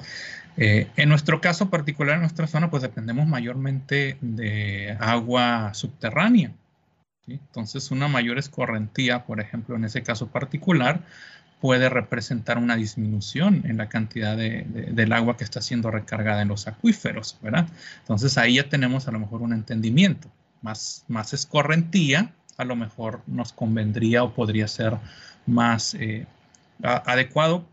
Eh, 0.57 0.89
en 0.97 1.09
nuestro 1.09 1.41
caso 1.41 1.71
particular, 1.71 2.17
en 2.17 2.21
nuestra 2.23 2.47
zona, 2.47 2.71
pues 2.71 2.83
dependemos 2.83 3.27
mayormente 3.27 4.19
de 4.21 4.97
agua 5.01 5.73
subterránea. 5.75 6.53
Entonces, 7.27 7.91
una 7.91 8.09
mayor 8.09 8.39
escorrentía, 8.39 9.25
por 9.25 9.41
ejemplo, 9.41 9.77
en 9.77 9.85
ese 9.85 10.03
caso 10.03 10.29
particular, 10.29 11.03
puede 11.63 11.89
representar 11.89 12.59
una 12.59 12.75
disminución 12.75 13.63
en 13.67 13.77
la 13.77 13.89
cantidad 13.89 14.37
de, 14.37 14.65
del 14.65 15.13
agua 15.13 15.37
que 15.37 15.45
está 15.45 15.63
siendo 15.63 15.93
recargada 15.93 16.43
en 16.43 16.49
los 16.49 16.67
acuíferos, 16.67 17.39
¿verdad? 17.41 17.69
Entonces, 18.01 18.37
ahí 18.37 18.57
ya 18.57 18.69
tenemos 18.69 19.07
a 19.07 19.13
lo 19.13 19.21
mejor 19.21 19.43
un 19.43 19.53
entendimiento. 19.53 20.29
Más, 20.61 21.05
más 21.07 21.33
escorrentía, 21.33 22.33
a 22.57 22.65
lo 22.65 22.75
mejor 22.75 23.23
nos 23.29 23.53
convendría 23.53 24.25
o 24.25 24.35
podría 24.35 24.67
ser 24.67 24.99
más 25.47 25.95
eh, 25.95 26.27
adecuado 26.83 27.65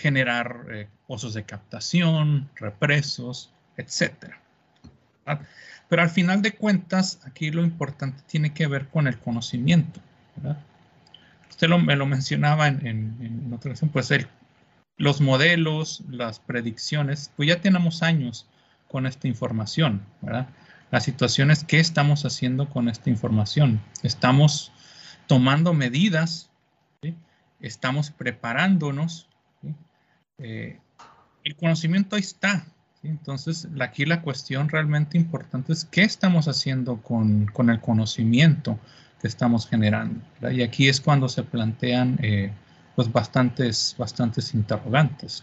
generar 0.00 0.64
eh, 0.70 0.88
pozos 1.06 1.34
de 1.34 1.44
captación, 1.44 2.48
represos, 2.56 3.52
etc. 3.76 4.32
Pero 5.90 6.00
al 6.00 6.08
final 6.08 6.40
de 6.40 6.52
cuentas, 6.52 7.20
aquí 7.26 7.50
lo 7.50 7.62
importante 7.62 8.22
tiene 8.26 8.54
que 8.54 8.66
ver 8.66 8.86
con 8.88 9.06
el 9.06 9.18
conocimiento. 9.18 10.00
Usted 11.50 11.68
me 11.68 11.96
lo 11.96 12.06
mencionaba 12.06 12.68
en, 12.68 12.86
en, 12.86 13.52
otra 13.52 13.70
ocasión, 13.70 13.90
pues 13.90 14.10
los 14.96 15.20
modelos, 15.20 16.02
las 16.08 16.40
predicciones, 16.40 17.32
pues 17.36 17.48
ya 17.48 17.60
tenemos 17.60 18.02
años 18.02 18.46
con 18.88 19.06
esta 19.06 19.28
información, 19.28 20.02
¿verdad? 20.20 20.48
La 20.90 21.00
situación 21.00 21.50
es 21.50 21.64
qué 21.64 21.80
estamos 21.80 22.24
haciendo 22.24 22.68
con 22.70 22.88
esta 22.88 23.10
información. 23.10 23.80
Estamos 24.02 24.72
tomando 25.26 25.74
medidas, 25.74 26.50
estamos 27.60 28.10
preparándonos. 28.10 29.28
Eh, 30.38 30.80
el 31.44 31.56
conocimiento 31.56 32.16
ahí 32.16 32.22
está. 32.22 32.66
Entonces, 33.02 33.68
aquí 33.80 34.06
la 34.06 34.22
cuestión 34.22 34.68
realmente 34.68 35.18
importante 35.18 35.72
es 35.72 35.84
qué 35.84 36.02
estamos 36.02 36.48
haciendo 36.48 37.00
con, 37.02 37.50
el 37.68 37.80
conocimiento 37.80 38.78
que 39.20 39.28
estamos 39.28 39.66
generando. 39.66 40.20
Y 40.50 40.62
aquí 40.62 40.88
es 40.88 41.00
cuando 41.00 41.28
se 41.28 41.42
plantean 41.42 42.18
eh, 42.22 42.52
pues 42.94 43.12
bastantes, 43.12 43.94
bastantes 43.98 44.54
interrogantes. 44.54 45.42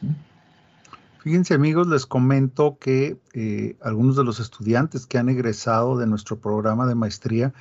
Fíjense 1.19 1.55
amigos, 1.55 1.87
les 1.87 2.05
comento 2.05 2.77
que 2.79 3.17
eh, 3.33 3.75
algunos 3.81 4.15
de 4.15 4.23
los 4.23 4.39
estudiantes 4.39 5.05
que 5.05 5.17
han 5.17 5.29
egresado 5.29 5.97
de 5.97 6.05
nuestro 6.05 6.37
programa 6.37 6.85
de 6.85 6.95
maestría 6.95 7.53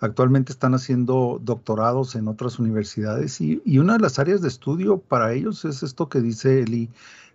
actualmente 0.00 0.50
están 0.50 0.74
haciendo 0.74 1.38
doctorados 1.42 2.16
en 2.16 2.26
otras 2.26 2.58
universidades 2.58 3.40
y, 3.40 3.60
una 3.78 3.94
de 3.94 3.98
las 4.00 4.18
áreas 4.18 4.40
de 4.40 4.48
estudio 4.48 4.98
para 4.98 5.32
ellos 5.32 5.64
es 5.64 5.82
esto 5.82 6.08
que 6.08 6.20
dice 6.20 6.62
Eli, 6.62 6.88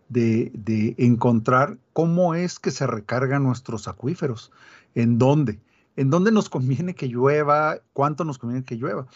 de, 0.10 0.52
de, 0.54 0.96
encontrar 0.98 1.78
cómo 1.94 2.34
es 2.34 2.60
que 2.60 2.72
se 2.72 2.88
recargan 2.88 3.44
nuestros 3.44 3.88
acuíferos, 3.88 4.52
en 4.96 5.18
dónde, 5.18 5.60
en 5.98 6.10
dónde 6.10 6.32
nos 6.32 6.50
conviene 6.50 6.96
que 6.96 7.08
llueva, 7.08 7.80
cuánto 7.92 8.24
nos 8.24 8.38
conviene 8.38 8.64
que 8.64 8.76
llueva. 8.76 9.08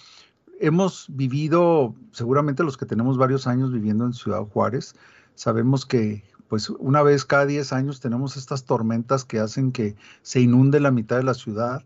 Hemos 0.59 1.07
vivido, 1.09 1.95
seguramente 2.11 2.63
los 2.63 2.75
que 2.75 2.86
tenemos 2.86 3.17
varios 3.17 3.47
años 3.47 3.71
viviendo 3.71 4.05
en 4.05 4.13
Ciudad 4.13 4.43
Juárez, 4.43 4.95
sabemos 5.36 5.86
que 5.86 6.23
pues 6.49 6.69
una 6.69 7.01
vez 7.01 7.23
cada 7.23 7.45
10 7.45 7.71
años 7.71 8.01
tenemos 8.01 8.36
estas 8.36 8.65
tormentas 8.65 9.23
que 9.23 9.39
hacen 9.39 9.71
que 9.71 9.95
se 10.21 10.41
inunde 10.41 10.82
la 10.82 10.91
mitad 10.91 11.15
de 11.15 11.23
la 11.23 11.34
ciudad. 11.34 11.86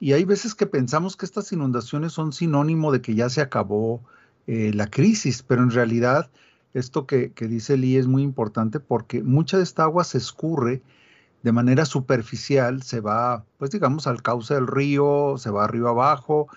Y 0.00 0.14
hay 0.14 0.24
veces 0.24 0.54
que 0.54 0.64
pensamos 0.64 1.14
que 1.14 1.26
estas 1.26 1.52
inundaciones 1.52 2.12
son 2.12 2.32
sinónimo 2.32 2.90
de 2.90 3.02
que 3.02 3.14
ya 3.14 3.28
se 3.28 3.42
acabó 3.42 4.00
eh, 4.46 4.72
la 4.72 4.86
crisis, 4.86 5.42
pero 5.42 5.62
en 5.62 5.70
realidad 5.70 6.30
esto 6.72 7.06
que, 7.06 7.32
dice 7.38 7.76
Lee 7.76 7.96
es 7.96 8.06
muy 8.06 8.22
importante 8.22 8.80
porque 8.80 9.22
mucha 9.22 9.58
de 9.58 9.62
esta 9.62 9.82
agua 9.82 10.04
se 10.04 10.16
escurre 10.16 10.82
de 11.42 11.52
manera 11.52 11.84
superficial, 11.84 12.82
se 12.82 13.00
va, 13.00 13.44
pues 13.58 13.70
digamos, 13.70 14.06
al 14.06 14.22
cauce 14.22 14.54
del 14.54 14.66
río, 14.66 15.36
se 15.38 15.50
va 15.50 15.64
arriba 15.64 15.90
abajo 15.90 16.48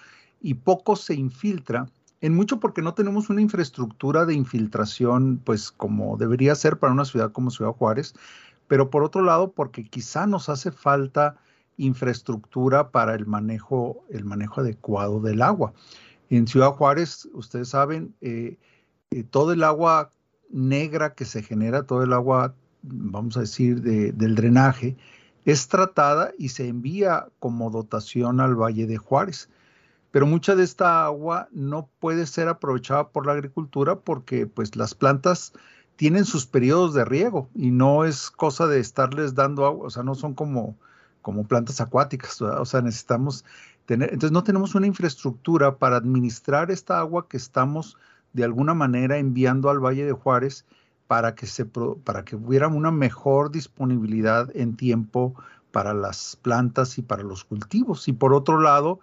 y 0.41 0.55
poco 0.55 0.95
se 0.95 1.13
infiltra 1.13 1.88
en 2.21 2.36
mucho 2.36 2.59
porque 2.59 2.84
no 2.84 2.93
tenemos 2.93 3.29
una 3.29 3.41
infraestructura 3.41 4.25
de 4.25 4.36
infiltración, 4.36 5.41
pues 5.43 5.71
como 5.71 6.17
debería 6.17 6.53
ser 6.53 6.77
para 6.77 6.93
una 6.93 7.05
ciudad 7.05 7.32
como 7.32 7.49
Ciudad 7.49 7.71
Juárez, 7.71 8.13
pero 8.67 8.91
por 8.91 9.03
otro 9.03 9.23
lado 9.23 9.51
porque 9.51 9.84
quizá 9.84 10.27
nos 10.27 10.47
hace 10.47 10.71
falta 10.71 11.38
infraestructura 11.77 12.91
para 12.91 13.15
el 13.15 13.25
manejo, 13.25 14.03
el 14.09 14.23
manejo 14.23 14.61
adecuado 14.61 15.19
del 15.19 15.41
agua. 15.41 15.73
En 16.29 16.47
Ciudad 16.47 16.71
Juárez, 16.71 17.27
ustedes 17.34 17.69
saben, 17.69 18.13
eh, 18.21 18.57
eh, 19.09 19.23
todo 19.23 19.51
el 19.51 19.63
agua 19.63 20.11
negra 20.51 21.15
que 21.15 21.25
se 21.25 21.41
genera, 21.41 21.84
todo 21.84 22.03
el 22.03 22.13
agua, 22.13 22.53
vamos 22.84 23.38
a 23.38 23.41
decir, 23.41 23.82
del 23.82 24.36
drenaje, 24.36 24.97
es 25.45 25.67
tratada 25.67 26.32
y 26.38 26.49
se 26.49 26.67
envía 26.67 27.27
como 27.39 27.69
dotación 27.69 28.39
al 28.39 28.55
Valle 28.55 28.88
de 28.88 28.97
Juárez. 28.97 29.49
Pero 30.11 30.25
mucha 30.25 30.55
de 30.55 30.63
esta 30.63 31.05
agua 31.05 31.47
no 31.51 31.89
puede 31.99 32.25
ser 32.25 32.47
aprovechada 32.49 33.09
por 33.09 33.25
la 33.25 33.34
agricultura 33.34 33.99
porque 33.99 34.45
pues 34.45 34.75
las 34.75 34.93
plantas 34.93 35.53
tienen 35.95 36.25
sus 36.25 36.45
periodos 36.45 36.93
de 36.93 37.05
riego 37.05 37.49
y 37.55 37.71
no 37.71 38.05
es 38.05 38.29
cosa 38.29 38.67
de 38.67 38.79
estarles 38.79 39.36
dando 39.36 39.65
agua, 39.65 39.88
o 39.88 39.89
sea, 39.89 40.03
no 40.03 40.15
son 40.15 40.34
como, 40.34 40.75
como 41.21 41.47
plantas 41.47 41.79
acuáticas, 41.79 42.41
o 42.41 42.65
sea, 42.65 42.82
necesitamos 42.82 43.45
tener, 43.86 44.09
entonces 44.11 44.32
no 44.32 44.43
tenemos 44.43 44.75
una 44.75 44.88
infraestructura 44.88 45.77
para 45.77 45.97
administrar 45.97 46.71
esta 46.71 46.99
agua 46.99 47.27
que 47.29 47.38
estamos 47.38 47.97
de 48.34 48.43
alguna 48.43 48.73
manera 48.73 49.17
enviando 49.17 49.69
al 49.69 49.79
Valle 49.79 50.05
de 50.05 50.13
Juárez 50.13 50.65
para 51.12 51.36
que, 51.36 51.45
se, 51.45 51.66
para 51.66 52.24
que 52.24 52.38
hubiera 52.38 52.70
una 52.70 52.89
mejor 52.89 53.51
disponibilidad 53.51 54.49
en 54.55 54.78
tiempo 54.78 55.36
para 55.74 55.93
las 55.93 56.38
plantas 56.41 56.97
y 56.97 57.01
para 57.01 57.22
los 57.22 57.43
cultivos. 57.43 58.07
Y 58.07 58.14
por 58.14 58.34
otro 58.34 58.62
lado, 58.62 59.01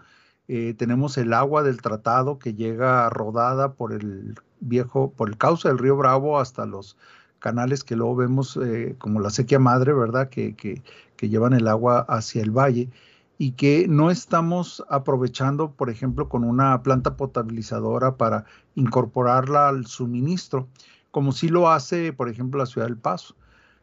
eh, 0.48 0.72
tenemos 0.72 1.18
el 1.18 1.34
agua 1.34 1.62
del 1.62 1.82
tratado 1.82 2.38
que 2.38 2.54
llega 2.54 3.11
rodada 3.11 3.74
por 3.74 3.92
el 3.92 4.36
viejo, 4.59 5.12
por 5.12 5.28
el 5.28 5.36
cauce 5.36 5.68
del 5.68 5.76
río 5.76 5.98
Bravo 5.98 6.40
hasta 6.40 6.64
los 6.64 6.96
canales 7.40 7.84
que 7.84 7.94
luego 7.94 8.16
vemos 8.16 8.56
eh, 8.56 8.94
como 8.96 9.20
la 9.20 9.28
sequía 9.28 9.59
madre, 9.59 9.92
¿verdad? 9.92 10.30
Que, 10.30 10.56
que, 10.56 10.80
llevan 11.28 11.52
el 11.52 11.68
agua 11.68 12.06
hacia 12.09 12.40
el 12.40 12.52
valle 12.52 12.88
y 13.36 13.52
que 13.52 13.86
no 13.86 14.11
estamos 14.11 14.82
aprovechando, 14.88 15.72
por 15.72 15.90
ejemplo, 15.90 16.30
con 16.30 16.42
una 16.42 16.82
planta 16.82 17.18
potabilizadora 17.18 18.16
para 18.16 18.46
incorporarla 18.76 19.68
al 19.68 19.84
suministro, 19.84 20.68
como 21.11 21.32
sí 21.32 21.48
lo 21.48 21.70
hace, 21.70 22.12
por 22.12 22.28
ejemplo, 22.28 22.59
la 22.59 22.66
ciudad 22.66 22.86
del 22.86 22.96
Paso. 22.96 23.34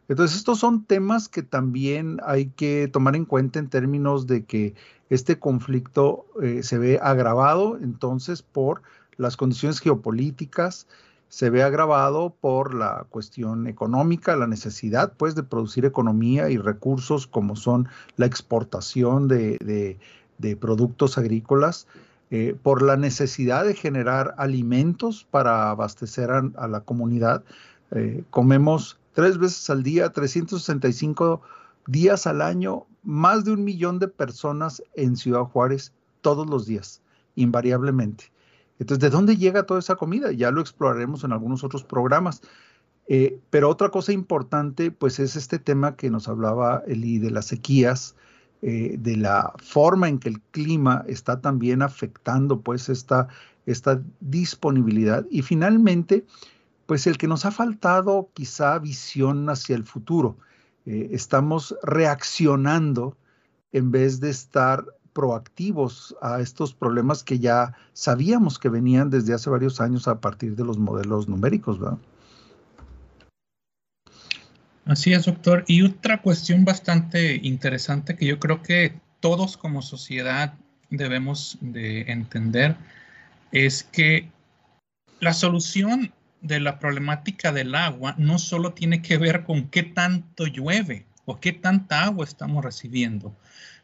Entonces, 0.08 0.38
estos 0.38 0.60
son 0.60 0.86
temas 0.86 1.28
que 1.30 1.42
también 1.42 2.20
hay 2.24 2.48
que 2.48 2.88
tomar 2.88 3.16
en 3.16 3.26
cuenta 3.26 3.60
en 3.60 3.70
términos 3.70 4.28
de 4.28 4.46
que 4.46 4.76
este 5.10 5.40
conflicto 5.40 6.26
eh, 6.42 6.62
se 6.64 6.78
ve 6.78 7.00
agravado 7.02 7.78
entonces 7.82 8.42
por 8.42 8.82
las 9.18 9.38
condiciones 9.38 9.80
geopolíticas, 9.80 10.88
se 11.30 11.50
ve 11.50 11.64
agravado 11.64 12.36
por 12.40 12.74
la 12.74 13.06
cuestión 13.10 13.68
económica, 13.68 14.36
la 14.36 14.48
necesidad 14.48 15.14
pues 15.18 15.36
de 15.36 15.44
producir 15.44 15.86
economía 15.86 16.50
y 16.50 16.58
recursos 16.58 17.28
como 17.28 17.56
son 17.56 17.88
la 18.16 18.26
exportación 18.26 19.28
de, 19.28 19.98
productos 20.60 21.18
agrícolas, 21.18 21.88
eh, 22.32 22.56
por 22.62 22.82
la 22.82 22.98
necesidad 22.98 23.66
de 23.66 23.76
generar 23.76 24.34
alimentos 24.38 25.28
para 25.30 25.70
abastecer 25.70 26.32
a, 26.32 26.68
la 26.68 26.82
comunidad. 26.82 27.44
Eh, 27.92 28.24
comemos 28.30 29.00
tres 29.14 29.38
veces 29.38 29.70
al 29.70 29.84
día, 29.84 30.10
365 30.12 31.42
días 31.88 32.26
al 32.26 32.42
año, 32.42 32.86
más 33.04 33.46
de 33.46 33.52
un 33.52 33.64
millón 33.64 34.00
de 34.00 34.08
personas 34.08 34.82
en 34.96 35.16
Ciudad 35.16 35.44
Juárez 35.44 35.94
todos 36.22 36.50
los 36.50 36.66
días, 36.66 37.02
invariablemente. 37.36 38.32
Entonces, 38.80 39.02
¿de 39.02 39.10
dónde 39.10 39.38
llega 39.38 39.66
toda 39.66 39.80
esa 39.80 39.96
comida? 39.96 40.32
Ya 40.32 40.52
lo 40.52 40.62
exploraremos 40.62 41.24
en 41.24 41.32
algunos 41.32 41.64
otros 41.64 41.84
programas. 41.84 42.42
Eh, 43.08 43.40
pero 43.52 43.70
otra 43.70 43.90
cosa 43.90 44.12
importante, 44.12 44.92
pues 44.92 45.20
es 45.20 45.36
este 45.36 45.60
tema 45.60 45.96
que 45.96 46.10
nos 46.10 46.28
hablaba 46.28 46.84
Eli 46.88 47.20
de 47.20 47.30
las 47.30 47.46
sequías, 47.46 48.16
eh, 48.62 48.96
de 48.98 49.18
la 49.18 49.54
forma 49.58 50.10
en 50.10 50.20
que 50.20 50.30
el 50.30 50.42
clima 50.52 51.04
está 51.08 51.42
también 51.42 51.82
afectando 51.82 52.62
pues 52.62 52.90
esta, 52.90 53.28
esta 53.66 54.02
disponibilidad. 54.22 55.26
Y 55.30 55.42
finalmente, 55.42 56.26
pues 56.86 57.08
el 57.08 57.18
que 57.18 57.28
nos 57.28 57.46
ha 57.46 57.52
faltado 57.52 58.30
quizá 58.34 58.80
visión 58.80 59.50
hacia 59.50 59.76
el 59.76 59.84
futuro. 59.84 60.38
Eh, 60.86 61.10
estamos 61.12 61.76
reaccionando 61.84 63.18
en 63.72 63.92
vez 63.92 64.20
de 64.20 64.30
estar 64.30 64.86
proactivos 65.14 66.16
a 66.22 66.42
estos 66.42 66.74
problemas 66.74 67.24
que 67.24 67.40
ya 67.40 67.74
sabíamos 67.94 68.60
que 68.60 68.70
venían 68.70 69.10
desde 69.10 69.34
hace 69.34 69.50
varios 69.50 69.80
años 69.80 70.08
a 70.08 70.20
partir 70.20 70.56
de 70.56 70.66
los 70.66 70.78
modelos 70.78 71.28
numéricos, 71.28 71.80
¿verdad? 71.80 71.98
Así 74.86 75.14
es, 75.14 75.26
doctor. 75.26 75.64
Y 75.68 75.82
otra 75.82 76.22
cuestión 76.22 76.64
bastante 76.64 77.40
interesante 77.42 78.16
que 78.16 78.28
yo 78.28 78.40
creo 78.40 78.62
que 78.62 78.94
todos 79.20 79.58
como 79.58 79.82
sociedad 79.82 80.54
debemos 80.92 81.58
de 81.60 82.02
entender 82.12 82.76
es 83.52 83.84
que 83.84 84.30
la 85.20 85.34
solución 85.34 86.14
de 86.42 86.60
la 86.60 86.78
problemática 86.78 87.52
del 87.52 87.74
agua 87.74 88.14
no 88.20 88.38
solo 88.38 88.74
tiene 88.74 89.02
que 89.02 89.18
ver 89.18 89.44
con 89.44 89.70
qué 89.70 89.82
tanto 89.82 90.46
llueve 90.46 91.08
o 91.26 91.40
qué 91.40 91.52
tanta 91.52 92.04
agua 92.04 92.24
estamos 92.24 92.64
recibiendo. 92.64 93.36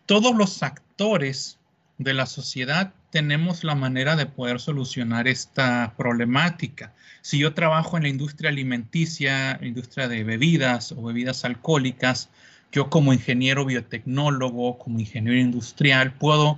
Todos 0.06 0.36
los 0.36 0.62
actores 0.62 1.58
de 2.04 2.14
la 2.14 2.26
sociedad 2.26 2.94
tenemos 3.10 3.64
la 3.64 3.76
manera 3.76 4.16
de 4.16 4.26
poder 4.26 4.60
solucionar 4.60 5.28
esta 5.28 5.94
problemática. 5.98 6.94
Si 7.22 7.38
yo 7.40 7.54
trabajo 7.54 7.98
en 7.98 8.04
la 8.04 8.10
industria 8.10 8.50
alimenticia, 8.50 9.60
industria 9.62 10.08
de 10.08 10.24
bebidas 10.24 10.92
o 10.92 11.04
bebidas 11.04 11.46
alcohólicas, 11.46 12.30
yo 12.72 12.90
como 12.90 13.14
ingeniero 13.14 13.66
biotecnólogo, 13.66 14.78
como 14.78 15.00
ingeniero 15.00 15.38
industrial, 15.38 16.14
puedo 16.14 16.58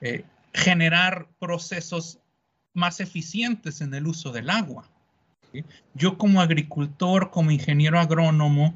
eh, 0.00 0.24
generar 0.52 1.26
procesos 1.38 2.18
más 2.74 3.00
eficientes 3.00 3.80
en 3.80 3.94
el 3.94 4.06
uso 4.06 4.30
del 4.30 4.50
agua. 4.50 4.88
Yo 5.94 6.18
como 6.18 6.40
agricultor, 6.40 7.30
como 7.30 7.52
ingeniero 7.52 7.98
agrónomo, 7.98 8.74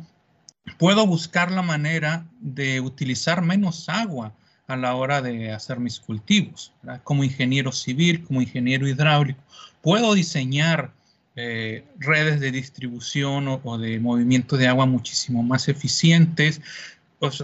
puedo 0.79 1.07
buscar 1.07 1.51
la 1.51 1.63
manera 1.63 2.27
de 2.41 2.81
utilizar 2.81 3.43
menos 3.43 3.89
agua 3.89 4.33
a 4.69 4.77
la 4.77 4.95
hora 4.95 5.23
de 5.23 5.51
hacer 5.51 5.81
mis 5.81 5.99
cultivos. 5.99 6.73
Como 7.03 7.25
ingeniero 7.25 7.73
civil, 7.73 8.23
como 8.25 8.43
ingeniero 8.43 8.87
hidráulico, 8.87 9.43
puedo 9.83 10.15
diseñar 10.15 10.93
eh, 11.37 11.85
redes 11.99 12.39
de 12.41 12.51
distribución 12.53 13.61
o, 13.63 13.79
de 13.79 13.99
movimiento 13.99 14.57
de 14.57 14.69
agua 14.69 14.87
muchísimo 14.87 15.43
más 15.43 15.69
eficientes. 15.69 16.61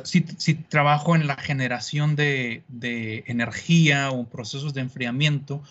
si, 0.05 0.55
trabajo 0.55 1.16
en 1.16 1.27
la 1.27 1.37
generación 1.37 2.14
de, 2.14 2.62
de 2.68 3.25
energía 3.27 4.11
o 4.11 4.25
procesos 4.25 4.75
de 4.75 4.83
enfriamiento, 4.83 5.62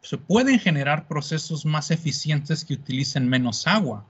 se 0.00 0.16
pueden 0.16 0.58
generar 0.58 1.06
procesos 1.06 1.66
más 1.66 1.90
eficientes 1.90 2.64
que 2.64 2.74
utilicen 2.74 3.28
menos 3.28 3.66
agua. 3.66 4.06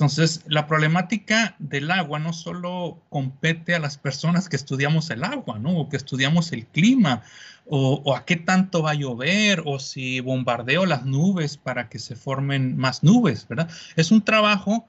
Entonces, 0.00 0.42
la 0.46 0.66
problemática 0.66 1.56
del 1.58 1.90
agua 1.90 2.18
no 2.18 2.32
solo 2.32 3.02
compete 3.10 3.74
a 3.74 3.78
las 3.78 3.98
personas 3.98 4.48
que 4.48 4.56
estudiamos 4.56 5.10
el 5.10 5.22
agua, 5.22 5.58
¿no? 5.58 5.76
O 5.76 5.90
que 5.90 5.98
estudiamos 5.98 6.52
el 6.52 6.64
clima, 6.64 7.22
o, 7.66 8.16
a 8.16 8.24
qué 8.24 8.36
tanto 8.36 8.82
va 8.82 8.92
a 8.92 8.94
llover, 8.94 9.62
o 9.66 9.78
si 9.78 10.20
bombardeo 10.20 10.86
las 10.86 11.04
nubes 11.04 11.58
para 11.58 11.90
que 11.90 11.98
se 11.98 12.16
formen 12.16 12.78
más 12.78 13.02
nubes, 13.02 13.46
¿verdad? 13.46 13.68
Es 13.94 14.10
un 14.10 14.24
trabajo 14.24 14.88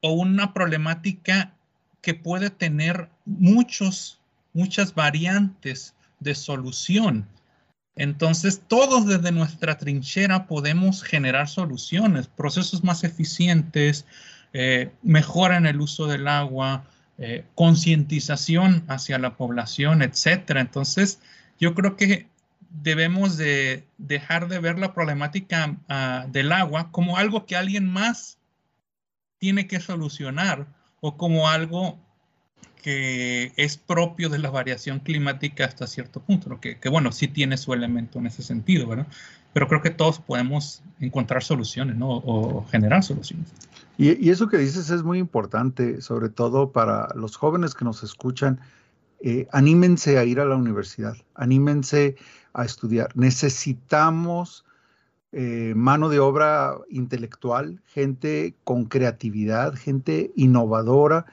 o 0.00 0.12
una 0.12 0.54
problemática 0.54 1.52
que 2.00 2.14
puede 2.14 2.48
tener 2.48 3.10
muchos, 3.26 4.20
muchas 4.54 4.94
variantes 4.94 5.94
de 6.18 6.34
solución. 6.34 7.26
Entonces, 7.96 8.62
todos 8.66 9.06
desde 9.06 9.32
nuestra 9.32 9.76
trinchera 9.76 10.46
podemos 10.46 11.02
generar 11.02 11.48
soluciones, 11.48 12.28
procesos 12.28 12.84
más 12.84 13.04
eficientes, 13.04 14.06
eh, 14.52 14.92
mejora 15.02 15.56
en 15.56 15.66
el 15.66 15.80
uso 15.80 16.06
del 16.06 16.28
agua, 16.28 16.84
eh, 17.18 17.44
concientización 17.54 18.84
hacia 18.88 19.18
la 19.18 19.36
población, 19.36 20.02
etcétera. 20.02 20.60
Entonces, 20.60 21.20
yo 21.58 21.74
creo 21.74 21.96
que 21.96 22.28
debemos 22.70 23.36
de 23.36 23.86
dejar 23.98 24.48
de 24.48 24.60
ver 24.60 24.78
la 24.78 24.94
problemática 24.94 25.76
ah, 25.88 26.26
del 26.28 26.52
agua 26.52 26.90
como 26.92 27.16
algo 27.16 27.44
que 27.44 27.56
alguien 27.56 27.86
más 27.86 28.38
tiene 29.38 29.66
que 29.66 29.80
solucionar 29.80 30.66
o 31.00 31.16
como 31.16 31.48
algo 31.48 31.98
que 32.82 33.52
es 33.56 33.76
propio 33.76 34.28
de 34.28 34.38
la 34.38 34.50
variación 34.50 35.00
climática 35.00 35.64
hasta 35.64 35.86
cierto 35.86 36.20
punto, 36.20 36.60
que, 36.60 36.78
que, 36.78 36.88
bueno, 36.88 37.12
sí 37.12 37.28
tiene 37.28 37.56
su 37.56 37.72
elemento 37.72 38.18
en 38.18 38.26
ese 38.26 38.42
sentido, 38.42 38.86
¿verdad? 38.86 39.06
Pero 39.52 39.68
creo 39.68 39.82
que 39.82 39.90
todos 39.90 40.18
podemos 40.18 40.82
encontrar 41.00 41.42
soluciones, 41.42 41.96
¿no? 41.96 42.08
O, 42.08 42.66
generar 42.70 43.02
soluciones. 43.02 43.48
Y, 43.98 44.26
y, 44.26 44.30
eso 44.30 44.48
que 44.48 44.58
dices 44.58 44.90
es 44.90 45.02
muy 45.02 45.18
importante, 45.18 46.00
sobre 46.00 46.28
todo 46.28 46.72
para 46.72 47.08
los 47.14 47.36
jóvenes 47.36 47.74
que 47.74 47.84
nos 47.84 48.02
escuchan. 48.02 48.60
Eh, 49.22 49.46
anímense 49.52 50.16
a 50.16 50.24
ir 50.24 50.40
a 50.40 50.46
la 50.46 50.56
universidad, 50.56 51.14
anímense 51.34 52.16
a 52.54 52.64
estudiar. 52.64 53.14
Necesitamos 53.14 54.64
eh, 55.32 55.74
mano 55.76 56.08
de 56.08 56.18
obra 56.18 56.74
intelectual, 56.88 57.80
gente 57.86 58.54
con 58.64 58.86
creatividad, 58.86 59.74
gente 59.74 60.32
innovadora, 60.34 61.26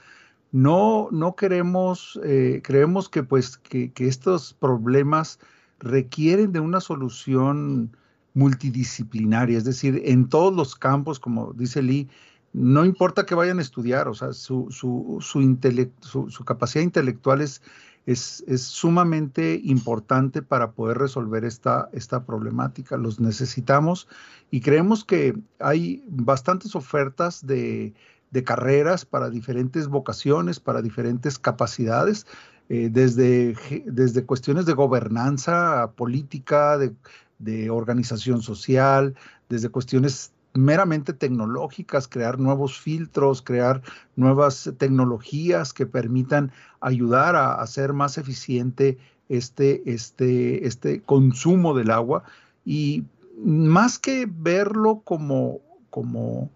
no, 0.51 1.09
no 1.11 1.35
queremos, 1.35 2.19
eh, 2.23 2.61
creemos 2.63 3.09
que 3.09 3.23
pues 3.23 3.57
que, 3.57 3.91
estos 3.97 4.53
problemas 4.53 5.39
requieren 5.79 6.51
de 6.51 6.59
una 6.59 6.79
solución 6.79 7.95
multidisciplinaria, 8.33 9.57
es 9.57 9.65
decir, 9.65 10.01
en 10.05 10.29
todos 10.29 10.53
los 10.53 10.75
campos, 10.75 11.19
como 11.19 11.53
dice 11.53 11.81
Lee, 11.81 12.07
no 12.53 12.85
importa 12.85 13.25
que 13.25 13.35
vayan 13.35 13.59
a 13.59 13.61
estudiar, 13.61 14.07
o 14.07 14.13
sea, 14.13 14.33
su, 14.33 14.67
su, 14.71 15.17
su, 15.19 16.29
su 16.29 16.45
capacidad 16.45 16.83
intelectual 16.83 17.41
es, 17.41 17.61
es, 18.05 18.43
es, 18.47 18.61
sumamente 18.61 19.59
importante 19.63 20.41
para 20.41 20.71
poder 20.71 20.97
resolver 20.97 21.43
esta, 21.45 21.89
esta 21.91 22.25
problemática. 22.25 22.95
Los 22.97 23.19
necesitamos 23.19 24.07
y 24.49 24.61
creemos 24.61 25.03
que 25.03 25.37
hay 25.59 26.03
bastantes 26.07 26.75
ofertas 26.75 27.45
de, 27.45 27.93
de 28.31 28.43
carreras 28.43 29.05
para 29.05 29.29
diferentes 29.29 29.87
vocaciones, 29.87 30.59
para 30.59 30.81
diferentes 30.81 31.39
capacidades, 31.39 32.25
eh, 32.69 32.89
desde, 32.91 33.55
desde 33.85 34.25
cuestiones 34.25 34.65
de 34.65 34.73
gobernanza 34.73 35.91
política, 35.95 36.77
de, 36.77 36.93
de 37.39 37.69
organización 37.69 38.41
social, 38.41 39.15
desde 39.49 39.69
cuestiones 39.69 40.31
meramente 40.53 41.13
tecnológicas, 41.13 42.07
crear 42.07 42.39
nuevos 42.39 42.79
filtros, 42.79 43.41
crear 43.41 43.81
nuevas 44.15 44.71
tecnologías 44.77 45.71
que 45.71 45.85
permitan 45.85 46.51
ayudar 46.81 47.35
a 47.35 47.53
hacer 47.61 47.93
más 47.93 48.17
eficiente 48.17 48.97
este, 49.29 49.83
este, 49.85 50.65
este 50.65 51.01
consumo 51.01 51.73
del 51.75 51.91
agua. 51.91 52.23
Y 52.65 53.05
más 53.37 53.99
que 53.99 54.27
verlo 54.29 55.01
como, 55.03 55.59
como 55.89 56.49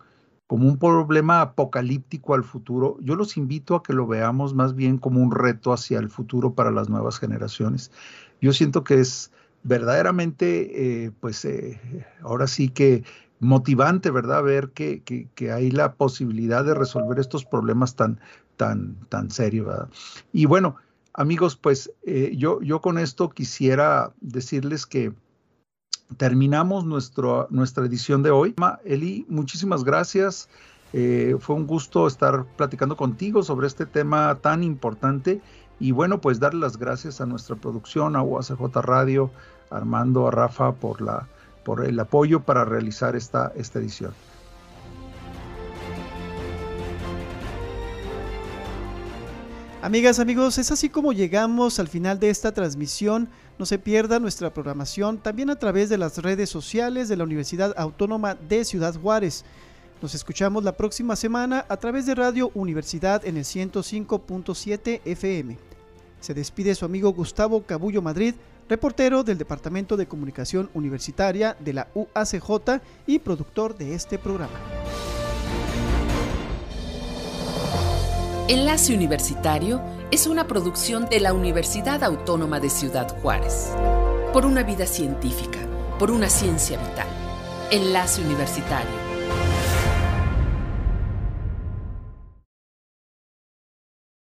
como 0.51 0.67
un 0.67 0.77
problema 0.77 1.39
apocalíptico 1.39 2.33
al 2.33 2.43
futuro, 2.43 2.97
yo 2.99 3.15
los 3.15 3.37
invito 3.37 3.73
a 3.73 3.83
que 3.83 3.93
lo 3.93 4.05
veamos 4.05 4.53
más 4.53 4.75
bien 4.75 4.97
como 4.97 5.21
un 5.21 5.31
reto 5.31 5.71
hacia 5.71 5.97
el 5.97 6.09
futuro 6.09 6.55
para 6.55 6.71
las 6.71 6.89
nuevas 6.89 7.19
generaciones. 7.19 7.89
Yo 8.41 8.51
siento 8.51 8.83
que 8.83 8.95
es 8.95 9.31
verdaderamente, 9.63 11.05
eh, 11.05 11.11
pues 11.21 11.45
eh, 11.45 11.79
ahora 12.21 12.47
sí 12.47 12.67
que 12.67 13.05
motivante, 13.39 14.11
¿verdad? 14.11 14.43
Ver 14.43 14.71
que, 14.71 15.01
que, 15.03 15.51
hay 15.53 15.71
la 15.71 15.93
posibilidad 15.93 16.65
de 16.65 16.73
resolver 16.73 17.17
estos 17.17 17.45
problemas 17.45 17.95
tan, 17.95 18.19
tan, 18.57 18.97
tan 19.07 19.31
serios, 19.31 19.67
¿verdad? 19.67 19.87
Y 20.33 20.47
bueno, 20.47 20.75
amigos, 21.13 21.55
pues 21.55 21.93
eh, 22.03 22.33
yo, 22.35 22.61
yo 22.61 22.81
con 22.81 22.97
esto 22.97 23.29
quisiera 23.29 24.11
decirles 24.19 24.85
que 24.85 25.13
terminamos 26.17 26.85
nuestro, 26.85 27.47
nuestra 27.49 27.85
edición 27.85 28.23
de 28.23 28.31
hoy. 28.31 28.55
Eli, 28.85 29.25
muchísimas 29.29 29.83
gracias. 29.83 30.49
Eh, 30.93 31.37
fue 31.39 31.55
un 31.55 31.67
gusto 31.67 32.07
estar 32.07 32.45
platicando 32.57 32.97
contigo 32.97 33.43
sobre 33.43 33.67
este 33.67 33.85
tema 33.85 34.37
tan 34.41 34.63
importante. 34.63 35.41
Y 35.79 35.91
bueno, 35.91 36.21
pues 36.21 36.39
darle 36.39 36.59
las 36.59 36.77
gracias 36.77 37.21
a 37.21 37.25
nuestra 37.25 37.55
producción, 37.55 38.15
a 38.15 38.21
UACJ 38.21 38.61
Radio, 38.81 39.31
a 39.69 39.77
Armando, 39.77 40.27
a 40.27 40.31
Rafa 40.31 40.73
por, 40.73 41.01
la, 41.01 41.27
por 41.63 41.85
el 41.85 41.99
apoyo 41.99 42.41
para 42.41 42.65
realizar 42.65 43.15
esta, 43.15 43.51
esta 43.55 43.79
edición. 43.79 44.13
Amigas, 49.81 50.19
amigos, 50.19 50.59
es 50.59 50.69
así 50.71 50.89
como 50.89 51.11
llegamos 51.11 51.79
al 51.79 51.87
final 51.87 52.19
de 52.19 52.29
esta 52.29 52.51
transmisión. 52.51 53.29
No 53.61 53.67
se 53.67 53.77
pierda 53.77 54.19
nuestra 54.19 54.51
programación 54.51 55.19
también 55.19 55.51
a 55.51 55.55
través 55.55 55.87
de 55.87 55.99
las 55.99 56.17
redes 56.17 56.49
sociales 56.49 57.07
de 57.09 57.15
la 57.15 57.25
Universidad 57.25 57.75
Autónoma 57.77 58.33
de 58.33 58.65
Ciudad 58.65 58.99
Juárez. 58.99 59.45
Nos 60.01 60.15
escuchamos 60.15 60.63
la 60.63 60.71
próxima 60.71 61.15
semana 61.15 61.63
a 61.69 61.77
través 61.77 62.07
de 62.07 62.15
Radio 62.15 62.49
Universidad 62.55 63.23
en 63.23 63.37
el 63.37 63.43
105.7 63.43 65.01
FM. 65.05 65.59
Se 66.19 66.33
despide 66.33 66.73
su 66.73 66.85
amigo 66.85 67.13
Gustavo 67.13 67.61
Cabullo 67.61 68.01
Madrid, 68.01 68.33
reportero 68.67 69.23
del 69.23 69.37
Departamento 69.37 69.95
de 69.95 70.07
Comunicación 70.07 70.71
Universitaria 70.73 71.55
de 71.59 71.73
la 71.73 71.87
UACJ 71.93 72.81
y 73.05 73.19
productor 73.19 73.77
de 73.77 73.93
este 73.93 74.17
programa. 74.17 74.57
Enlace 78.47 78.95
Universitario 78.95 79.79
es 80.11 80.27
una 80.27 80.45
producción 80.45 81.05
de 81.05 81.21
la 81.21 81.33
Universidad 81.33 82.03
Autónoma 82.03 82.59
de 82.59 82.69
Ciudad 82.69 83.17
Juárez. 83.21 83.71
Por 84.33 84.45
una 84.45 84.61
vida 84.61 84.85
científica, 84.85 85.59
por 85.97 86.11
una 86.11 86.29
ciencia 86.29 86.77
vital. 86.77 87.07
Enlace 87.71 88.21
Universitario 88.21 89.10